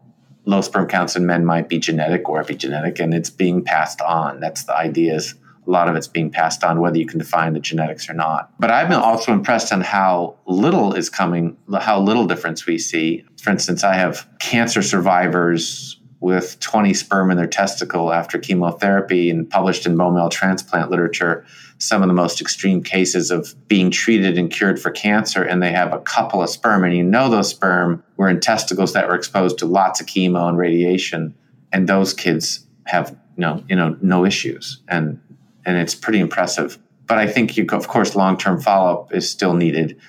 low 0.46 0.62
sperm 0.62 0.88
counts 0.88 1.16
in 1.16 1.26
men 1.26 1.46
might 1.46 1.70
be 1.70 1.80
genetic 1.80 2.28
or 2.28 2.44
epigenetic, 2.44 3.00
and 3.00 3.14
it's 3.14 3.30
being 3.30 3.64
passed 3.64 4.02
on. 4.02 4.40
That's 4.40 4.64
the 4.64 4.76
idea 4.76 5.16
is 5.16 5.36
a 5.68 5.72
lot 5.72 5.90
of 5.90 5.96
it's 5.96 6.08
being 6.08 6.32
passed 6.32 6.64
on, 6.64 6.80
whether 6.80 6.98
you 6.98 7.06
can 7.06 7.20
define 7.20 7.54
the 7.54 7.60
genetics 7.60 8.10
or 8.10 8.14
not. 8.14 8.52
But 8.60 8.72
I've 8.72 8.88
been 8.88 9.00
also 9.00 9.34
impressed 9.34 9.74
on 9.74 9.82
how 9.82 10.38
little 10.46 10.94
is 10.94 11.10
coming, 11.10 11.58
how 11.80 12.00
little 12.00 12.26
difference 12.26 12.66
we 12.66 12.78
see. 12.78 13.26
For 13.42 13.50
instance, 13.50 13.84
I 13.84 13.96
have 13.96 14.28
cancer 14.40 14.82
survivors 14.82 16.00
with 16.20 16.60
20 16.60 16.94
sperm 16.94 17.30
in 17.30 17.38
their 17.38 17.48
testicle 17.48 18.12
after 18.12 18.40
chemotherapy 18.40 19.30
and 19.30 19.48
published 19.50 19.86
in 19.86 19.96
bone 19.98 20.16
marrow 20.16 20.30
transplant 20.30 20.90
literature 20.90 21.46
some 21.80 22.02
of 22.02 22.08
the 22.08 22.14
most 22.14 22.42
extreme 22.42 22.82
cases 22.82 23.30
of 23.32 23.54
being 23.68 23.92
treated 23.92 24.38
and 24.38 24.50
cured 24.50 24.80
for 24.80 24.90
cancer, 24.90 25.44
and 25.44 25.62
they 25.62 25.72
have 25.72 25.94
a 25.94 26.00
couple 26.00 26.42
of 26.42 26.50
sperm, 26.50 26.84
and 26.84 26.96
you 26.96 27.04
know 27.04 27.30
those 27.30 27.50
sperm 27.50 28.04
were 28.18 28.30
in 28.30 28.40
testicles 28.40 28.94
that 28.94 29.08
were 29.08 29.16
exposed 29.16 29.60
to 29.60 29.66
lots 29.66 30.02
of 30.02 30.08
chemo 30.08 30.48
and 30.50 30.58
radiation, 30.58 31.36
and 31.72 31.88
those 31.88 32.14
kids 32.14 32.66
have 32.86 33.16
know 33.36 33.64
you 33.70 33.76
know 33.76 33.98
no 34.02 34.26
issues, 34.26 34.82
and 34.88 35.20
and 35.68 35.78
it's 35.78 35.94
pretty 35.94 36.20
impressive. 36.20 36.80
But 37.06 37.20
I 37.20 37.28
think 37.28 37.56
you, 37.56 37.68
of 37.72 37.88
course, 37.88 38.16
long 38.16 38.38
term 38.38 38.60
follow 38.60 38.92
up 38.92 39.14
is 39.14 39.30
still 39.30 39.54
needed. 39.54 40.00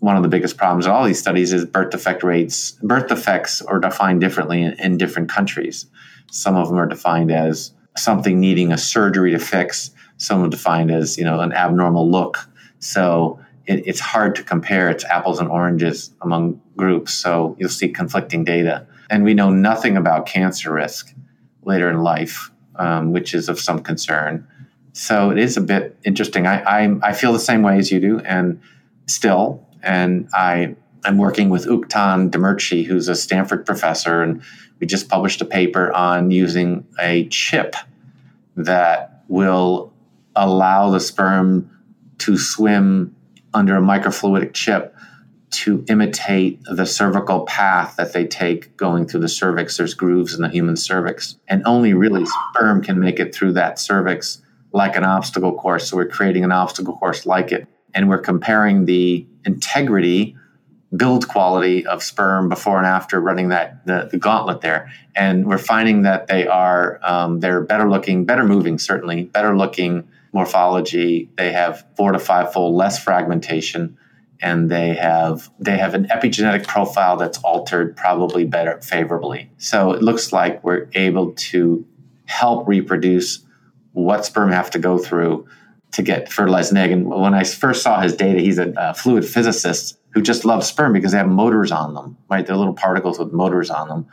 One 0.00 0.16
of 0.16 0.24
the 0.24 0.28
biggest 0.28 0.56
problems 0.56 0.86
in 0.86 0.92
all 0.92 1.04
these 1.04 1.20
studies 1.20 1.52
is 1.52 1.64
birth 1.64 1.90
defect 1.90 2.24
rates. 2.24 2.72
Birth 2.82 3.06
defects 3.06 3.62
are 3.62 3.78
defined 3.78 4.20
differently 4.20 4.62
in, 4.62 4.72
in 4.80 4.98
different 4.98 5.28
countries. 5.28 5.86
Some 6.32 6.56
of 6.56 6.68
them 6.68 6.76
are 6.76 6.88
defined 6.88 7.30
as 7.30 7.72
something 7.96 8.40
needing 8.40 8.72
a 8.72 8.78
surgery 8.78 9.30
to 9.30 9.38
fix 9.38 9.92
some 10.16 10.44
are 10.44 10.48
defined 10.48 10.90
as 10.90 11.18
you 11.18 11.24
know 11.24 11.40
an 11.40 11.52
abnormal 11.52 12.10
look. 12.10 12.48
So 12.78 13.38
it, 13.66 13.86
it's 13.86 14.00
hard 14.00 14.34
to 14.36 14.42
compare. 14.42 14.90
It's 14.90 15.04
apples 15.04 15.40
and 15.40 15.48
oranges 15.48 16.12
among 16.20 16.60
groups. 16.76 17.12
So 17.12 17.56
you'll 17.58 17.68
see 17.68 17.88
conflicting 17.88 18.44
data, 18.44 18.86
and 19.10 19.24
we 19.24 19.34
know 19.34 19.50
nothing 19.50 19.96
about 19.96 20.26
cancer 20.26 20.72
risk 20.72 21.14
later 21.62 21.90
in 21.90 22.02
life, 22.02 22.50
um, 22.76 23.12
which 23.12 23.34
is 23.34 23.48
of 23.48 23.58
some 23.58 23.80
concern. 23.80 24.46
So 24.94 25.30
it 25.30 25.38
is 25.38 25.56
a 25.56 25.60
bit 25.60 25.98
interesting. 26.04 26.46
I, 26.46 26.62
I 26.62 26.98
I 27.02 27.12
feel 27.12 27.32
the 27.32 27.40
same 27.40 27.62
way 27.62 27.78
as 27.78 27.90
you 27.90 27.98
do, 27.98 28.20
and 28.20 28.60
still, 29.08 29.66
and 29.82 30.28
I 30.32 30.76
am 31.04 31.18
working 31.18 31.50
with 31.50 31.66
Utkan 31.66 32.30
Demirci, 32.30 32.86
who's 32.86 33.08
a 33.08 33.16
Stanford 33.16 33.66
professor, 33.66 34.22
and 34.22 34.40
we 34.78 34.86
just 34.86 35.08
published 35.08 35.40
a 35.40 35.44
paper 35.44 35.92
on 35.92 36.30
using 36.30 36.86
a 37.00 37.26
chip 37.28 37.74
that 38.56 39.24
will 39.26 39.92
allow 40.36 40.90
the 40.90 41.00
sperm 41.00 41.68
to 42.18 42.38
swim 42.38 43.16
under 43.52 43.76
a 43.76 43.80
microfluidic 43.80 44.54
chip 44.54 44.94
to 45.50 45.84
imitate 45.88 46.60
the 46.66 46.86
cervical 46.86 47.40
path 47.46 47.96
that 47.96 48.12
they 48.12 48.26
take 48.26 48.76
going 48.76 49.06
through 49.06 49.20
the 49.20 49.28
cervix. 49.28 49.76
There's 49.76 49.94
grooves 49.94 50.34
in 50.34 50.42
the 50.42 50.48
human 50.48 50.76
cervix, 50.76 51.36
and 51.48 51.64
only 51.66 51.94
really 51.94 52.24
sperm 52.26 52.80
can 52.80 53.00
make 53.00 53.18
it 53.18 53.34
through 53.34 53.54
that 53.54 53.80
cervix 53.80 54.40
like 54.74 54.96
an 54.96 55.04
obstacle 55.04 55.54
course. 55.54 55.88
So 55.88 55.96
we're 55.96 56.08
creating 56.08 56.44
an 56.44 56.52
obstacle 56.52 56.96
course 56.96 57.24
like 57.24 57.52
it, 57.52 57.66
and 57.94 58.08
we're 58.08 58.18
comparing 58.18 58.84
the 58.84 59.24
integrity, 59.46 60.36
build 60.94 61.28
quality 61.28 61.86
of 61.86 62.02
sperm 62.02 62.48
before 62.48 62.78
and 62.78 62.86
after 62.86 63.20
running 63.20 63.48
that 63.48 63.86
the, 63.86 64.08
the 64.10 64.18
gauntlet 64.18 64.60
there, 64.60 64.90
and 65.14 65.46
we're 65.46 65.58
finding 65.58 66.02
that 66.02 66.26
they 66.26 66.46
are 66.46 66.98
um, 67.02 67.40
they're 67.40 67.62
better 67.62 67.88
looking, 67.88 68.26
better 68.26 68.44
moving, 68.44 68.76
certainly 68.78 69.22
better 69.22 69.56
looking 69.56 70.08
morphology. 70.32 71.30
They 71.36 71.52
have 71.52 71.86
four 71.96 72.10
to 72.10 72.18
five 72.18 72.52
fold 72.52 72.74
less 72.74 73.02
fragmentation, 73.02 73.96
and 74.42 74.68
they 74.68 74.94
have 74.94 75.50
they 75.60 75.78
have 75.78 75.94
an 75.94 76.06
epigenetic 76.06 76.66
profile 76.66 77.16
that's 77.16 77.38
altered 77.38 77.96
probably 77.96 78.44
better 78.44 78.80
favorably. 78.82 79.52
So 79.58 79.92
it 79.92 80.02
looks 80.02 80.32
like 80.32 80.64
we're 80.64 80.88
able 80.94 81.32
to 81.52 81.86
help 82.26 82.66
reproduce 82.66 83.43
what 83.94 84.24
sperm 84.24 84.52
have 84.52 84.70
to 84.70 84.78
go 84.78 84.98
through 84.98 85.48
to 85.92 86.02
get 86.02 86.30
fertilized 86.30 86.70
an 86.70 86.78
egg. 86.78 86.90
And 86.90 87.08
when 87.08 87.34
I 87.34 87.44
first 87.44 87.82
saw 87.82 88.00
his 88.00 88.14
data, 88.14 88.40
he's 88.40 88.58
a, 88.58 88.72
a 88.76 88.94
fluid 88.94 89.24
physicist 89.24 89.98
who 90.10 90.22
just 90.22 90.44
loves 90.44 90.66
sperm 90.66 90.92
because 90.92 91.12
they 91.12 91.18
have 91.18 91.28
motors 91.28 91.72
on 91.72 91.94
them, 91.94 92.16
right? 92.28 92.46
They're 92.46 92.56
little 92.56 92.74
particles 92.74 93.18
with 93.18 93.32
motors 93.32 93.70
on 93.70 93.88
them 93.88 94.06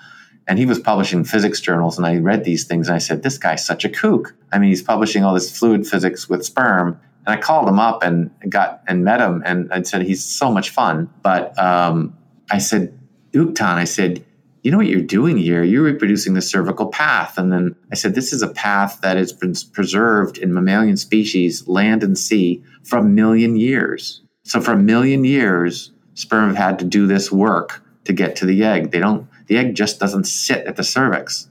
and 0.47 0.59
he 0.59 0.65
was 0.65 0.79
publishing 0.79 1.23
physics 1.23 1.59
journals 1.59 1.97
and 1.97 2.05
i 2.05 2.17
read 2.17 2.43
these 2.43 2.65
things 2.65 2.87
and 2.87 2.95
i 2.95 2.99
said 2.99 3.23
this 3.23 3.37
guy's 3.37 3.65
such 3.65 3.85
a 3.85 3.89
kook 3.89 4.35
i 4.51 4.59
mean 4.59 4.69
he's 4.69 4.81
publishing 4.81 5.23
all 5.23 5.33
this 5.33 5.55
fluid 5.57 5.85
physics 5.87 6.27
with 6.29 6.45
sperm 6.45 6.99
and 7.25 7.35
i 7.35 7.37
called 7.37 7.67
him 7.67 7.79
up 7.79 8.03
and 8.03 8.31
got 8.49 8.81
and 8.87 9.03
met 9.03 9.21
him 9.21 9.41
and 9.45 9.71
i 9.71 9.81
said 9.81 10.01
he's 10.01 10.23
so 10.23 10.51
much 10.51 10.69
fun 10.69 11.09
but 11.21 11.57
um, 11.57 12.15
i 12.51 12.57
said 12.57 12.97
Utkan 13.33 13.75
i 13.75 13.83
said 13.83 14.25
you 14.63 14.71
know 14.71 14.77
what 14.77 14.87
you're 14.87 15.01
doing 15.01 15.37
here 15.37 15.63
you're 15.63 15.83
reproducing 15.83 16.33
the 16.33 16.41
cervical 16.41 16.87
path 16.87 17.37
and 17.37 17.51
then 17.51 17.75
i 17.91 17.95
said 17.95 18.13
this 18.15 18.31
is 18.33 18.41
a 18.41 18.47
path 18.47 18.99
that 19.01 19.17
has 19.17 19.33
been 19.33 19.53
preserved 19.73 20.37
in 20.37 20.53
mammalian 20.53 20.97
species 20.97 21.67
land 21.67 22.03
and 22.03 22.17
sea 22.17 22.63
for 22.83 22.97
a 22.97 23.03
million 23.03 23.55
years 23.55 24.21
so 24.43 24.61
for 24.61 24.73
a 24.73 24.77
million 24.77 25.23
years 25.23 25.91
sperm 26.13 26.47
have 26.47 26.57
had 26.57 26.79
to 26.79 26.85
do 26.85 27.07
this 27.07 27.31
work 27.31 27.83
to 28.03 28.13
get 28.13 28.35
to 28.35 28.45
the 28.45 28.63
egg 28.63 28.91
they 28.91 28.99
don't 28.99 29.27
the 29.51 29.57
egg 29.57 29.75
just 29.75 29.99
doesn't 29.99 30.27
sit 30.27 30.65
at 30.65 30.77
the 30.77 30.83
cervix. 30.85 31.49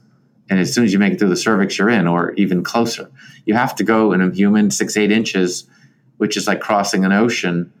And 0.49 0.59
as 0.59 0.73
soon 0.73 0.85
as 0.85 0.91
you 0.91 0.97
make 0.97 1.13
it 1.13 1.19
through 1.19 1.29
the 1.29 1.35
cervix, 1.35 1.77
you're 1.77 1.87
in, 1.87 2.07
or 2.07 2.33
even 2.33 2.63
closer. 2.63 3.11
You 3.45 3.53
have 3.53 3.75
to 3.75 3.83
go 3.83 4.11
in 4.11 4.21
a 4.21 4.31
human 4.31 4.71
six, 4.71 4.97
eight 4.97 5.11
inches, 5.11 5.67
which 6.17 6.35
is 6.35 6.47
like 6.47 6.61
crossing 6.61 7.05
an 7.05 7.11
ocean. 7.11 7.71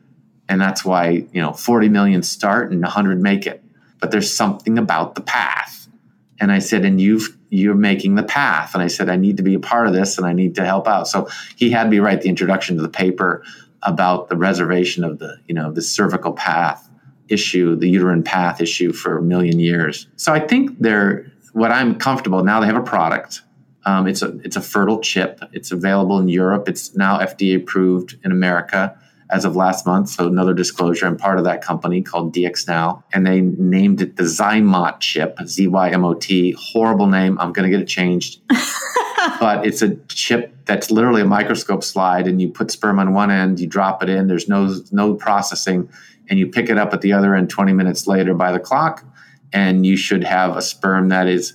And 0.47 0.61
that's 0.61 0.85
why, 0.85 1.25
you 1.33 1.41
know, 1.41 1.53
40 1.53 1.89
million 1.89 2.21
start 2.21 2.71
and 2.71 2.83
100 2.83 3.19
make 3.19 3.47
it. 3.47 3.63
But 4.01 4.11
there's 4.11 4.31
something 4.31 4.77
about 4.77 5.15
the 5.15 5.21
path. 5.21 5.87
And 6.39 6.51
I 6.51 6.59
said, 6.59 6.83
and 6.83 6.99
you've 6.99 7.37
you're 7.51 7.75
making 7.75 8.15
the 8.15 8.23
path. 8.23 8.73
And 8.73 8.81
I 8.81 8.87
said, 8.87 9.09
I 9.09 9.17
need 9.17 9.37
to 9.37 9.43
be 9.43 9.53
a 9.53 9.59
part 9.59 9.85
of 9.85 9.93
this 9.93 10.17
and 10.17 10.25
I 10.25 10.33
need 10.33 10.55
to 10.55 10.65
help 10.65 10.87
out. 10.87 11.07
So 11.07 11.27
he 11.55 11.69
had 11.69 11.89
me 11.89 11.99
write 11.99 12.21
the 12.21 12.29
introduction 12.29 12.77
to 12.77 12.81
the 12.81 12.89
paper 12.89 13.43
about 13.83 14.29
the 14.29 14.37
reservation 14.37 15.03
of 15.03 15.19
the, 15.19 15.37
you 15.47 15.53
know, 15.53 15.71
the 15.71 15.81
cervical 15.81 16.31
path 16.31 16.89
issue, 17.27 17.75
the 17.75 17.89
uterine 17.89 18.23
path 18.23 18.61
issue 18.61 18.93
for 18.93 19.17
a 19.17 19.21
million 19.21 19.59
years. 19.59 20.07
So 20.15 20.33
I 20.33 20.39
think 20.39 20.79
they're 20.79 21.31
what 21.53 21.71
I'm 21.71 21.95
comfortable 21.95 22.43
now. 22.43 22.59
They 22.61 22.67
have 22.67 22.77
a 22.77 22.83
product. 22.83 23.41
Um, 23.85 24.07
it's 24.07 24.21
a 24.21 24.37
it's 24.43 24.55
a 24.55 24.61
fertile 24.61 24.99
chip. 24.99 25.41
It's 25.51 25.71
available 25.71 26.19
in 26.19 26.29
Europe. 26.29 26.69
It's 26.69 26.95
now 26.95 27.19
FDA 27.19 27.57
approved 27.57 28.17
in 28.23 28.31
America 28.31 28.97
as 29.31 29.45
of 29.45 29.55
last 29.55 29.85
month. 29.85 30.09
So 30.09 30.27
another 30.27 30.53
disclosure, 30.53 31.07
I'm 31.07 31.17
part 31.17 31.37
of 31.37 31.45
that 31.45 31.61
company 31.61 32.01
called 32.01 32.35
DxNow, 32.35 33.01
and 33.13 33.25
they 33.25 33.41
named 33.41 34.01
it 34.01 34.17
the 34.17 34.23
Zymot 34.23 34.99
chip, 34.99 35.37
Z-Y-M-O-T. 35.45 36.55
Horrible 36.59 37.07
name. 37.07 37.39
I'm 37.39 37.53
going 37.53 37.69
to 37.69 37.75
get 37.75 37.81
it 37.81 37.87
changed. 37.87 38.41
but 39.39 39.65
it's 39.65 39.81
a 39.81 39.95
chip 40.07 40.53
that's 40.65 40.91
literally 40.91 41.21
a 41.21 41.25
microscope 41.25 41.83
slide, 41.83 42.27
and 42.27 42.41
you 42.41 42.49
put 42.49 42.71
sperm 42.71 42.99
on 42.99 43.13
one 43.13 43.31
end, 43.31 43.59
you 43.59 43.67
drop 43.67 44.03
it 44.03 44.09
in. 44.09 44.27
There's 44.27 44.49
no 44.49 44.75
no 44.91 45.15
processing, 45.15 45.89
and 46.29 46.37
you 46.37 46.47
pick 46.47 46.69
it 46.69 46.77
up 46.77 46.93
at 46.93 47.01
the 47.01 47.13
other 47.13 47.33
end 47.33 47.49
20 47.49 47.73
minutes 47.73 48.07
later 48.07 48.33
by 48.33 48.51
the 48.51 48.59
clock, 48.59 49.05
and 49.53 49.85
you 49.85 49.95
should 49.95 50.23
have 50.23 50.57
a 50.57 50.61
sperm 50.61 51.09
that 51.09 51.27
is 51.27 51.53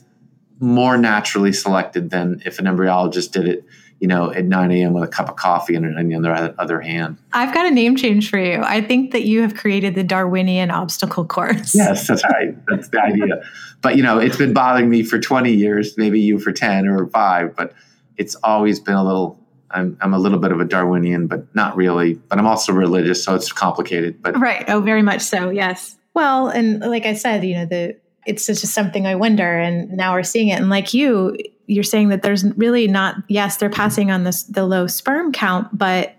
more 0.58 0.96
naturally 0.96 1.52
selected 1.52 2.08
than 2.08 2.42
if 2.46 2.58
an 2.58 2.64
embryologist 2.64 3.32
did 3.32 3.46
it 3.46 3.64
you 4.01 4.07
know, 4.07 4.30
at 4.30 4.44
9 4.44 4.70
a.m. 4.72 4.92
with 4.92 5.05
a 5.05 5.09
cup 5.09 5.28
of 5.28 5.36
coffee 5.36 5.74
in, 5.74 5.97
on 5.97 6.09
the 6.09 6.14
other, 6.16 6.55
other 6.59 6.80
hand. 6.80 7.16
I've 7.32 7.55
got 7.55 7.66
a 7.66 7.70
name 7.70 7.97
change 7.97 8.28
for 8.28 8.38
you. 8.38 8.61
I 8.62 8.82
think 8.82 9.12
that 9.12 9.24
you 9.24 9.40
have 9.40 9.55
created 9.55 9.94
the 9.94 10.05
Darwinian 10.05 10.70
obstacle 10.70 11.24
course. 11.24 11.74
Yes, 11.86 12.07
that's 12.07 12.24
right. 12.24 12.55
That's 12.66 12.88
the 12.88 13.01
idea. 13.01 13.42
But, 13.80 13.97
you 13.97 14.03
know, 14.03 14.18
it's 14.18 14.36
been 14.36 14.53
bothering 14.53 14.90
me 14.90 15.03
for 15.03 15.18
20 15.18 15.53
years, 15.53 15.97
maybe 15.97 16.20
you 16.20 16.38
for 16.38 16.53
10 16.53 16.88
or 16.88 17.07
five, 17.07 17.55
but 17.55 17.72
it's 18.16 18.34
always 18.36 18.80
been 18.80 18.94
a 18.94 19.05
little, 19.05 19.38
I'm, 19.70 19.97
I'm 20.01 20.12
a 20.12 20.18
little 20.18 20.38
bit 20.38 20.53
of 20.53 20.61
a 20.61 20.64
Darwinian, 20.64 21.26
but 21.26 21.55
not 21.55 21.76
really. 21.76 22.14
But 22.14 22.38
I'm 22.38 22.47
also 22.47 22.72
religious, 22.72 23.22
so 23.22 23.34
it's 23.34 23.53
complicated. 23.53 24.22
But 24.22 24.38
Right. 24.38 24.64
Oh, 24.68 24.80
very 24.80 25.03
much 25.03 25.22
so. 25.22 25.51
Yes. 25.51 25.97
Well, 26.14 26.49
and 26.49 26.80
like 26.80 27.07
I 27.07 27.14
said, 27.14 27.44
you 27.44 27.55
know, 27.55 27.66
the, 27.66 27.97
it's 28.26 28.46
just 28.46 28.66
something 28.66 29.06
I 29.06 29.14
wonder. 29.14 29.58
And 29.58 29.90
now 29.92 30.14
we're 30.14 30.22
seeing 30.22 30.48
it. 30.48 30.60
And 30.60 30.68
like 30.68 30.92
you, 30.94 31.36
you're 31.66 31.84
saying 31.84 32.08
that 32.08 32.22
there's 32.22 32.44
really 32.56 32.88
not 32.88 33.16
yes 33.28 33.56
they're 33.56 33.70
passing 33.70 34.10
on 34.10 34.24
this 34.24 34.44
the 34.44 34.64
low 34.64 34.86
sperm 34.86 35.32
count 35.32 35.76
but 35.76 36.14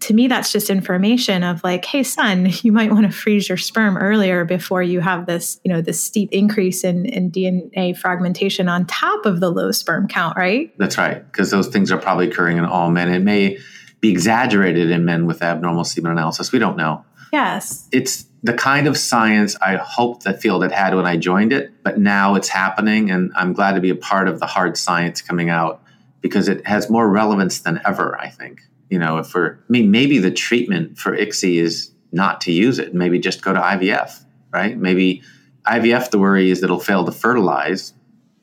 to 0.00 0.14
me 0.14 0.28
that's 0.28 0.52
just 0.52 0.70
information 0.70 1.42
of 1.42 1.62
like 1.64 1.84
hey 1.84 2.02
son 2.02 2.48
you 2.62 2.72
might 2.72 2.92
want 2.92 3.06
to 3.06 3.12
freeze 3.12 3.48
your 3.48 3.58
sperm 3.58 3.96
earlier 3.96 4.44
before 4.44 4.82
you 4.82 5.00
have 5.00 5.26
this 5.26 5.60
you 5.64 5.72
know 5.72 5.80
this 5.80 6.02
steep 6.02 6.30
increase 6.32 6.84
in, 6.84 7.06
in 7.06 7.30
dna 7.30 7.96
fragmentation 7.96 8.68
on 8.68 8.84
top 8.86 9.26
of 9.26 9.40
the 9.40 9.50
low 9.50 9.70
sperm 9.70 10.06
count 10.08 10.36
right 10.36 10.76
that's 10.78 10.98
right 10.98 11.24
because 11.30 11.50
those 11.50 11.68
things 11.68 11.90
are 11.90 11.98
probably 11.98 12.28
occurring 12.28 12.58
in 12.58 12.64
all 12.64 12.90
men 12.90 13.08
it 13.08 13.20
may 13.20 13.58
be 14.00 14.10
exaggerated 14.10 14.90
in 14.90 15.04
men 15.04 15.26
with 15.26 15.42
abnormal 15.42 15.84
semen 15.84 16.12
analysis 16.12 16.52
we 16.52 16.58
don't 16.58 16.76
know 16.76 17.04
yes 17.32 17.88
it's 17.92 18.26
the 18.42 18.54
kind 18.54 18.86
of 18.86 18.96
science 18.96 19.56
I 19.60 19.76
hoped 19.76 20.22
the 20.22 20.32
field 20.32 20.62
had 20.62 20.70
had 20.70 20.94
when 20.94 21.06
I 21.06 21.16
joined 21.16 21.52
it, 21.52 21.72
but 21.82 21.98
now 21.98 22.36
it's 22.36 22.48
happening, 22.48 23.10
and 23.10 23.32
I'm 23.34 23.52
glad 23.52 23.72
to 23.72 23.80
be 23.80 23.90
a 23.90 23.96
part 23.96 24.28
of 24.28 24.38
the 24.38 24.46
hard 24.46 24.76
science 24.76 25.20
coming 25.20 25.50
out 25.50 25.82
because 26.20 26.46
it 26.46 26.64
has 26.64 26.88
more 26.88 27.08
relevance 27.08 27.58
than 27.58 27.80
ever. 27.84 28.16
I 28.20 28.28
think 28.28 28.60
you 28.90 28.98
know, 28.98 29.18
if 29.18 29.34
we're, 29.34 29.54
I 29.54 29.58
mean, 29.68 29.90
maybe 29.90 30.18
the 30.18 30.30
treatment 30.30 30.98
for 30.98 31.16
ICSI 31.16 31.60
is 31.60 31.92
not 32.12 32.40
to 32.42 32.52
use 32.52 32.78
it, 32.78 32.94
maybe 32.94 33.18
just 33.18 33.42
go 33.42 33.52
to 33.52 33.60
IVF, 33.60 34.24
right? 34.50 34.76
Maybe 34.76 35.22
IVF. 35.66 36.10
The 36.10 36.18
worry 36.18 36.50
is 36.50 36.60
that 36.60 36.66
it'll 36.66 36.80
fail 36.80 37.04
to 37.04 37.12
fertilize, 37.12 37.92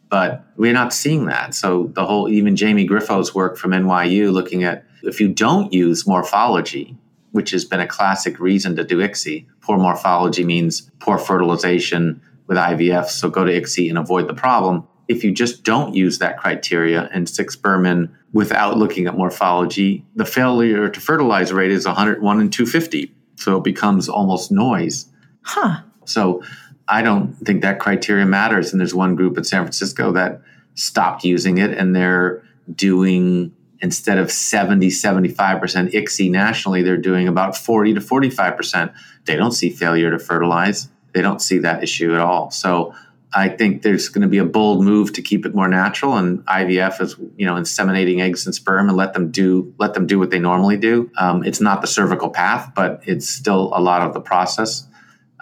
but 0.09 0.45
we're 0.55 0.73
not 0.73 0.93
seeing 0.93 1.25
that. 1.25 1.55
So 1.55 1.87
the 1.93 2.05
whole, 2.05 2.29
even 2.29 2.55
Jamie 2.55 2.87
Grifo's 2.87 3.33
work 3.33 3.57
from 3.57 3.71
NYU, 3.71 4.31
looking 4.31 4.63
at 4.63 4.85
if 5.01 5.19
you 5.19 5.29
don't 5.29 5.73
use 5.73 6.05
morphology 6.05 6.95
which 7.35 7.51
has 7.51 7.65
been 7.65 7.81
a 7.81 7.87
classic 7.87 8.39
reason 8.39 8.77
to 8.77 8.83
do 8.85 8.99
ICSI. 8.99 9.45
Poor 9.59 9.77
morphology 9.77 10.45
means 10.45 10.89
poor 11.01 11.17
fertilization 11.17 12.21
with 12.47 12.55
IVF, 12.57 13.07
so 13.07 13.29
go 13.29 13.43
to 13.43 13.51
ICSI 13.51 13.89
and 13.89 13.97
avoid 13.97 14.29
the 14.29 14.33
problem. 14.33 14.87
If 15.09 15.21
you 15.21 15.33
just 15.33 15.65
don't 15.65 15.93
use 15.93 16.19
that 16.19 16.37
criteria 16.37 17.09
and 17.11 17.27
six 17.27 17.55
sperm 17.55 17.85
in 17.85 18.15
without 18.31 18.77
looking 18.77 19.05
at 19.05 19.17
morphology, 19.17 20.05
the 20.15 20.23
failure 20.23 20.87
to 20.87 20.99
fertilize 21.01 21.51
rate 21.51 21.71
is 21.71 21.85
101 21.85 22.39
and 22.39 22.53
250. 22.53 23.13
So 23.35 23.57
it 23.57 23.65
becomes 23.65 24.07
almost 24.07 24.49
noise. 24.49 25.11
Huh. 25.41 25.81
So 26.05 26.41
I 26.87 27.01
don't 27.01 27.33
think 27.39 27.63
that 27.63 27.81
criteria 27.81 28.25
matters. 28.25 28.71
And 28.71 28.79
there's 28.79 28.95
one 28.95 29.17
group 29.17 29.37
in 29.37 29.43
San 29.43 29.63
Francisco 29.63 30.13
that 30.13 30.41
stopped 30.75 31.25
using 31.25 31.57
it 31.57 31.71
and 31.71 31.93
they're 31.93 32.43
doing 32.73 33.53
instead 33.81 34.17
of 34.17 34.31
70, 34.31 34.87
75% 34.87 35.91
ICSI 35.91 36.31
nationally, 36.31 36.81
they're 36.81 36.97
doing 36.97 37.27
about 37.27 37.57
40 37.57 37.95
to 37.95 37.99
45%. 37.99 38.93
They 39.25 39.35
don't 39.35 39.51
see 39.51 39.69
failure 39.69 40.11
to 40.11 40.19
fertilize. 40.19 40.89
They 41.13 41.21
don't 41.21 41.41
see 41.41 41.59
that 41.59 41.83
issue 41.83 42.13
at 42.13 42.21
all. 42.21 42.51
So 42.51 42.93
I 43.35 43.49
think 43.49 43.81
there's 43.81 44.07
going 44.07 44.21
to 44.21 44.29
be 44.29 44.37
a 44.37 44.45
bold 44.45 44.83
move 44.83 45.11
to 45.13 45.21
keep 45.21 45.45
it 45.45 45.53
more 45.53 45.67
natural, 45.67 46.15
and 46.15 46.39
IVF 46.45 47.01
is, 47.01 47.17
you 47.35 47.45
know, 47.45 47.55
inseminating 47.55 48.21
eggs 48.21 48.45
and 48.45 48.55
sperm 48.55 48.87
and 48.87 48.97
let 48.97 49.13
them 49.13 49.29
do 49.29 49.73
let 49.77 49.93
them 49.93 50.07
do 50.07 50.17
what 50.17 50.31
they 50.31 50.39
normally 50.39 50.77
do. 50.77 51.11
Um, 51.17 51.43
it's 51.43 51.59
not 51.59 51.81
the 51.81 51.87
cervical 51.87 52.29
path, 52.29 52.71
but 52.73 53.01
it's 53.05 53.27
still 53.27 53.71
a 53.75 53.81
lot 53.81 54.03
of 54.03 54.13
the 54.13 54.21
process. 54.21 54.87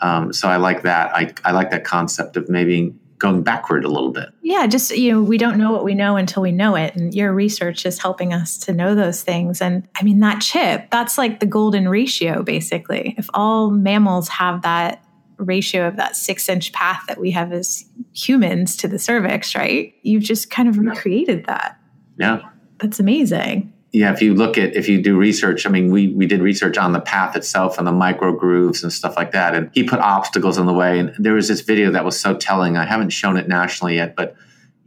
Um, 0.01 0.33
so 0.33 0.47
I 0.47 0.57
like 0.57 0.81
that. 0.83 1.15
I, 1.15 1.33
I 1.45 1.51
like 1.51 1.69
that 1.69 1.83
concept 1.83 2.35
of 2.35 2.49
maybe 2.49 2.95
going 3.23 3.41
backward 3.41 3.85
a 3.85 3.87
little 3.87 4.11
bit. 4.11 4.29
Yeah, 4.41 4.67
just 4.67 4.95
you 4.95 5.13
know, 5.13 5.23
we 5.23 5.37
don't 5.37 5.57
know 5.57 5.71
what 5.71 5.85
we 5.85 5.95
know 5.95 6.17
until 6.17 6.43
we 6.43 6.51
know 6.51 6.75
it, 6.75 6.93
and 6.95 7.15
your 7.15 7.33
research 7.33 7.85
is 7.85 7.97
helping 7.97 8.33
us 8.33 8.57
to 8.59 8.73
know 8.73 8.93
those 8.93 9.23
things. 9.23 9.61
And 9.61 9.87
I 9.95 10.03
mean, 10.03 10.19
that 10.19 10.41
chip, 10.41 10.91
that's 10.91 11.17
like 11.17 11.39
the 11.39 11.45
golden 11.45 11.87
ratio, 11.87 12.43
basically. 12.43 13.15
If 13.17 13.29
all 13.33 13.71
mammals 13.71 14.27
have 14.27 14.61
that 14.63 15.03
ratio 15.37 15.87
of 15.87 15.95
that 15.95 16.15
six 16.17 16.47
inch 16.49 16.73
path 16.73 17.03
that 17.07 17.19
we 17.19 17.31
have 17.31 17.53
as 17.53 17.85
humans 18.13 18.75
to 18.77 18.87
the 18.89 18.99
cervix, 18.99 19.55
right? 19.55 19.95
You've 20.03 20.23
just 20.23 20.51
kind 20.51 20.67
of 20.67 20.77
recreated 20.77 21.45
that. 21.45 21.79
Yeah. 22.17 22.41
That's 22.79 22.99
amazing 22.99 23.72
yeah, 23.93 24.11
if 24.11 24.23
you 24.23 24.33
look 24.33 24.57
at 24.57 24.75
if 24.75 24.89
you 24.89 24.99
do 25.01 25.15
research, 25.15 25.67
I 25.67 25.69
mean, 25.69 25.91
we 25.91 26.07
we 26.07 26.25
did 26.25 26.41
research 26.41 26.77
on 26.79 26.93
the 26.93 26.99
path 26.99 27.35
itself 27.35 27.77
and 27.77 27.85
the 27.85 27.91
micro 27.91 28.35
grooves 28.35 28.81
and 28.81 28.91
stuff 28.91 29.15
like 29.15 29.31
that, 29.33 29.53
and 29.53 29.69
he 29.71 29.83
put 29.83 29.99
obstacles 29.99 30.57
in 30.57 30.65
the 30.65 30.73
way. 30.73 30.97
And 30.97 31.13
there 31.19 31.35
was 31.35 31.47
this 31.47 31.61
video 31.61 31.91
that 31.91 32.03
was 32.03 32.19
so 32.19 32.35
telling. 32.35 32.75
I 32.75 32.85
haven't 32.85 33.11
shown 33.11 33.37
it 33.37 33.47
nationally 33.47 33.95
yet, 33.95 34.15
but 34.15 34.35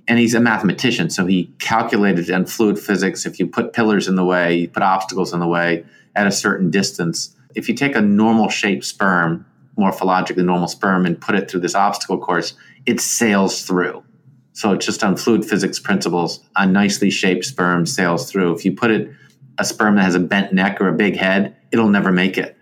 and 0.09 0.19
he's 0.19 0.35
a 0.35 0.41
mathematician, 0.41 1.09
so 1.09 1.25
he 1.25 1.53
calculated 1.61 2.29
in 2.29 2.47
fluid 2.47 2.81
physics 2.81 3.25
if 3.27 3.39
you 3.39 3.47
put 3.47 3.73
pillars 3.73 4.09
in 4.09 4.17
the 4.17 4.25
way, 4.25 4.57
you 4.57 4.69
put 4.69 4.83
obstacles 4.83 5.33
in 5.33 5.39
the 5.39 5.47
way 5.47 5.85
at 6.17 6.27
a 6.27 6.33
certain 6.33 6.71
distance. 6.71 7.35
If 7.55 7.69
you 7.69 7.77
take 7.77 7.95
a 7.95 8.01
normal 8.01 8.49
shaped 8.49 8.85
sperm, 8.85 9.47
morphologically 9.79 10.45
normal 10.45 10.69
sperm, 10.69 11.07
and 11.07 11.21
put 11.21 11.37
it 11.37 11.49
through 11.49 11.61
this 11.61 11.77
obstacle 11.77 12.19
course, 12.19 12.55
it 12.87 13.01
sails 13.01 13.63
through 13.63 14.03
so 14.57 14.73
it's 14.73 14.87
just 14.87 15.05
on 15.05 15.19
fluid 15.19 15.45
physics 15.45 15.79
principles, 15.79 16.41
a 16.57 16.67
nicely 16.67 17.11
shaped 17.11 17.45
sperm 17.45 17.85
sails 17.85 18.33
through. 18.33 18.55
If 18.55 18.65
you 18.65 18.73
put 18.73 18.91
it 18.91 19.11
a 19.59 19.67
sperm 19.67 19.97
that 19.97 20.05
has 20.05 20.15
a 20.15 20.19
bent 20.19 20.55
neck 20.55 20.81
or 20.81 20.89
a 20.89 20.95
big 20.95 21.15
head, 21.15 21.55
it'll 21.73 21.91
never 21.91 22.11
make 22.11 22.39
it. 22.39 22.57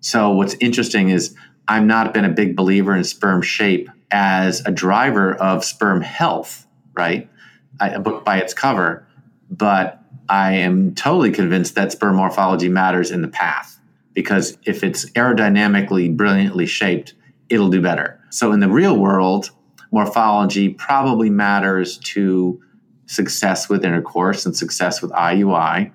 So 0.00 0.30
what's 0.30 0.56
interesting 0.58 1.10
is 1.10 1.36
I've 1.68 1.84
not 1.84 2.12
been 2.12 2.24
a 2.24 2.30
big 2.30 2.56
believer 2.56 2.96
in 2.96 3.04
sperm 3.04 3.42
shape 3.42 3.88
as 4.10 4.60
a 4.66 4.72
driver 4.72 5.34
of 5.36 5.64
sperm 5.64 6.00
health, 6.00 6.66
right? 6.94 7.30
a 7.78 8.00
book 8.00 8.24
by 8.24 8.38
its 8.38 8.52
cover, 8.52 9.06
but 9.48 10.02
I 10.28 10.54
am 10.54 10.96
totally 10.96 11.30
convinced 11.30 11.76
that 11.76 11.92
sperm 11.92 12.16
morphology 12.16 12.68
matters 12.68 13.12
in 13.12 13.22
the 13.22 13.28
path 13.28 13.78
because 14.14 14.58
if 14.64 14.82
it's 14.82 15.08
aerodynamically 15.10 16.16
brilliantly 16.16 16.66
shaped, 16.66 17.14
it'll 17.50 17.68
do 17.68 17.80
better. 17.80 18.20
So 18.30 18.50
in 18.50 18.58
the 18.58 18.68
real 18.68 18.96
world, 18.96 19.52
morphology 19.92 20.70
probably 20.70 21.30
matters 21.30 21.98
to 21.98 22.60
success 23.06 23.68
with 23.68 23.84
intercourse 23.84 24.44
and 24.46 24.56
success 24.56 25.00
with 25.00 25.10
IUI 25.12 25.92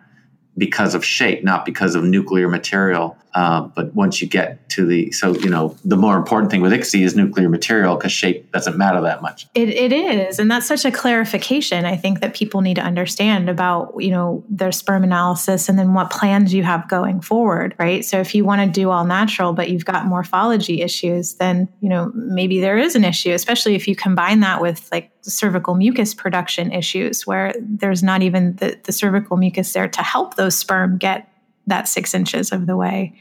because 0.62 0.94
of 0.94 1.04
shape, 1.04 1.44
not 1.44 1.66
because 1.66 1.96
of 1.96 2.04
nuclear 2.04 2.48
material. 2.48 3.18
Uh, 3.34 3.62
but 3.62 3.96
once 3.96 4.22
you 4.22 4.28
get 4.28 4.70
to 4.70 4.86
the, 4.86 5.10
so, 5.12 5.34
you 5.38 5.50
know, 5.50 5.76
the 5.84 5.96
more 5.98 6.16
important 6.16 6.52
thing 6.52 6.62
with 6.62 6.72
ICSI 6.72 7.02
is 7.02 7.16
nuclear 7.16 7.50
material 7.50 7.96
because 7.96 8.12
shape 8.12 8.52
doesn't 8.52 8.78
matter 8.78 9.02
that 9.02 9.24
much. 9.24 9.48
It, 9.56 9.70
it 9.70 9.92
is. 9.92 10.38
And 10.38 10.52
that's 10.52 10.68
such 10.68 10.86
a 10.86 10.92
clarification, 10.92 11.84
I 11.86 11.96
think, 11.96 12.20
that 12.20 12.36
people 12.36 12.62
need 12.62 12.76
to 12.76 12.84
understand 12.84 13.50
about, 13.50 13.96
you 13.98 14.12
know, 14.12 14.44
their 14.50 14.72
sperm 14.72 15.04
analysis 15.04 15.68
and 15.68 15.80
then 15.80 15.96
what 15.96 16.12
plans 16.12 16.54
you 16.54 16.62
have 16.62 16.88
going 16.88 17.22
forward, 17.22 17.74
right? 17.80 18.06
So 18.06 18.20
if 18.20 18.36
you 18.36 18.46
want 18.46 18.62
to 18.62 18.68
do 18.68 18.92
all 18.92 19.04
natural, 19.04 19.54
but 19.54 19.72
you've 19.72 19.86
got 19.86 20.06
morphology 20.06 20.84
issues, 20.84 21.36
then, 21.36 21.70
you 21.80 21.90
know, 21.90 22.12
maybe 22.14 22.62
there 22.62 22.78
is 22.78 22.96
an 22.96 23.04
issue, 23.04 23.32
especially 23.32 23.74
if 23.74 23.88
you 23.88 23.96
combine 23.96 24.42
that 24.42 24.62
with 24.62 24.88
like 24.92 25.10
cervical 25.30 25.76
mucus 25.76 26.14
production 26.14 26.72
issues 26.72 27.28
where 27.28 27.54
there's 27.60 28.02
not 28.02 28.22
even 28.22 28.56
the, 28.56 28.80
the 28.84 28.92
cervical 28.92 29.38
mucus 29.38 29.74
there 29.74 29.88
to 29.88 30.02
help 30.02 30.36
those 30.36 30.58
sperm 30.58 30.98
get 30.98 31.32
that 31.68 31.88
six 31.88 32.14
inches 32.14 32.52
of 32.52 32.66
the 32.66 32.76
way. 32.76 33.14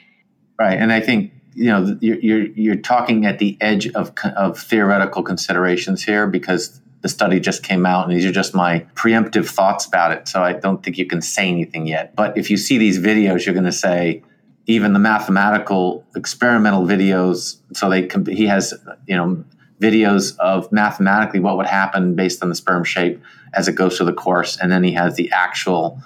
Right, 0.59 0.79
and 0.79 0.93
I 0.93 1.01
think 1.01 1.33
you 1.55 1.67
know 1.67 1.97
you're 2.01 2.19
you're, 2.19 2.47
you're 2.47 2.77
talking 2.77 3.27
at 3.27 3.39
the 3.39 3.57
edge 3.61 3.89
of 3.89 4.13
of 4.37 4.59
theoretical 4.59 5.23
considerations 5.23 6.03
here 6.03 6.27
because 6.27 6.81
the 7.03 7.09
study 7.09 7.41
just 7.41 7.63
came 7.63 7.87
out, 7.87 8.07
and 8.07 8.17
these 8.17 8.27
are 8.27 8.33
just 8.33 8.55
my 8.55 8.87
preemptive 8.95 9.49
thoughts 9.49 9.87
about 9.87 10.13
it. 10.13 10.29
So 10.29 10.43
I 10.43 10.53
don't 10.53 10.83
think 10.83 10.99
you 10.99 11.07
can 11.07 11.23
say 11.23 11.49
anything 11.49 11.87
yet. 11.87 12.15
But 12.15 12.37
if 12.37 12.51
you 12.51 12.57
see 12.57 12.79
these 12.79 12.99
videos, 12.99 13.47
you're 13.47 13.55
going 13.55 13.65
to 13.65 13.73
say, 13.73 14.23
even 14.67 14.93
the 14.93 14.99
mathematical 14.99 16.05
experimental 16.15 16.83
videos. 16.83 17.57
So 17.73 17.89
they 17.89 18.03
can, 18.03 18.27
he 18.27 18.47
has, 18.47 18.75
you 19.07 19.17
know, 19.17 19.45
videos 19.81 20.37
of 20.39 20.71
mathematically 20.71 21.41
what 21.41 21.57
would 21.57 21.67
happen 21.67 22.15
based 22.15 22.43
on 22.43 22.49
the 22.49 22.55
sperm 22.55 22.85
shape 22.85 23.23
as 23.55 23.67
it 23.67 23.75
goes 23.75 23.97
through 23.97 24.07
the 24.07 24.13
course, 24.13 24.57
and 24.59 24.71
then 24.71 24.85
he 24.85 24.93
has 24.93 25.17
the 25.17 25.31
actual 25.33 26.01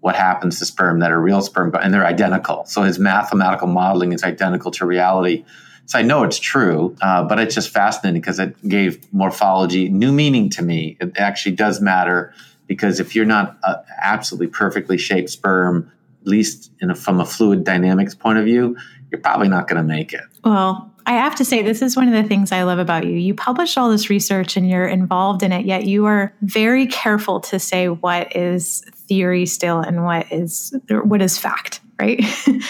what 0.00 0.14
happens 0.14 0.58
to 0.58 0.66
sperm 0.66 1.00
that 1.00 1.10
are 1.10 1.20
real 1.20 1.40
sperm, 1.40 1.74
and 1.80 1.92
they're 1.92 2.04
identical. 2.04 2.66
So 2.66 2.82
his 2.82 2.98
mathematical 2.98 3.66
modeling 3.66 4.12
is 4.12 4.22
identical 4.22 4.70
to 4.72 4.84
reality. 4.84 5.46
So 5.86 5.98
I 5.98 6.02
know 6.02 6.24
it's 6.24 6.38
true, 6.38 6.94
uh, 7.00 7.24
but 7.24 7.38
it's 7.38 7.54
just 7.54 7.70
fascinating 7.70 8.20
because 8.20 8.38
it 8.38 8.54
gave 8.68 9.10
morphology 9.14 9.88
new 9.88 10.12
meaning 10.12 10.50
to 10.50 10.62
me. 10.62 10.98
It 11.00 11.18
actually 11.18 11.56
does 11.56 11.80
matter 11.80 12.34
because 12.66 13.00
if 13.00 13.14
you're 13.14 13.24
not 13.24 13.58
a 13.64 13.76
absolutely 14.02 14.48
perfectly 14.48 14.98
shaped 14.98 15.30
sperm, 15.30 15.90
at 16.20 16.26
least 16.26 16.70
a, 16.82 16.94
from 16.94 17.20
a 17.20 17.24
fluid 17.26 17.64
dynamics 17.64 18.14
point 18.14 18.38
of 18.38 18.44
view, 18.44 18.76
you're 19.10 19.20
probably 19.20 19.48
not 19.48 19.68
going 19.68 19.76
to 19.76 19.82
make 19.86 20.12
it. 20.12 20.24
Well, 20.44 20.93
I 21.06 21.12
have 21.12 21.34
to 21.36 21.44
say, 21.44 21.62
this 21.62 21.82
is 21.82 21.96
one 21.96 22.08
of 22.08 22.14
the 22.14 22.26
things 22.26 22.50
I 22.50 22.62
love 22.62 22.78
about 22.78 23.04
you. 23.06 23.12
You 23.12 23.34
publish 23.34 23.76
all 23.76 23.90
this 23.90 24.08
research 24.08 24.56
and 24.56 24.68
you're 24.68 24.86
involved 24.86 25.42
in 25.42 25.52
it, 25.52 25.66
yet 25.66 25.84
you 25.84 26.06
are 26.06 26.32
very 26.40 26.86
careful 26.86 27.40
to 27.40 27.58
say 27.58 27.88
what 27.88 28.34
is 28.34 28.80
theory 28.94 29.44
still 29.44 29.80
and 29.80 30.04
what 30.04 30.30
is 30.32 30.74
what 30.88 31.20
is 31.20 31.38
fact, 31.38 31.80
right? 31.98 32.24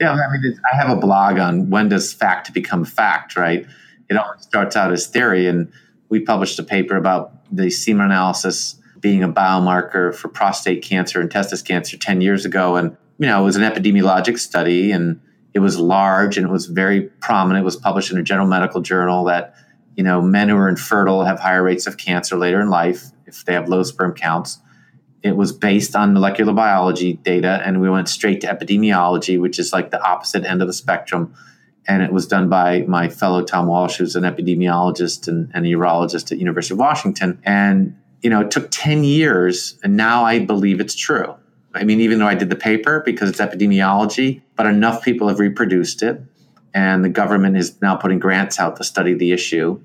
Yeah, 0.00 0.12
I 0.12 0.32
mean, 0.32 0.58
I 0.72 0.76
have 0.76 0.96
a 0.96 0.98
blog 0.98 1.38
on 1.38 1.68
when 1.68 1.90
does 1.90 2.12
fact 2.12 2.52
become 2.54 2.84
fact, 2.86 3.36
right? 3.36 3.66
It 4.08 4.16
always 4.16 4.40
starts 4.40 4.74
out 4.74 4.92
as 4.92 5.06
theory, 5.06 5.46
and 5.46 5.70
we 6.08 6.20
published 6.20 6.58
a 6.58 6.62
paper 6.62 6.96
about 6.96 7.32
the 7.54 7.70
semen 7.70 8.06
analysis 8.06 8.76
being 9.00 9.22
a 9.22 9.28
biomarker 9.28 10.14
for 10.14 10.28
prostate 10.28 10.82
cancer 10.82 11.20
and 11.20 11.30
testis 11.30 11.62
cancer 11.62 11.96
10 11.96 12.22
years 12.22 12.44
ago. 12.44 12.76
And, 12.76 12.96
you 13.18 13.26
know, 13.26 13.40
it 13.40 13.44
was 13.44 13.56
an 13.56 13.62
epidemiologic 13.62 14.38
study 14.38 14.90
and 14.90 15.20
it 15.52 15.58
was 15.58 15.78
large 15.78 16.36
and 16.36 16.46
it 16.46 16.50
was 16.50 16.66
very 16.66 17.02
prominent. 17.02 17.62
It 17.62 17.64
was 17.64 17.76
published 17.76 18.12
in 18.12 18.18
a 18.18 18.22
general 18.22 18.46
medical 18.46 18.80
journal 18.80 19.24
that, 19.24 19.54
you 19.96 20.04
know, 20.04 20.22
men 20.22 20.48
who 20.48 20.56
are 20.56 20.68
infertile 20.68 21.24
have 21.24 21.40
higher 21.40 21.62
rates 21.62 21.86
of 21.86 21.96
cancer 21.96 22.36
later 22.36 22.60
in 22.60 22.70
life 22.70 23.06
if 23.26 23.44
they 23.44 23.54
have 23.54 23.68
low 23.68 23.82
sperm 23.82 24.14
counts 24.14 24.58
it 25.22 25.36
was 25.36 25.52
based 25.52 25.94
on 25.94 26.14
molecular 26.14 26.52
biology 26.52 27.14
data, 27.14 27.62
and 27.64 27.80
we 27.80 27.90
went 27.90 28.08
straight 28.08 28.40
to 28.40 28.46
epidemiology, 28.46 29.40
which 29.40 29.58
is 29.58 29.72
like 29.72 29.90
the 29.90 30.02
opposite 30.02 30.44
end 30.44 30.62
of 30.62 30.68
the 30.68 30.72
spectrum. 30.72 31.34
And 31.86 32.02
it 32.02 32.12
was 32.12 32.26
done 32.26 32.48
by 32.48 32.82
my 32.82 33.08
fellow 33.08 33.42
Tom 33.42 33.66
Walsh, 33.66 33.96
who's 33.96 34.16
an 34.16 34.24
epidemiologist 34.24 35.28
and, 35.28 35.50
and 35.52 35.66
a 35.66 35.68
urologist 35.70 36.32
at 36.32 36.38
University 36.38 36.74
of 36.74 36.78
Washington. 36.78 37.40
And 37.44 37.96
you 38.22 38.30
know, 38.30 38.40
it 38.40 38.50
took 38.50 38.70
ten 38.70 39.04
years, 39.04 39.78
and 39.82 39.96
now 39.96 40.24
I 40.24 40.38
believe 40.38 40.80
it's 40.80 40.94
true. 40.94 41.34
I 41.74 41.84
mean, 41.84 42.00
even 42.00 42.18
though 42.18 42.26
I 42.26 42.34
did 42.34 42.50
the 42.50 42.56
paper 42.56 43.00
because 43.04 43.30
it's 43.30 43.40
epidemiology, 43.40 44.42
but 44.56 44.66
enough 44.66 45.04
people 45.04 45.28
have 45.28 45.38
reproduced 45.38 46.02
it, 46.02 46.20
and 46.74 47.04
the 47.04 47.08
government 47.08 47.56
is 47.56 47.80
now 47.80 47.96
putting 47.96 48.18
grants 48.18 48.58
out 48.58 48.76
to 48.76 48.84
study 48.84 49.14
the 49.14 49.32
issue 49.32 49.80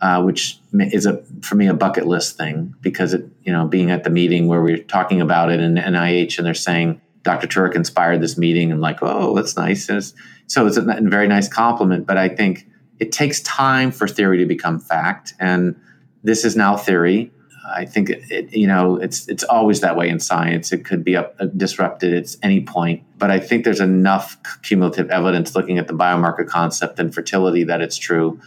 uh, 0.00 0.22
which 0.22 0.58
is 0.72 1.06
a 1.06 1.22
for 1.42 1.56
me 1.56 1.66
a 1.66 1.74
bucket 1.74 2.06
list 2.06 2.36
thing 2.36 2.74
because 2.80 3.12
it 3.12 3.26
you 3.42 3.52
know 3.52 3.66
being 3.66 3.90
at 3.90 4.04
the 4.04 4.10
meeting 4.10 4.46
where 4.48 4.62
we 4.62 4.72
are 4.72 4.82
talking 4.84 5.20
about 5.20 5.50
it 5.50 5.60
in 5.60 5.74
NIH 5.74 6.38
and 6.38 6.46
they're 6.46 6.54
saying 6.54 7.00
Dr. 7.22 7.46
Turek 7.46 7.74
inspired 7.74 8.22
this 8.22 8.38
meeting 8.38 8.72
and 8.72 8.80
like 8.80 9.02
oh 9.02 9.34
that's 9.34 9.56
nice. 9.56 9.88
It's, 9.90 10.14
so 10.46 10.66
it's 10.66 10.78
a 10.78 10.82
very 10.82 11.28
nice 11.28 11.48
compliment 11.48 12.06
but 12.06 12.16
I 12.16 12.28
think 12.28 12.66
it 12.98 13.12
takes 13.12 13.40
time 13.40 13.90
for 13.90 14.06
theory 14.06 14.38
to 14.38 14.46
become 14.46 14.78
fact. 14.78 15.34
And 15.38 15.78
this 16.22 16.44
is 16.44 16.56
now 16.56 16.76
theory 16.76 17.30
I 17.66 17.84
think 17.84 18.10
it, 18.10 18.52
you 18.52 18.66
know 18.66 18.96
it's 18.96 19.28
it's 19.28 19.44
always 19.44 19.80
that 19.80 19.96
way 19.96 20.08
in 20.08 20.20
science. 20.20 20.72
It 20.72 20.84
could 20.84 21.04
be 21.04 21.16
up, 21.16 21.36
uh, 21.38 21.46
disrupted 21.46 22.14
at 22.14 22.36
any 22.42 22.62
point, 22.62 23.02
but 23.18 23.30
I 23.30 23.38
think 23.38 23.64
there's 23.64 23.80
enough 23.80 24.38
cumulative 24.62 25.10
evidence 25.10 25.54
looking 25.54 25.78
at 25.78 25.86
the 25.86 25.94
biomarker 25.94 26.46
concept 26.46 26.98
and 26.98 27.14
fertility 27.14 27.64
that 27.64 27.80
it's 27.80 27.96
true. 27.96 28.40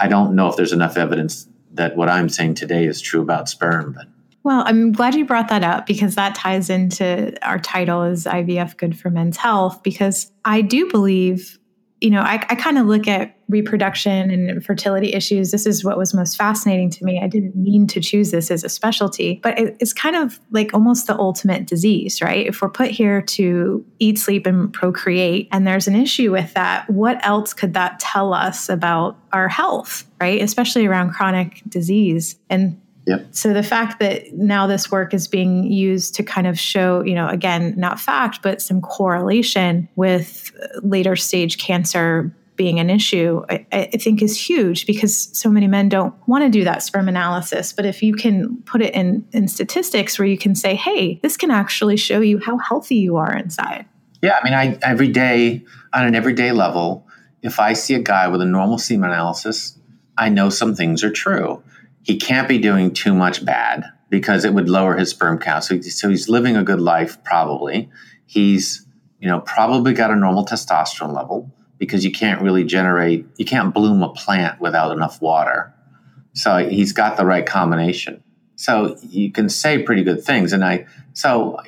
I 0.00 0.08
don't 0.08 0.34
know 0.34 0.48
if 0.48 0.56
there's 0.56 0.72
enough 0.72 0.96
evidence 0.96 1.48
that 1.72 1.96
what 1.96 2.08
I'm 2.08 2.28
saying 2.28 2.54
today 2.54 2.86
is 2.86 3.00
true 3.00 3.22
about 3.22 3.48
sperm, 3.48 3.92
but 3.92 4.06
well, 4.42 4.62
I'm 4.64 4.92
glad 4.92 5.16
you 5.16 5.24
brought 5.24 5.48
that 5.48 5.64
up 5.64 5.86
because 5.86 6.14
that 6.14 6.36
ties 6.36 6.70
into 6.70 7.34
our 7.44 7.58
title 7.58 8.04
is 8.04 8.26
IVF 8.26 8.76
good 8.76 8.96
for 8.96 9.10
men's 9.10 9.36
health 9.36 9.82
because 9.82 10.30
I 10.44 10.60
do 10.60 10.88
believe 10.88 11.58
you 12.00 12.10
know, 12.10 12.20
I, 12.20 12.44
I 12.50 12.54
kind 12.54 12.76
of 12.76 12.86
look 12.86 13.08
at 13.08 13.36
reproduction 13.48 14.30
and 14.30 14.64
fertility 14.64 15.14
issues. 15.14 15.50
This 15.50 15.66
is 15.66 15.84
what 15.84 15.96
was 15.96 16.12
most 16.12 16.36
fascinating 16.36 16.90
to 16.90 17.04
me. 17.04 17.20
I 17.22 17.26
didn't 17.26 17.56
mean 17.56 17.86
to 17.88 18.00
choose 18.00 18.32
this 18.32 18.50
as 18.50 18.64
a 18.64 18.68
specialty, 18.68 19.40
but 19.42 19.58
it, 19.58 19.76
it's 19.80 19.92
kind 19.92 20.16
of 20.16 20.38
like 20.50 20.74
almost 20.74 21.06
the 21.06 21.18
ultimate 21.18 21.66
disease, 21.66 22.20
right? 22.20 22.46
If 22.46 22.60
we're 22.60 22.68
put 22.68 22.90
here 22.90 23.22
to 23.22 23.84
eat, 23.98 24.18
sleep, 24.18 24.46
and 24.46 24.72
procreate, 24.72 25.48
and 25.52 25.66
there's 25.66 25.88
an 25.88 25.96
issue 25.96 26.32
with 26.32 26.52
that, 26.54 26.90
what 26.90 27.24
else 27.24 27.54
could 27.54 27.72
that 27.74 27.98
tell 27.98 28.34
us 28.34 28.68
about 28.68 29.16
our 29.32 29.48
health, 29.48 30.04
right? 30.20 30.42
Especially 30.42 30.86
around 30.86 31.12
chronic 31.12 31.62
disease. 31.68 32.36
And 32.50 32.80
Yep. 33.06 33.28
So 33.30 33.52
the 33.52 33.62
fact 33.62 34.00
that 34.00 34.32
now 34.32 34.66
this 34.66 34.90
work 34.90 35.14
is 35.14 35.28
being 35.28 35.70
used 35.70 36.14
to 36.16 36.24
kind 36.24 36.46
of 36.46 36.58
show, 36.58 37.04
you 37.04 37.14
know, 37.14 37.28
again, 37.28 37.74
not 37.76 38.00
fact, 38.00 38.42
but 38.42 38.60
some 38.60 38.80
correlation 38.80 39.88
with 39.94 40.50
later 40.82 41.14
stage 41.14 41.58
cancer 41.58 42.34
being 42.56 42.80
an 42.80 42.90
issue, 42.90 43.44
I, 43.48 43.66
I, 43.70 43.86
think 43.98 44.22
is 44.22 44.40
huge 44.40 44.86
because 44.86 45.28
so 45.38 45.50
many 45.50 45.68
men 45.68 45.90
don't 45.90 46.14
want 46.26 46.44
to 46.44 46.50
do 46.50 46.64
that 46.64 46.82
sperm 46.82 47.06
analysis. 47.06 47.72
But 47.72 47.84
if 47.84 48.02
you 48.02 48.14
can 48.14 48.62
put 48.62 48.80
it 48.80 48.94
in, 48.94 49.26
in 49.32 49.46
statistics 49.46 50.18
where 50.18 50.26
you 50.26 50.38
can 50.38 50.54
say, 50.54 50.74
hey, 50.74 51.20
this 51.22 51.36
can 51.36 51.50
actually 51.50 51.98
show 51.98 52.20
you 52.20 52.38
how 52.38 52.56
healthy 52.56 52.96
you 52.96 53.16
are 53.16 53.36
inside. 53.36 53.84
Yeah. 54.22 54.38
I 54.40 54.44
mean, 54.44 54.54
I 54.54 54.78
every 54.82 55.08
day 55.08 55.64
on 55.92 56.06
an 56.06 56.14
everyday 56.14 56.50
level, 56.52 57.06
if 57.42 57.60
I 57.60 57.74
see 57.74 57.94
a 57.94 58.00
guy 58.00 58.26
with 58.28 58.40
a 58.40 58.46
normal 58.46 58.78
semen 58.78 59.10
analysis, 59.10 59.78
I 60.16 60.30
know 60.30 60.48
some 60.48 60.74
things 60.74 61.04
are 61.04 61.12
true 61.12 61.62
he 62.06 62.16
can't 62.16 62.48
be 62.48 62.58
doing 62.58 62.94
too 62.94 63.12
much 63.12 63.44
bad 63.44 63.84
because 64.10 64.44
it 64.44 64.54
would 64.54 64.68
lower 64.68 64.96
his 64.96 65.10
sperm 65.10 65.40
count. 65.40 65.64
So, 65.64 65.80
so 65.80 66.08
he's 66.08 66.28
living 66.28 66.56
a 66.56 66.62
good 66.62 66.80
life, 66.80 67.22
probably. 67.24 67.90
He's, 68.26 68.86
you 69.18 69.26
know, 69.26 69.40
probably 69.40 69.92
got 69.92 70.12
a 70.12 70.14
normal 70.14 70.46
testosterone 70.46 71.12
level 71.12 71.52
because 71.78 72.04
you 72.04 72.12
can't 72.12 72.40
really 72.42 72.62
generate, 72.62 73.26
you 73.38 73.44
can't 73.44 73.74
bloom 73.74 74.04
a 74.04 74.10
plant 74.10 74.60
without 74.60 74.92
enough 74.92 75.20
water. 75.20 75.74
So 76.32 76.68
he's 76.68 76.92
got 76.92 77.16
the 77.16 77.26
right 77.26 77.44
combination. 77.44 78.22
So 78.54 78.96
you 79.02 79.32
can 79.32 79.48
say 79.48 79.82
pretty 79.82 80.04
good 80.04 80.22
things. 80.22 80.52
And 80.52 80.64
I, 80.64 80.86
so 81.12 81.58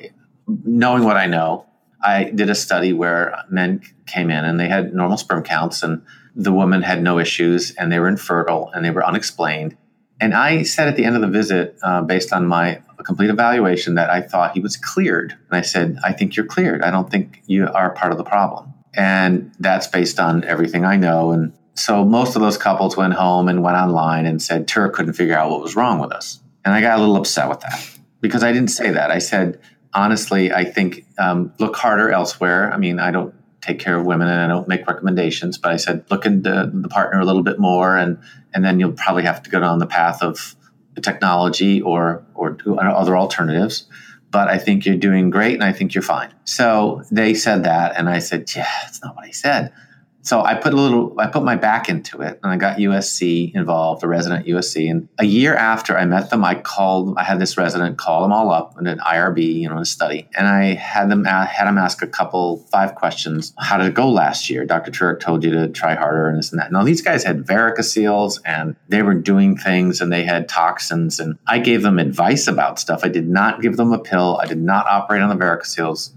knowing 0.47 1.03
what 1.03 1.17
I 1.17 1.25
know, 1.25 1.65
I 2.01 2.23
did 2.23 2.49
a 2.49 2.55
study 2.55 2.93
where 2.93 3.43
men 3.49 3.81
came 4.05 4.31
in 4.31 4.45
and 4.45 4.57
they 4.57 4.69
had 4.69 4.93
normal 4.93 5.17
sperm 5.17 5.43
counts 5.43 5.83
and 5.83 6.01
the 6.33 6.53
woman 6.53 6.81
had 6.81 7.03
no 7.03 7.19
issues 7.19 7.71
and 7.71 7.91
they 7.91 7.99
were 7.99 8.07
infertile 8.07 8.71
and 8.73 8.85
they 8.85 8.91
were 8.91 9.05
unexplained 9.05 9.75
and 10.21 10.33
I 10.33 10.63
said 10.63 10.87
at 10.87 10.95
the 10.95 11.05
end 11.05 11.15
of 11.15 11.21
the 11.21 11.27
visit, 11.27 11.77
uh, 11.81 12.01
based 12.01 12.33
on 12.33 12.45
my 12.45 12.81
complete 13.05 13.29
evaluation, 13.29 13.95
that 13.95 14.09
I 14.09 14.21
thought 14.21 14.53
he 14.53 14.59
was 14.59 14.75
cleared. 14.75 15.31
And 15.31 15.57
I 15.57 15.61
said, 15.61 15.97
I 16.03 16.11
think 16.11 16.35
you're 16.35 16.45
cleared. 16.45 16.81
I 16.81 16.91
don't 16.91 17.09
think 17.09 17.41
you 17.47 17.67
are 17.67 17.91
part 17.91 18.11
of 18.11 18.17
the 18.17 18.23
problem. 18.23 18.73
And 18.93 19.51
that's 19.59 19.87
based 19.87 20.19
on 20.19 20.43
everything 20.43 20.83
I 20.83 20.97
know. 20.97 21.31
And 21.31 21.53
so 21.75 22.03
most 22.03 22.35
of 22.35 22.41
those 22.41 22.57
couples 22.57 22.97
went 22.97 23.13
home 23.13 23.47
and 23.47 23.63
went 23.63 23.77
online 23.77 24.25
and 24.25 24.41
said, 24.41 24.67
Turek 24.67 24.93
couldn't 24.93 25.13
figure 25.13 25.37
out 25.37 25.49
what 25.49 25.61
was 25.61 25.75
wrong 25.75 25.99
with 25.99 26.11
us. 26.11 26.41
And 26.65 26.73
I 26.73 26.81
got 26.81 26.97
a 26.97 27.01
little 27.01 27.15
upset 27.15 27.47
with 27.47 27.61
that 27.61 27.89
because 28.19 28.43
I 28.43 28.51
didn't 28.51 28.71
say 28.71 28.91
that. 28.91 29.11
I 29.11 29.19
said, 29.19 29.61
honestly, 29.93 30.51
I 30.51 30.65
think 30.65 31.05
um, 31.17 31.53
look 31.59 31.77
harder 31.77 32.11
elsewhere. 32.11 32.73
I 32.73 32.77
mean, 32.77 32.99
I 32.99 33.11
don't 33.11 33.33
take 33.61 33.79
care 33.79 33.97
of 33.97 34.05
women 34.05 34.27
and 34.27 34.41
I 34.41 34.47
don't 34.47 34.67
make 34.67 34.87
recommendations, 34.87 35.57
but 35.57 35.71
I 35.71 35.77
said 35.77 36.03
look 36.09 36.25
into 36.25 36.69
the 36.73 36.89
partner 36.89 37.19
a 37.19 37.25
little 37.25 37.43
bit 37.43 37.59
more 37.59 37.97
and 37.97 38.17
and 38.53 38.63
then 38.63 38.79
you'll 38.79 38.91
probably 38.91 39.23
have 39.23 39.43
to 39.43 39.49
go 39.49 39.59
down 39.59 39.79
the 39.79 39.87
path 39.87 40.21
of 40.21 40.55
technology 41.01 41.81
or 41.81 42.23
or 42.35 42.57
other 42.79 43.17
alternatives. 43.17 43.87
But 44.31 44.47
I 44.47 44.57
think 44.57 44.85
you're 44.85 44.95
doing 44.97 45.29
great 45.29 45.55
and 45.55 45.63
I 45.63 45.73
think 45.73 45.95
you're 45.95 46.03
fine. 46.03 46.31
So 46.43 47.03
they 47.09 47.33
said 47.33 47.63
that 47.63 47.95
and 47.97 48.07
I 48.09 48.19
said, 48.19 48.51
Yeah, 48.55 48.67
that's 48.83 49.01
not 49.01 49.15
what 49.15 49.25
I 49.25 49.31
said. 49.31 49.73
So 50.21 50.41
I 50.41 50.55
put 50.55 50.73
a 50.73 50.75
little, 50.75 51.15
I 51.17 51.27
put 51.27 51.43
my 51.43 51.55
back 51.55 51.87
into 51.87 52.21
it 52.21 52.39
and 52.43 52.51
I 52.51 52.57
got 52.57 52.77
USC 52.77 53.55
involved, 53.55 54.03
a 54.03 54.07
resident 54.07 54.45
USC. 54.45 54.91
And 54.91 55.07
a 55.17 55.25
year 55.25 55.55
after 55.55 55.97
I 55.97 56.05
met 56.05 56.29
them, 56.29 56.43
I 56.43 56.55
called, 56.55 57.17
I 57.17 57.23
had 57.23 57.39
this 57.39 57.57
resident 57.57 57.97
call 57.97 58.21
them 58.21 58.33
all 58.33 58.51
up 58.51 58.75
in 58.79 58.85
an 58.87 58.99
IRB, 58.99 59.61
you 59.61 59.69
know, 59.69 59.79
a 59.79 59.85
study. 59.85 60.27
And 60.37 60.45
I 60.45 60.73
had 60.73 61.09
them, 61.09 61.23
had 61.23 61.65
them 61.65 61.77
ask 61.77 62.01
a 62.01 62.07
couple, 62.07 62.67
five 62.71 62.95
questions. 62.95 63.53
How 63.57 63.77
did 63.77 63.87
it 63.87 63.93
go 63.93 64.09
last 64.09 64.49
year? 64.49 64.65
Dr. 64.65 64.91
Turek 64.91 65.21
told 65.21 65.43
you 65.43 65.51
to 65.51 65.69
try 65.69 65.95
harder 65.95 66.27
and 66.27 66.37
this 66.37 66.51
and 66.51 66.59
that. 66.59 66.71
Now, 66.71 66.83
these 66.83 67.01
guys 67.01 67.23
had 67.23 67.45
varicoceles 67.45 68.39
and 68.45 68.75
they 68.89 69.01
were 69.01 69.15
doing 69.15 69.55
things 69.55 70.01
and 70.01 70.11
they 70.11 70.25
had 70.25 70.49
toxins. 70.49 71.19
And 71.19 71.37
I 71.47 71.59
gave 71.59 71.81
them 71.81 71.97
advice 71.97 72.47
about 72.47 72.79
stuff. 72.79 73.01
I 73.03 73.09
did 73.09 73.27
not 73.27 73.61
give 73.61 73.77
them 73.77 73.93
a 73.93 73.99
pill. 73.99 74.37
I 74.41 74.47
did 74.47 74.61
not 74.61 74.85
operate 74.85 75.21
on 75.21 75.29
the 75.29 75.43
varicoceles 75.43 76.11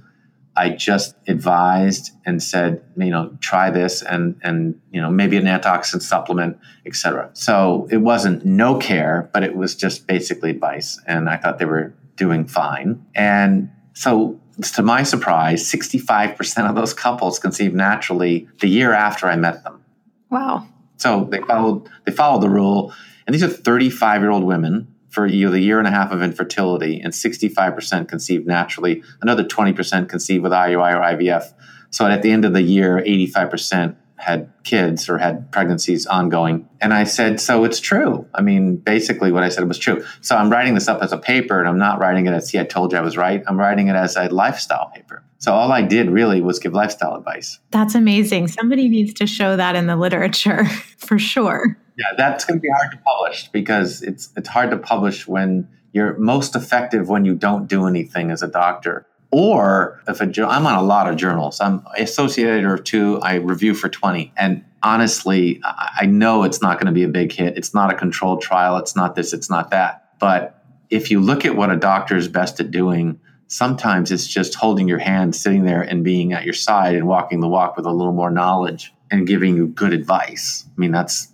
I 0.54 0.70
just 0.70 1.16
advised 1.26 2.12
and 2.26 2.42
said, 2.42 2.82
you 2.96 3.10
know, 3.10 3.36
try 3.40 3.70
this 3.70 4.02
and 4.02 4.38
and 4.42 4.80
you 4.90 5.00
know 5.00 5.10
maybe 5.10 5.36
an 5.36 5.44
antioxidant 5.44 6.02
supplement, 6.02 6.58
etc. 6.84 7.30
So 7.32 7.88
it 7.90 7.98
wasn't 7.98 8.44
no 8.44 8.76
care, 8.78 9.30
but 9.32 9.42
it 9.42 9.56
was 9.56 9.74
just 9.74 10.06
basically 10.06 10.50
advice, 10.50 11.00
and 11.06 11.30
I 11.30 11.36
thought 11.38 11.58
they 11.58 11.64
were 11.64 11.94
doing 12.16 12.46
fine. 12.46 13.04
And 13.14 13.70
so, 13.94 14.38
to 14.74 14.82
my 14.82 15.02
surprise, 15.02 15.66
sixty-five 15.66 16.36
percent 16.36 16.68
of 16.68 16.74
those 16.74 16.92
couples 16.92 17.38
conceived 17.38 17.74
naturally 17.74 18.46
the 18.60 18.68
year 18.68 18.92
after 18.92 19.26
I 19.26 19.36
met 19.36 19.64
them. 19.64 19.82
Wow! 20.30 20.66
So 20.98 21.24
they 21.24 21.40
followed 21.40 21.88
they 22.04 22.12
followed 22.12 22.42
the 22.42 22.50
rule, 22.50 22.92
and 23.26 23.32
these 23.32 23.42
are 23.42 23.48
thirty-five-year-old 23.48 24.44
women 24.44 24.91
for 25.12 25.26
you 25.26 25.46
know, 25.46 25.52
the 25.52 25.60
year 25.60 25.78
and 25.78 25.86
a 25.86 25.90
half 25.90 26.10
of 26.10 26.22
infertility, 26.22 26.98
and 27.00 27.12
65% 27.12 28.08
conceived 28.08 28.46
naturally. 28.46 29.02
Another 29.20 29.44
20% 29.44 30.08
conceived 30.08 30.42
with 30.42 30.52
IUI 30.52 30.94
or 30.94 31.16
IVF. 31.16 31.52
So 31.90 32.06
at 32.06 32.22
the 32.22 32.32
end 32.32 32.46
of 32.46 32.54
the 32.54 32.62
year, 32.62 32.96
85% 33.06 33.94
had 34.16 34.50
kids 34.62 35.08
or 35.08 35.18
had 35.18 35.50
pregnancies 35.52 36.06
ongoing. 36.06 36.66
And 36.80 36.94
I 36.94 37.04
said, 37.04 37.40
So 37.40 37.64
it's 37.64 37.80
true. 37.80 38.26
I 38.34 38.40
mean, 38.40 38.76
basically, 38.76 39.32
what 39.32 39.42
I 39.42 39.50
said 39.50 39.66
was 39.68 39.78
true. 39.78 40.04
So 40.22 40.36
I'm 40.36 40.48
writing 40.48 40.74
this 40.74 40.88
up 40.88 41.02
as 41.02 41.12
a 41.12 41.18
paper, 41.18 41.58
and 41.58 41.68
I'm 41.68 41.78
not 41.78 41.98
writing 41.98 42.26
it 42.26 42.32
as, 42.32 42.48
see, 42.48 42.58
I 42.58 42.64
told 42.64 42.92
you 42.92 42.98
I 42.98 43.02
was 43.02 43.16
right. 43.16 43.42
I'm 43.46 43.58
writing 43.58 43.88
it 43.88 43.96
as 43.96 44.16
a 44.16 44.28
lifestyle 44.28 44.90
paper. 44.94 45.22
So 45.38 45.52
all 45.52 45.72
I 45.72 45.82
did 45.82 46.08
really 46.08 46.40
was 46.40 46.60
give 46.60 46.72
lifestyle 46.72 47.16
advice. 47.16 47.58
That's 47.72 47.96
amazing. 47.96 48.46
Somebody 48.48 48.88
needs 48.88 49.12
to 49.14 49.26
show 49.26 49.56
that 49.56 49.74
in 49.74 49.88
the 49.88 49.96
literature 49.96 50.64
for 50.96 51.18
sure. 51.18 51.76
Yeah, 51.96 52.06
that's 52.16 52.44
going 52.44 52.58
to 52.58 52.62
be 52.62 52.70
hard 52.70 52.90
to 52.92 52.98
publish 52.98 53.48
because 53.48 54.02
it's 54.02 54.30
it's 54.36 54.48
hard 54.48 54.70
to 54.70 54.78
publish 54.78 55.26
when 55.26 55.68
you're 55.92 56.16
most 56.18 56.56
effective 56.56 57.08
when 57.08 57.24
you 57.24 57.34
don't 57.34 57.68
do 57.68 57.86
anything 57.86 58.30
as 58.30 58.42
a 58.42 58.48
doctor. 58.48 59.06
Or 59.30 60.02
if 60.06 60.20
a 60.20 60.46
I'm 60.46 60.66
on 60.66 60.74
a 60.74 60.82
lot 60.82 61.08
of 61.08 61.16
journals. 61.16 61.60
I'm 61.60 61.86
associate 61.96 62.48
editor 62.48 62.74
of 62.74 62.84
two. 62.84 63.18
I 63.20 63.36
review 63.36 63.74
for 63.74 63.88
20. 63.88 64.30
And 64.36 64.62
honestly, 64.82 65.60
I 65.64 66.04
know 66.04 66.42
it's 66.42 66.60
not 66.60 66.78
going 66.78 66.86
to 66.86 66.92
be 66.92 67.04
a 67.04 67.08
big 67.08 67.32
hit. 67.32 67.56
It's 67.56 67.72
not 67.72 67.90
a 67.90 67.94
controlled 67.94 68.42
trial. 68.42 68.76
It's 68.76 68.94
not 68.94 69.14
this. 69.14 69.32
It's 69.32 69.48
not 69.48 69.70
that. 69.70 70.18
But 70.18 70.62
if 70.90 71.10
you 71.10 71.18
look 71.20 71.46
at 71.46 71.56
what 71.56 71.70
a 71.70 71.76
doctor 71.76 72.14
is 72.14 72.28
best 72.28 72.60
at 72.60 72.70
doing, 72.70 73.18
sometimes 73.46 74.12
it's 74.12 74.26
just 74.26 74.54
holding 74.54 74.86
your 74.86 74.98
hand, 74.98 75.34
sitting 75.34 75.64
there, 75.64 75.80
and 75.80 76.04
being 76.04 76.34
at 76.34 76.44
your 76.44 76.54
side 76.54 76.94
and 76.94 77.06
walking 77.06 77.40
the 77.40 77.48
walk 77.48 77.76
with 77.76 77.86
a 77.86 77.92
little 77.92 78.12
more 78.12 78.30
knowledge 78.30 78.92
and 79.10 79.26
giving 79.26 79.56
you 79.56 79.66
good 79.68 79.94
advice. 79.94 80.66
I 80.66 80.78
mean, 80.78 80.92
that's 80.92 81.31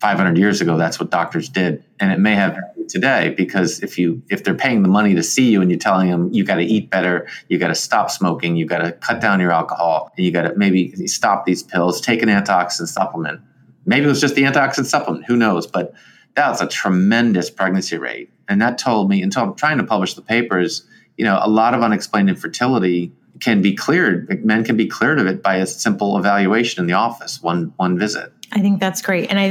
500 0.00 0.36
years 0.36 0.60
ago 0.60 0.76
that's 0.76 0.98
what 1.00 1.10
doctors 1.10 1.48
did. 1.48 1.84
And 2.00 2.12
it 2.12 2.18
may 2.18 2.34
have 2.34 2.58
today 2.88 3.34
because 3.36 3.82
if 3.82 3.98
you 3.98 4.22
if 4.28 4.44
they're 4.44 4.54
paying 4.54 4.82
the 4.82 4.88
money 4.88 5.14
to 5.14 5.22
see 5.22 5.50
you 5.50 5.62
and 5.62 5.70
you're 5.70 5.78
telling 5.78 6.10
them 6.10 6.32
you 6.32 6.44
got 6.44 6.56
to 6.56 6.64
eat 6.64 6.90
better 6.90 7.26
you 7.48 7.58
got 7.58 7.68
to 7.68 7.74
stop 7.74 8.10
smoking 8.10 8.56
you 8.56 8.66
got 8.66 8.78
to 8.78 8.92
cut 8.92 9.20
down 9.20 9.40
your 9.40 9.52
alcohol 9.52 10.12
and 10.16 10.26
you 10.26 10.30
got 10.30 10.42
to 10.42 10.54
maybe 10.56 10.94
stop 11.06 11.46
these 11.46 11.62
pills 11.62 12.00
take 12.00 12.22
an 12.22 12.28
antioxidant 12.28 12.88
supplement. 12.88 13.40
Maybe 13.86 14.06
it 14.06 14.08
was 14.08 14.20
just 14.20 14.34
the 14.34 14.42
antioxidant 14.42 14.86
supplement 14.86 15.26
who 15.26 15.36
knows? 15.36 15.66
But 15.66 15.94
that's 16.34 16.60
a 16.60 16.66
tremendous 16.66 17.48
pregnancy 17.48 17.96
rate. 17.96 18.30
And 18.48 18.60
that 18.60 18.76
told 18.76 19.08
me 19.08 19.22
until 19.22 19.44
i'm 19.44 19.54
trying 19.54 19.78
to 19.78 19.84
publish 19.84 20.14
the 20.14 20.22
papers 20.22 20.86
you 21.16 21.24
know 21.24 21.38
a 21.42 21.48
lot 21.48 21.74
of 21.74 21.82
unexplained 21.82 22.28
infertility 22.28 23.12
can 23.40 23.62
be 23.62 23.74
cleared 23.74 24.44
men 24.44 24.64
can 24.64 24.76
be 24.76 24.86
cleared 24.86 25.18
of 25.18 25.26
it 25.26 25.42
by 25.42 25.56
a 25.56 25.66
simple 25.66 26.18
evaluation 26.18 26.80
in 26.80 26.86
the 26.86 26.92
office 26.92 27.42
one 27.42 27.72
one 27.76 27.98
visit 27.98 28.32
I 28.54 28.60
think 28.60 28.78
that's 28.78 29.02
great. 29.02 29.30
And 29.30 29.38
I, 29.38 29.44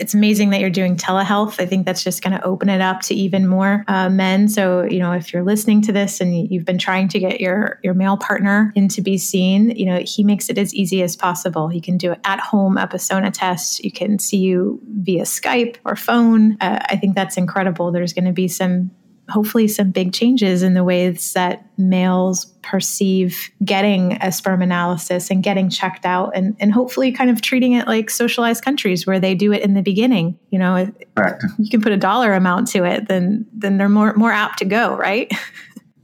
it's 0.00 0.14
amazing 0.14 0.50
that 0.50 0.60
you're 0.60 0.70
doing 0.70 0.96
telehealth. 0.96 1.60
I 1.60 1.66
think 1.66 1.84
that's 1.84 2.02
just 2.02 2.22
going 2.22 2.32
to 2.32 2.42
open 2.42 2.70
it 2.70 2.80
up 2.80 3.02
to 3.02 3.14
even 3.14 3.46
more 3.46 3.84
uh, 3.88 4.08
men. 4.08 4.48
So, 4.48 4.84
you 4.84 5.00
know, 5.00 5.12
if 5.12 5.32
you're 5.32 5.44
listening 5.44 5.82
to 5.82 5.92
this 5.92 6.20
and 6.20 6.50
you've 6.50 6.64
been 6.64 6.78
trying 6.78 7.08
to 7.08 7.18
get 7.18 7.40
your, 7.40 7.78
your 7.84 7.92
male 7.92 8.16
partner 8.16 8.72
in 8.74 8.88
to 8.88 9.02
be 9.02 9.18
seen, 9.18 9.70
you 9.70 9.84
know, 9.84 9.98
he 9.98 10.24
makes 10.24 10.48
it 10.48 10.56
as 10.56 10.74
easy 10.74 11.02
as 11.02 11.14
possible. 11.14 11.68
He 11.68 11.80
can 11.80 11.98
do 11.98 12.12
it 12.12 12.20
at 12.24 12.40
home 12.40 12.76
Epasona 12.76 13.30
test. 13.32 13.84
You 13.84 13.92
can 13.92 14.18
see 14.18 14.38
you 14.38 14.80
via 15.02 15.24
Skype 15.24 15.76
or 15.84 15.94
phone. 15.94 16.56
Uh, 16.60 16.78
I 16.88 16.96
think 16.96 17.14
that's 17.14 17.36
incredible. 17.36 17.92
There's 17.92 18.14
going 18.14 18.24
to 18.24 18.32
be 18.32 18.48
some 18.48 18.90
hopefully 19.28 19.68
some 19.68 19.90
big 19.90 20.12
changes 20.12 20.62
in 20.62 20.74
the 20.74 20.84
ways 20.84 21.32
that 21.34 21.66
males 21.78 22.46
perceive 22.62 23.50
getting 23.64 24.12
a 24.22 24.32
sperm 24.32 24.62
analysis 24.62 25.30
and 25.30 25.42
getting 25.42 25.68
checked 25.68 26.04
out 26.04 26.32
and, 26.34 26.56
and 26.60 26.72
hopefully 26.72 27.12
kind 27.12 27.30
of 27.30 27.40
treating 27.40 27.72
it 27.72 27.86
like 27.86 28.10
socialized 28.10 28.64
countries 28.64 29.06
where 29.06 29.20
they 29.20 29.34
do 29.34 29.52
it 29.52 29.62
in 29.62 29.74
the 29.74 29.82
beginning 29.82 30.38
you 30.50 30.58
know 30.58 30.90
Correct. 31.14 31.44
you 31.58 31.70
can 31.70 31.80
put 31.80 31.92
a 31.92 31.96
dollar 31.96 32.32
amount 32.32 32.68
to 32.68 32.84
it 32.84 33.08
then 33.08 33.46
then 33.52 33.78
they're 33.78 33.88
more 33.88 34.14
more 34.14 34.32
apt 34.32 34.58
to 34.58 34.64
go 34.64 34.96
right 34.96 35.32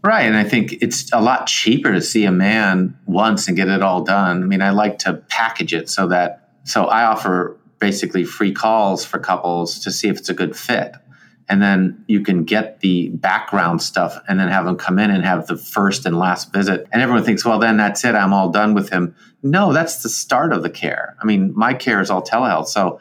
Right. 0.05 0.25
And 0.25 0.37
I 0.37 0.45
think 0.45 0.75
it's 0.83 1.11
a 1.15 1.21
lot 1.23 1.47
cheaper 1.47 1.91
to 1.91 2.03
see 2.03 2.27
a 2.27 2.31
man 2.31 2.95
once 3.07 3.49
and 3.49 3.57
get 3.57 3.69
it 3.69 3.81
all 3.81 4.05
done. 4.05 4.43
I 4.43 4.47
mean, 4.47 4.61
I 4.61 4.69
like 4.69 4.99
to 4.99 5.15
package 5.31 5.73
it 5.73 5.89
so 5.89 6.09
that, 6.09 6.51
so 6.65 6.85
I 6.85 7.05
offer 7.05 7.59
basically 7.79 8.25
free 8.25 8.53
calls 8.53 9.03
for 9.03 9.19
couples 9.19 9.79
to 9.79 9.91
see 9.91 10.09
if 10.09 10.19
it's 10.19 10.29
a 10.29 10.35
good 10.35 10.55
fit 10.55 10.95
and 11.49 11.63
then 11.63 12.05
you 12.07 12.21
can 12.21 12.45
get 12.45 12.81
the 12.81 13.11
background 13.11 13.83
stuff 13.83 14.19
and 14.29 14.39
then 14.39 14.49
have 14.49 14.65
them 14.65 14.77
come 14.77 14.99
in 14.99 15.11
and 15.11 15.25
have 15.25 15.47
the 15.47 15.57
first 15.57 16.07
and 16.07 16.19
last 16.19 16.53
visit. 16.53 16.87
And 16.93 17.03
everyone 17.03 17.25
thinks 17.25 17.45
well 17.45 17.59
then 17.59 17.77
that's 17.77 18.05
it. 18.05 18.15
I'm 18.15 18.33
all 18.33 18.49
done 18.49 18.75
with 18.75 18.91
him. 18.91 19.15
No 19.43 19.73
that's 19.73 20.03
the 20.03 20.09
start 20.09 20.53
of 20.53 20.63
the 20.63 20.71
care. 20.71 21.17
I 21.21 21.25
mean 21.25 21.53
my 21.55 21.75
care 21.75 22.01
is 22.01 22.11
all 22.11 22.23
telehealth. 22.23 22.69
So 22.69 23.01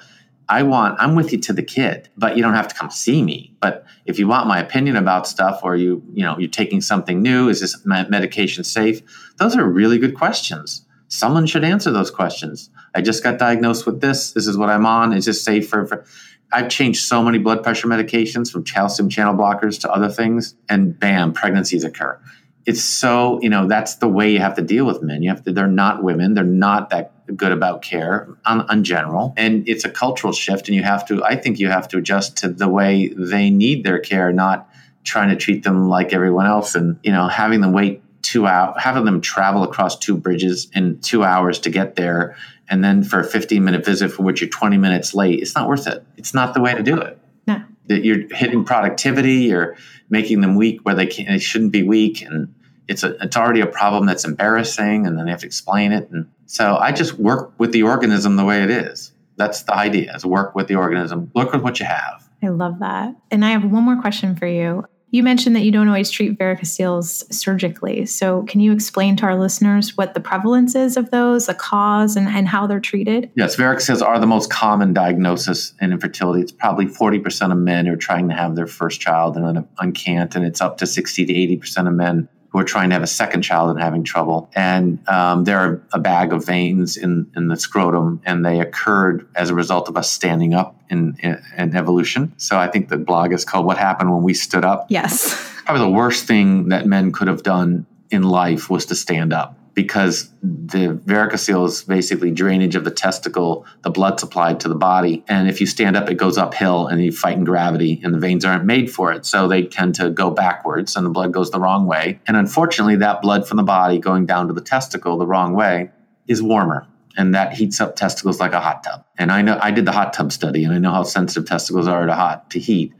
i 0.49 0.61
want 0.61 0.99
i'm 0.99 1.15
with 1.15 1.31
you 1.31 1.39
to 1.39 1.53
the 1.53 1.63
kid 1.63 2.09
but 2.17 2.35
you 2.35 2.43
don't 2.43 2.53
have 2.53 2.67
to 2.67 2.75
come 2.75 2.89
see 2.89 3.23
me. 3.23 3.55
But 3.61 3.85
if 4.05 4.19
you 4.19 4.27
want 4.27 4.47
my 4.47 4.59
opinion 4.59 4.97
about 4.97 5.27
stuff 5.27 5.61
or 5.63 5.75
you 5.75 6.03
you 6.13 6.23
know 6.23 6.37
you're 6.37 6.49
taking 6.49 6.81
something 6.81 7.21
new 7.21 7.49
is 7.49 7.61
this 7.61 7.85
medication 7.85 8.63
safe? 8.63 9.01
Those 9.37 9.55
are 9.55 9.65
really 9.65 9.97
good 9.97 10.15
questions. 10.15 10.85
Someone 11.07 11.45
should 11.45 11.63
answer 11.63 11.91
those 11.91 12.09
questions. 12.09 12.71
I 12.95 13.01
just 13.01 13.23
got 13.23 13.37
diagnosed 13.37 13.85
with 13.85 14.01
this. 14.01 14.31
This 14.31 14.47
is 14.47 14.57
what 14.57 14.69
i'm 14.69 14.85
on. 14.85 15.13
Is 15.13 15.25
this 15.25 15.43
safe 15.43 15.69
for, 15.69 15.85
for 15.85 16.05
I've 16.51 16.69
changed 16.69 17.01
so 17.01 17.23
many 17.23 17.39
blood 17.39 17.63
pressure 17.63 17.87
medications 17.87 18.51
from 18.51 18.63
calcium 18.63 19.09
channel 19.09 19.33
blockers 19.33 19.79
to 19.81 19.91
other 19.91 20.09
things, 20.09 20.55
and 20.69 20.97
bam, 20.99 21.33
pregnancies 21.33 21.83
occur. 21.83 22.19
It's 22.65 22.83
so, 22.83 23.41
you 23.41 23.49
know, 23.49 23.67
that's 23.67 23.95
the 23.95 24.07
way 24.07 24.31
you 24.31 24.39
have 24.39 24.55
to 24.55 24.61
deal 24.61 24.85
with 24.85 25.01
men. 25.01 25.21
You 25.21 25.29
have 25.29 25.43
to, 25.43 25.51
they're 25.51 25.67
not 25.67 26.01
women. 26.01 26.33
They're 26.33 26.45
not 26.45 26.91
that 26.91 27.11
good 27.35 27.51
about 27.51 27.81
care 27.81 28.29
on, 28.45 28.61
on 28.69 28.83
general. 28.83 29.33
And 29.35 29.67
it's 29.67 29.83
a 29.83 29.89
cultural 29.89 30.31
shift. 30.31 30.67
And 30.67 30.75
you 30.75 30.83
have 30.83 31.05
to, 31.07 31.23
I 31.23 31.35
think 31.35 31.59
you 31.59 31.67
have 31.69 31.87
to 31.89 31.97
adjust 31.97 32.37
to 32.37 32.49
the 32.49 32.69
way 32.69 33.09
they 33.09 33.49
need 33.49 33.83
their 33.83 33.99
care, 33.99 34.31
not 34.31 34.69
trying 35.03 35.29
to 35.29 35.35
treat 35.35 35.63
them 35.63 35.89
like 35.89 36.13
everyone 36.13 36.45
else 36.45 36.75
and, 36.75 36.97
you 37.03 37.11
know, 37.11 37.27
having 37.27 37.59
them 37.59 37.73
wait 37.73 38.01
two 38.23 38.47
hours, 38.47 38.75
having 38.79 39.05
them 39.05 39.21
travel 39.21 39.63
across 39.63 39.97
two 39.97 40.17
bridges 40.17 40.67
in 40.73 40.99
two 40.99 41.23
hours 41.23 41.59
to 41.59 41.69
get 41.69 41.95
there 41.95 42.35
and 42.69 42.83
then 42.83 43.03
for 43.03 43.19
a 43.19 43.23
15 43.23 43.63
minute 43.63 43.85
visit 43.85 44.11
for 44.11 44.23
which 44.23 44.41
you're 44.41 44.49
20 44.49 44.77
minutes 44.77 45.13
late, 45.13 45.39
it's 45.39 45.55
not 45.55 45.67
worth 45.67 45.87
it. 45.87 46.05
It's 46.17 46.33
not 46.33 46.53
the 46.53 46.61
way 46.61 46.73
to 46.73 46.83
do 46.83 46.97
it. 46.97 47.19
No. 47.47 47.61
That 47.87 48.03
you're 48.03 48.27
hitting 48.33 48.63
productivity, 48.63 49.45
you're 49.45 49.75
making 50.09 50.41
them 50.41 50.55
weak 50.55 50.81
where 50.83 50.95
they 50.95 51.05
can't, 51.05 51.27
they 51.27 51.39
shouldn't 51.39 51.71
be 51.71 51.83
weak, 51.83 52.21
and 52.21 52.53
it's 52.87 53.03
a, 53.03 53.15
it's 53.23 53.35
already 53.35 53.61
a 53.61 53.67
problem 53.67 54.05
that's 54.05 54.25
embarrassing, 54.25 55.05
and 55.05 55.17
then 55.17 55.25
they 55.25 55.31
have 55.31 55.41
to 55.41 55.45
explain 55.45 55.91
it. 55.91 56.09
And 56.09 56.29
so 56.45 56.77
I 56.77 56.91
just 56.91 57.13
work 57.13 57.53
with 57.57 57.73
the 57.73 57.83
organism 57.83 58.37
the 58.37 58.45
way 58.45 58.63
it 58.63 58.71
is. 58.71 59.11
That's 59.35 59.63
the 59.63 59.75
idea: 59.75 60.15
is 60.15 60.25
work 60.25 60.55
with 60.55 60.67
the 60.67 60.75
organism, 60.75 61.31
work 61.35 61.51
with 61.51 61.61
what 61.61 61.79
you 61.79 61.85
have. 61.85 62.27
I 62.41 62.49
love 62.49 62.79
that. 62.79 63.15
And 63.31 63.43
I 63.43 63.51
have 63.51 63.63
one 63.63 63.83
more 63.83 64.01
question 64.01 64.35
for 64.35 64.47
you. 64.47 64.85
You 65.13 65.21
mentioned 65.21 65.55
that 65.55 65.61
you 65.61 65.71
don't 65.71 65.87
always 65.87 66.09
treat 66.09 66.39
varicoceles 66.39 67.31
surgically. 67.31 68.07
So, 68.07 68.41
can 68.47 68.61
you 68.61 68.71
explain 68.71 69.15
to 69.17 69.25
our 69.25 69.39
listeners 69.39 69.95
what 69.95 70.15
the 70.15 70.19
prevalence 70.19 70.73
is 70.73 70.97
of 70.97 71.11
those, 71.11 71.45
the 71.45 71.53
cause, 71.53 72.15
and, 72.15 72.27
and 72.27 72.47
how 72.47 72.65
they're 72.65 72.79
treated? 72.79 73.29
Yes, 73.35 73.55
varicoceles 73.55 74.01
are 74.01 74.19
the 74.19 74.25
most 74.25 74.49
common 74.49 74.91
diagnosis 74.91 75.75
in 75.79 75.91
infertility. 75.91 76.41
It's 76.41 76.51
probably 76.51 76.87
40% 76.87 77.51
of 77.51 77.59
men 77.59 77.85
who 77.85 77.93
are 77.93 77.95
trying 77.95 78.27
to 78.29 78.33
have 78.33 78.55
their 78.55 78.65
first 78.65 79.01
child 79.01 79.37
and, 79.37 79.67
and 79.77 79.93
can't, 79.93 80.35
and 80.35 80.43
it's 80.43 80.61
up 80.61 80.79
to 80.79 80.87
60 80.87 81.27
to 81.27 81.33
80% 81.33 81.87
of 81.87 81.93
men 81.93 82.27
who 82.53 82.59
are 82.59 82.63
trying 82.63 82.89
to 82.89 82.93
have 82.93 83.03
a 83.03 83.07
second 83.07 83.41
child 83.41 83.71
and 83.71 83.79
having 83.79 84.03
trouble. 84.03 84.47
And 84.53 84.99
um, 85.09 85.43
there 85.43 85.57
are 85.57 85.81
a 85.91 85.99
bag 85.99 86.31
of 86.31 86.45
veins 86.45 86.95
in, 86.95 87.29
in 87.35 87.47
the 87.47 87.57
scrotum, 87.57 88.21
and 88.25 88.45
they 88.45 88.59
occurred 88.59 89.27
as 89.35 89.49
a 89.49 89.55
result 89.55 89.89
of 89.89 89.97
us 89.97 90.09
standing 90.09 90.53
up 90.53 90.79
in, 90.89 91.17
in, 91.19 91.41
in 91.57 91.75
evolution. 91.75 92.31
So 92.37 92.59
I 92.59 92.67
think 92.67 92.89
the 92.89 92.97
blog 92.97 93.33
is 93.33 93.43
called 93.43 93.65
What 93.65 93.79
Happened 93.79 94.13
When 94.13 94.21
We 94.21 94.35
Stood 94.35 94.63
Up. 94.63 94.85
Yes. 94.89 95.33
Probably 95.65 95.83
the 95.83 95.91
worst 95.91 96.25
thing 96.25 96.69
that 96.69 96.85
men 96.85 97.11
could 97.11 97.27
have 97.27 97.41
done 97.41 97.87
in 98.11 98.21
life 98.21 98.69
was 98.69 98.85
to 98.85 98.95
stand 98.95 99.33
up 99.33 99.57
because 99.73 100.29
the 100.41 100.99
varicocele 101.05 101.65
is 101.65 101.83
basically 101.83 102.31
drainage 102.31 102.75
of 102.75 102.83
the 102.83 102.91
testicle, 102.91 103.65
the 103.81 103.89
blood 103.89 104.19
supplied 104.19 104.59
to 104.59 104.67
the 104.67 104.75
body. 104.75 105.23
And 105.27 105.49
if 105.49 105.59
you 105.59 105.67
stand 105.67 105.97
up, 105.97 106.09
it 106.09 106.15
goes 106.15 106.37
uphill 106.37 106.87
and 106.87 107.03
you 107.03 107.11
fight 107.11 107.37
in 107.37 107.43
gravity, 107.43 107.99
and 108.03 108.13
the 108.13 108.19
veins 108.19 108.45
aren't 108.45 108.65
made 108.65 108.91
for 108.91 109.11
it. 109.11 109.25
So 109.25 109.47
they 109.47 109.63
tend 109.63 109.95
to 109.95 110.09
go 110.09 110.29
backwards 110.29 110.95
and 110.95 111.05
the 111.05 111.09
blood 111.09 111.33
goes 111.33 111.49
the 111.51 111.59
wrong 111.59 111.87
way. 111.87 112.19
And 112.27 112.37
unfortunately, 112.37 112.97
that 112.97 113.21
blood 113.21 113.47
from 113.47 113.57
the 113.57 113.63
body 113.63 113.99
going 113.99 114.25
down 114.25 114.47
to 114.47 114.53
the 114.53 114.61
testicle 114.61 115.17
the 115.17 115.27
wrong 115.27 115.53
way 115.53 115.91
is 116.27 116.41
warmer. 116.41 116.87
And 117.15 117.35
that 117.35 117.53
heats 117.53 117.79
up 117.79 117.95
testicles 117.95 118.39
like 118.39 118.53
a 118.53 118.59
hot 118.59 118.83
tub. 118.83 119.05
And 119.17 119.31
I 119.31 119.43
know 119.43 119.59
I 119.61 119.71
did 119.71 119.85
the 119.85 119.91
hot 119.91 120.13
tub 120.13 120.31
study 120.31 120.63
and 120.63 120.73
I 120.73 120.79
know 120.79 120.91
how 120.91 121.03
sensitive 121.03 121.47
testicles 121.47 121.87
are 121.87 122.07
to 122.07 122.15
hot 122.15 122.49
to 122.51 122.59
heat. 122.59 122.93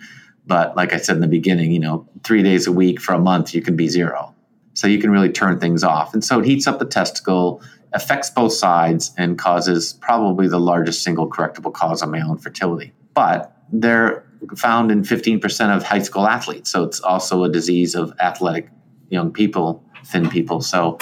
But 0.45 0.75
like 0.75 0.93
I 0.93 0.97
said 0.97 1.15
in 1.15 1.21
the 1.21 1.27
beginning, 1.27 1.71
you 1.71 1.79
know, 1.79 2.07
three 2.23 2.43
days 2.43 2.67
a 2.67 2.71
week 2.71 3.01
for 3.01 3.13
a 3.13 3.19
month, 3.19 3.55
you 3.55 3.61
can 3.61 3.75
be 3.75 3.87
zero 3.87 4.33
So 4.73 4.87
you 4.87 4.99
can 4.99 5.11
really 5.11 5.31
turn 5.31 5.59
things 5.59 5.83
off. 5.83 6.13
And 6.13 6.23
so 6.23 6.39
it 6.39 6.45
heats 6.45 6.67
up 6.67 6.79
the 6.79 6.85
testicle, 6.85 7.61
affects 7.93 8.29
both 8.29 8.53
sides, 8.53 9.13
and 9.17 9.37
causes 9.37 9.93
probably 10.01 10.47
the 10.47 10.59
largest 10.59 11.03
single 11.03 11.29
correctable 11.29 11.73
cause 11.73 12.01
of 12.01 12.09
male 12.09 12.31
infertility. 12.31 12.93
But 13.13 13.55
they're 13.71 14.25
found 14.57 14.91
in 14.91 15.03
15% 15.03 15.75
of 15.75 15.83
high 15.83 15.99
school 15.99 16.27
athletes. 16.27 16.69
So 16.69 16.83
it's 16.83 16.99
also 16.99 17.43
a 17.43 17.49
disease 17.49 17.95
of 17.95 18.13
athletic 18.19 18.69
young 19.09 19.31
people, 19.31 19.83
thin 20.05 20.29
people. 20.29 20.61
So 20.61 20.97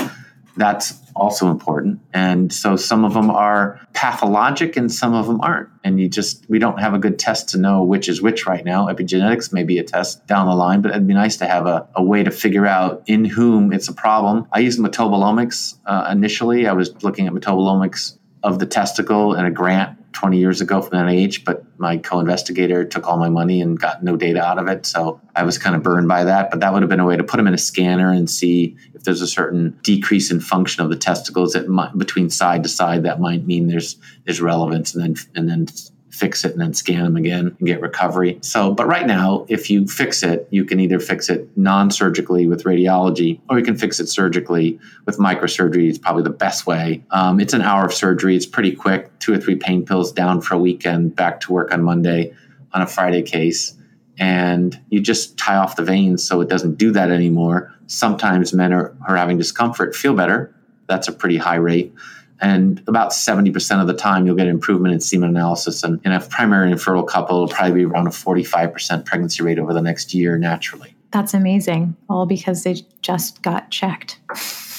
that's 0.58 1.01
also 1.16 1.50
important. 1.50 2.00
And 2.14 2.52
so 2.52 2.76
some 2.76 3.06
of 3.06 3.14
them 3.14 3.30
are 3.30 3.80
pathologic 3.94 4.78
and 4.78 4.92
some 4.92 5.14
of 5.14 5.28
them 5.28 5.42
aren't. 5.42 5.70
And 5.84 6.00
you 6.00 6.08
just, 6.08 6.50
we 6.50 6.60
don't 6.60 6.80
have 6.80 6.94
a 6.94 7.00
good 7.00 7.18
test 7.20 7.50
to 7.50 7.58
know 7.58 7.84
which 7.84 8.10
is 8.10 8.22
which 8.22 8.46
right 8.46 8.64
now. 8.64 8.88
Epigenetics 8.88 9.52
may 9.52 9.64
be 9.64 9.78
a 9.80 9.84
test 9.84 10.26
down 10.28 10.48
the 10.48 10.56
line, 10.56 10.82
but 10.82 10.92
it'd 10.92 11.08
be 11.08 11.14
nice 11.14 11.38
to 11.38 11.48
have 11.48 11.66
a, 11.66 11.88
a 11.96 12.04
way 12.04 12.24
to 12.24 12.32
figure 12.32 12.66
out 12.66 13.04
in 13.08 13.26
whom 13.26 13.74
it's 13.74 13.88
a 13.88 13.94
problem. 13.94 14.48
I 14.52 14.60
used 14.60 14.80
metabolomics 14.80 15.78
uh, 15.86 16.10
initially. 16.12 16.68
I 16.68 16.74
was 16.74 17.04
looking 17.04 17.28
at 17.28 17.34
metabolomics 17.34 18.18
of 18.44 18.60
the 18.60 18.66
testicle 18.66 19.36
in 19.36 19.46
a 19.46 19.52
grant 19.52 19.98
20 20.14 20.38
years 20.38 20.62
ago 20.62 20.82
from 20.82 20.98
NIH, 20.98 21.44
but 21.46 21.64
my 21.80 21.98
co-investigator 21.98 22.86
took 22.86 23.08
all 23.08 23.18
my 23.18 23.30
money 23.30 23.62
and 23.62 23.80
got 23.80 24.04
no 24.04 24.16
data 24.16 24.44
out 24.44 24.58
of 24.58 24.68
it. 24.68 24.86
So 24.86 25.22
I 25.36 25.44
was 25.44 25.58
kind 25.58 25.76
of 25.76 25.84
burned 25.84 26.08
by 26.08 26.24
that. 26.24 26.52
But 26.52 26.60
that 26.60 26.74
would 26.74 26.82
have 26.82 26.90
been 26.90 27.00
a 27.00 27.06
way 27.06 27.18
to 27.18 27.24
put 27.24 27.38
them 27.38 27.48
in 27.48 27.54
a 27.54 27.58
scanner 27.58 28.12
and 28.12 28.30
see 28.30 28.76
if 28.94 29.04
there's 29.04 29.22
a 29.22 29.28
certain 29.28 29.78
decrease 29.84 30.32
in 30.32 30.40
function 30.40 30.84
of 30.84 30.90
the 30.90 30.96
testicles 30.96 31.54
that 31.54 31.68
might, 31.68 31.98
between 31.98 32.30
side 32.30 32.64
to 32.64 32.70
side. 32.70 33.04
That 33.04 33.20
might 33.20 33.46
mean 33.46 33.68
there's 33.68 33.98
there's 34.26 34.42
relevance, 34.42 34.94
and 34.94 35.04
then 35.04 35.16
and 35.36 35.50
then 35.50 35.68
fix 36.12 36.44
it 36.44 36.52
and 36.52 36.62
then 36.62 36.74
scan 36.74 37.04
them 37.04 37.16
again 37.16 37.56
and 37.58 37.68
get 37.68 37.82
recovery. 37.82 38.38
So, 38.42 38.74
but 38.74 38.86
right 38.86 39.08
now, 39.08 39.46
if 39.48 39.70
you 39.70 39.88
fix 39.88 40.24
it, 40.24 40.48
you 40.52 40.66
can 40.66 40.80
either 40.80 41.00
fix 41.00 41.30
it 41.30 41.50
non 41.58 41.90
surgically 41.90 42.48
with 42.48 42.66
radiology 42.66 43.40
or 43.50 43.58
you 43.58 43.64
can 43.64 43.78
fix 43.78 44.00
it 44.00 44.08
surgically 44.08 44.78
with 45.06 45.18
microsurgery. 45.18 45.90
It's 45.90 45.98
probably 45.98 46.24
the 46.24 46.30
best 46.30 46.68
way. 46.68 47.04
Um, 47.12 47.40
it's 47.40 47.54
an 47.54 47.62
hour 47.62 47.86
of 47.86 47.94
surgery, 47.94 48.36
it's 48.36 48.46
pretty 48.46 48.74
quick 48.74 49.18
two 49.20 49.34
or 49.34 49.38
three 49.38 49.56
pain 49.56 49.86
pills 49.86 50.12
down 50.12 50.42
for 50.42 50.56
a 50.56 50.60
weekend, 50.60 51.16
back 51.16 51.40
to 51.42 51.54
work 51.54 51.74
on 51.74 51.82
Monday 51.82 52.34
on 52.74 52.82
a 52.82 52.88
Friday 52.88 53.22
case. 53.22 53.74
And 54.18 54.80
you 54.90 55.00
just 55.00 55.38
tie 55.38 55.56
off 55.56 55.78
the 55.78 55.84
veins 55.84 56.24
so 56.24 56.42
it 56.42 56.50
doesn't 56.50 56.76
do 56.76 56.92
that 56.92 57.10
anymore. 57.10 57.74
Sometimes 57.88 58.54
men 58.54 58.74
are, 58.74 58.96
are 59.08 59.16
having 59.16 59.38
discomfort, 59.38 59.96
feel 59.96 60.14
better. 60.14 60.54
That's 60.88 61.08
a 61.08 61.14
pretty 61.14 61.38
high 61.38 61.56
rate 61.56 61.94
and 62.42 62.84
about 62.88 63.12
70% 63.12 63.80
of 63.80 63.88
the 63.88 63.94
time 63.94 64.26
you'll 64.26 64.36
get 64.36 64.48
improvement 64.48 64.94
in 64.94 65.00
semen 65.00 65.30
analysis. 65.30 65.84
And 65.84 66.02
in 66.04 66.12
a 66.12 66.20
primary 66.20 66.72
infertile 66.72 67.04
couple 67.04 67.44
it'll 67.44 67.56
probably 67.56 67.76
be 67.76 67.86
around 67.86 68.08
a 68.08 68.12
45% 68.12 69.06
pregnancy 69.06 69.44
rate 69.44 69.60
over 69.60 69.74
the 69.74 69.82
next 69.82 70.14
year 70.14 70.38
naturally. 70.38 70.96
That's 71.12 71.34
amazing 71.34 71.96
all 72.10 72.26
because 72.26 72.64
they 72.64 72.78
just 73.02 73.42
got 73.42 73.70
checked. 73.70 74.20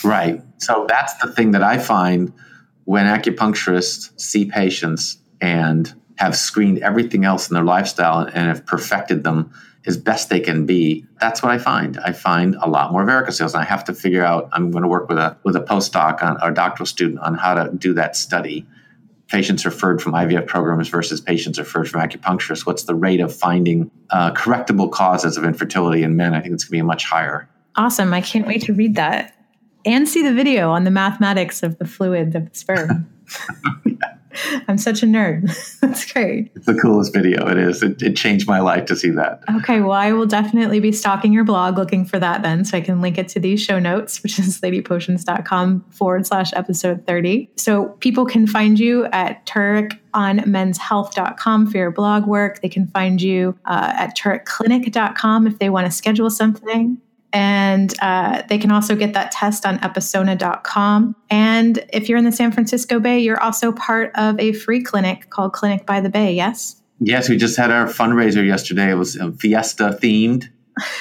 Right. 0.03 0.43
So 0.59 0.87
that's 0.89 1.15
the 1.19 1.31
thing 1.33 1.53
that 1.53 1.63
i 1.63 1.79
find 1.79 2.33
when 2.85 3.07
acupuncturists 3.07 4.19
see 4.21 4.47
patients 4.47 5.19
and 5.41 5.95
have 6.17 6.37
screened 6.37 6.79
everything 6.79 7.25
else 7.25 7.49
in 7.49 7.55
their 7.55 7.65
lifestyle 7.65 8.21
and 8.21 8.49
have 8.49 8.67
perfected 8.67 9.23
them 9.23 9.53
as 9.87 9.97
best 9.97 10.29
they 10.29 10.41
can 10.41 10.67
be. 10.67 11.05
That's 11.21 11.43
what 11.43 11.53
I 11.53 11.59
find. 11.59 11.99
I 11.99 12.13
find 12.13 12.57
a 12.61 12.69
lot 12.69 12.93
more 12.93 13.05
varicocele, 13.05 13.47
and 13.47 13.63
I 13.63 13.65
have 13.65 13.85
to 13.85 13.95
figure 13.95 14.25
out. 14.25 14.49
I'm 14.53 14.71
going 14.71 14.83
to 14.83 14.89
work 14.89 15.09
with 15.09 15.19
a 15.19 15.37
with 15.45 15.57
a 15.57 15.61
postdoc 15.61 16.23
on, 16.23 16.43
or 16.43 16.51
doctoral 16.51 16.87
student 16.87 17.21
on 17.21 17.35
how 17.35 17.55
to 17.55 17.73
do 17.77 17.95
that 17.95 18.17
study. 18.17 18.67
Patients 19.29 19.65
referred 19.65 20.03
from 20.03 20.13
IVF 20.13 20.47
programs 20.47 20.89
versus 20.89 21.21
patients 21.21 21.59
referred 21.59 21.89
from 21.89 22.03
acupuncturists. 22.03 22.67
What's 22.67 22.85
the 22.85 22.95
rate 22.95 23.21
of 23.21 23.35
finding 23.35 23.91
uh, 24.11 24.33
correctable 24.33 24.91
causes 24.91 25.37
of 25.37 25.45
infertility 25.45 26.03
in 26.03 26.17
men? 26.17 26.35
I 26.35 26.41
think 26.41 26.55
it's 26.55 26.65
going 26.65 26.79
to 26.79 26.83
be 26.83 26.87
much 26.87 27.05
higher. 27.05 27.49
Awesome! 27.77 28.13
I 28.13 28.21
can't 28.21 28.47
wait 28.47 28.63
to 28.63 28.75
read 28.75 28.97
that 28.97 29.35
and 29.85 30.09
see 30.09 30.23
the 30.23 30.33
video 30.33 30.71
on 30.71 30.85
the 30.85 30.91
mathematics 30.91 31.63
of 31.63 31.79
the 31.79 31.87
fluid 31.87 32.37
of 32.37 32.51
the 32.51 32.57
sperm. 32.57 33.09
I'm 34.69 34.79
such 34.79 35.03
a 35.03 35.07
nerd. 35.07 35.51
That's 35.81 36.11
great. 36.11 36.51
It's 36.55 36.67
the 36.67 36.75
coolest 36.75 37.13
video. 37.13 37.49
It 37.49 37.59
is. 37.59 37.83
It, 37.83 38.03
it, 38.03 38.17
changed 38.17 38.47
my 38.47 38.61
life 38.61 38.87
to 38.87 38.97
see 38.97 39.11
that. 39.11 39.41
Okay. 39.57 39.81
Well, 39.81 39.93
I 39.93 40.13
will 40.13 40.27
definitely 40.27 40.81
be 40.81 40.93
stalking 40.93 41.33
your 41.33 41.45
blog 41.45 41.77
looking 41.77 42.05
for 42.05 42.19
that 42.19 42.43
then. 42.43 42.65
So 42.65 42.77
I 42.77 42.81
can 42.81 43.01
link 43.01 43.19
it 43.19 43.29
to 43.29 43.41
these 43.41 43.61
show 43.61 43.79
notes, 43.79 44.23
which 44.23 44.39
is 44.39 44.61
ladypotions.com 44.61 45.85
forward 45.91 46.27
slash 46.27 46.53
episode 46.55 47.07
30. 47.07 47.51
So 47.57 47.89
people 48.01 48.27
can 48.27 48.47
find 48.47 48.79
you 48.79 49.07
at 49.07 49.45
Turek 49.47 49.99
on 50.15 50.41
menshealth.com 50.41 51.71
for 51.71 51.77
your 51.77 51.91
blog 51.91 52.27
work. 52.27 52.61
They 52.61 52.69
can 52.69 52.87
find 52.89 53.21
you 53.21 53.59
uh, 53.65 53.95
at 53.97 54.17
turekclinic.com 54.17 55.47
if 55.47 55.59
they 55.59 55.71
want 55.71 55.87
to 55.87 55.91
schedule 55.91 56.31
something. 56.31 57.01
And 57.33 57.95
uh, 58.03 58.43
they 58.49 58.59
can 58.59 58.71
also 58.71 58.95
get 58.95 59.15
that 59.15 59.33
test 59.33 59.65
on 59.65 59.79
episona.com. 59.79 61.17
And 61.31 61.85
if 61.93 62.09
you're 62.09 62.19
in 62.19 62.25
the 62.25 62.33
San 62.33 62.53
Francisco 62.53 63.01
Bay, 63.01 63.19
you're 63.19 63.43
also 63.43 63.73
part 63.73 64.13
of 64.15 64.39
a 64.39 64.53
free 64.53 64.83
clinic 64.83 65.31
called 65.31 65.53
Clinic 65.53 65.87
by 65.87 66.01
the 66.01 66.11
Bay, 66.11 66.35
yes? 66.35 66.83
Yes, 67.01 67.29
we 67.29 67.37
just 67.37 67.57
had 67.57 67.71
our 67.71 67.87
fundraiser 67.87 68.47
yesterday. 68.47 68.91
It 68.91 68.95
was 68.95 69.17
Fiesta 69.39 69.99
themed 70.01 70.49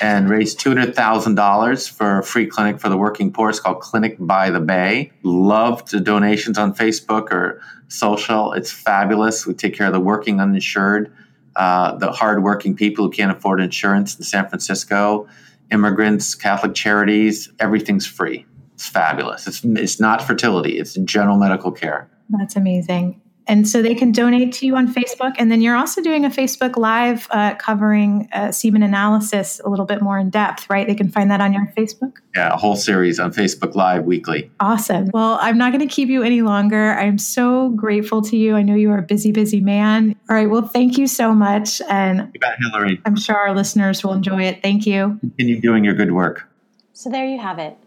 and 0.01 0.29
raised 0.29 0.59
$200,000 0.59 1.89
for 1.89 2.19
a 2.19 2.23
free 2.23 2.47
clinic 2.47 2.79
for 2.79 2.89
the 2.89 2.97
working 2.97 3.31
poor. 3.31 3.49
It's 3.49 3.59
called 3.59 3.81
Clinic 3.81 4.17
by 4.19 4.49
the 4.49 4.59
Bay. 4.59 5.11
Loved 5.23 5.91
the 5.91 5.99
donations 5.99 6.57
on 6.57 6.73
Facebook 6.73 7.31
or 7.31 7.61
social. 7.87 8.53
It's 8.53 8.71
fabulous. 8.71 9.45
We 9.45 9.53
take 9.53 9.75
care 9.75 9.87
of 9.87 9.93
the 9.93 9.99
working 9.99 10.41
uninsured, 10.41 11.13
uh, 11.55 11.95
the 11.97 12.11
hardworking 12.11 12.75
people 12.75 13.05
who 13.05 13.11
can't 13.11 13.31
afford 13.31 13.61
insurance 13.61 14.17
in 14.17 14.23
San 14.23 14.47
Francisco 14.49 15.27
immigrants, 15.71 16.35
Catholic 16.35 16.73
charities, 16.73 17.51
everything's 17.59 18.05
free. 18.05 18.45
It's 18.73 18.87
fabulous. 18.87 19.47
It's, 19.47 19.63
it's 19.63 19.99
not 19.99 20.21
fertility, 20.21 20.79
it's 20.79 20.93
general 20.95 21.37
medical 21.37 21.71
care. 21.71 22.09
That's 22.29 22.55
amazing. 22.55 23.21
And 23.51 23.67
so 23.67 23.81
they 23.81 23.93
can 23.93 24.13
donate 24.13 24.53
to 24.53 24.65
you 24.65 24.77
on 24.77 24.87
Facebook. 24.87 25.33
And 25.37 25.51
then 25.51 25.59
you're 25.59 25.75
also 25.75 26.01
doing 26.01 26.23
a 26.23 26.29
Facebook 26.29 26.77
Live 26.77 27.27
uh, 27.31 27.53
covering 27.55 28.29
uh, 28.31 28.53
semen 28.53 28.81
analysis 28.81 29.59
a 29.65 29.69
little 29.69 29.83
bit 29.83 30.01
more 30.01 30.17
in 30.17 30.29
depth, 30.29 30.69
right? 30.69 30.87
They 30.87 30.95
can 30.95 31.09
find 31.09 31.29
that 31.31 31.41
on 31.41 31.51
your 31.51 31.67
Facebook. 31.75 32.13
Yeah, 32.33 32.53
a 32.53 32.55
whole 32.55 32.77
series 32.77 33.19
on 33.19 33.33
Facebook 33.33 33.75
Live 33.75 34.05
weekly. 34.05 34.49
Awesome. 34.61 35.09
Well, 35.13 35.37
I'm 35.41 35.57
not 35.57 35.73
going 35.73 35.85
to 35.85 35.93
keep 35.93 36.07
you 36.07 36.23
any 36.23 36.41
longer. 36.41 36.93
I'm 36.93 37.17
so 37.17 37.71
grateful 37.71 38.21
to 38.21 38.37
you. 38.37 38.55
I 38.55 38.61
know 38.61 38.73
you 38.73 38.89
are 38.91 38.99
a 38.99 39.03
busy, 39.03 39.33
busy 39.33 39.59
man. 39.59 40.15
All 40.29 40.35
right. 40.37 40.49
Well, 40.49 40.65
thank 40.65 40.97
you 40.97 41.05
so 41.05 41.33
much. 41.33 41.81
And 41.89 42.31
you 42.33 42.39
bet, 42.39 42.57
Hillary. 42.71 43.01
I'm 43.05 43.17
sure 43.17 43.35
our 43.35 43.53
listeners 43.53 44.01
will 44.01 44.13
enjoy 44.13 44.43
it. 44.43 44.61
Thank 44.61 44.87
you. 44.87 45.17
Continue 45.19 45.59
doing 45.59 45.83
your 45.83 45.93
good 45.93 46.13
work. 46.13 46.47
So 46.93 47.09
there 47.09 47.25
you 47.25 47.37
have 47.37 47.59
it. 47.59 47.77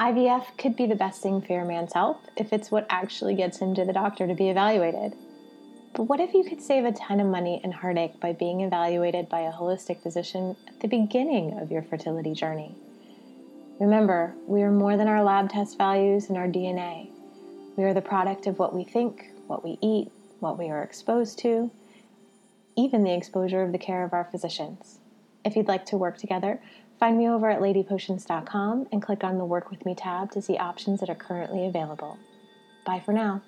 IVF 0.00 0.56
could 0.56 0.76
be 0.76 0.86
the 0.86 0.94
best 0.94 1.20
thing 1.20 1.42
for 1.42 1.52
your 1.52 1.66
man's 1.66 1.92
health 1.92 2.30
if 2.34 2.54
it's 2.54 2.70
what 2.70 2.86
actually 2.88 3.34
gets 3.34 3.58
him 3.58 3.74
to 3.74 3.84
the 3.84 3.92
doctor 3.92 4.26
to 4.26 4.34
be 4.34 4.48
evaluated. 4.48 5.14
But 5.92 6.04
what 6.04 6.20
if 6.20 6.32
you 6.32 6.42
could 6.42 6.62
save 6.62 6.86
a 6.86 6.92
ton 6.92 7.20
of 7.20 7.26
money 7.26 7.60
and 7.62 7.74
heartache 7.74 8.18
by 8.18 8.32
being 8.32 8.62
evaluated 8.62 9.28
by 9.28 9.40
a 9.40 9.52
holistic 9.52 10.02
physician 10.02 10.56
at 10.66 10.80
the 10.80 10.88
beginning 10.88 11.58
of 11.60 11.70
your 11.70 11.82
fertility 11.82 12.32
journey? 12.32 12.74
Remember, 13.78 14.34
we 14.46 14.62
are 14.62 14.70
more 14.70 14.96
than 14.96 15.06
our 15.06 15.22
lab 15.22 15.50
test 15.50 15.76
values 15.76 16.30
and 16.30 16.38
our 16.38 16.48
DNA. 16.48 17.10
We 17.76 17.84
are 17.84 17.92
the 17.92 18.00
product 18.00 18.46
of 18.46 18.58
what 18.58 18.74
we 18.74 18.84
think, 18.84 19.30
what 19.48 19.62
we 19.62 19.76
eat, 19.82 20.10
what 20.38 20.58
we 20.58 20.70
are 20.70 20.82
exposed 20.82 21.38
to, 21.40 21.70
even 22.74 23.04
the 23.04 23.12
exposure 23.12 23.62
of 23.62 23.72
the 23.72 23.78
care 23.78 24.02
of 24.02 24.14
our 24.14 24.24
physicians. 24.24 24.98
If 25.44 25.56
you'd 25.56 25.68
like 25.68 25.84
to 25.86 25.98
work 25.98 26.16
together, 26.16 26.62
Find 27.00 27.16
me 27.16 27.30
over 27.30 27.50
at 27.50 27.60
ladypotions.com 27.60 28.88
and 28.92 29.02
click 29.02 29.24
on 29.24 29.38
the 29.38 29.44
Work 29.46 29.70
With 29.70 29.86
Me 29.86 29.94
tab 29.94 30.30
to 30.32 30.42
see 30.42 30.58
options 30.58 31.00
that 31.00 31.08
are 31.08 31.14
currently 31.14 31.64
available. 31.64 32.18
Bye 32.84 33.00
for 33.00 33.12
now. 33.12 33.40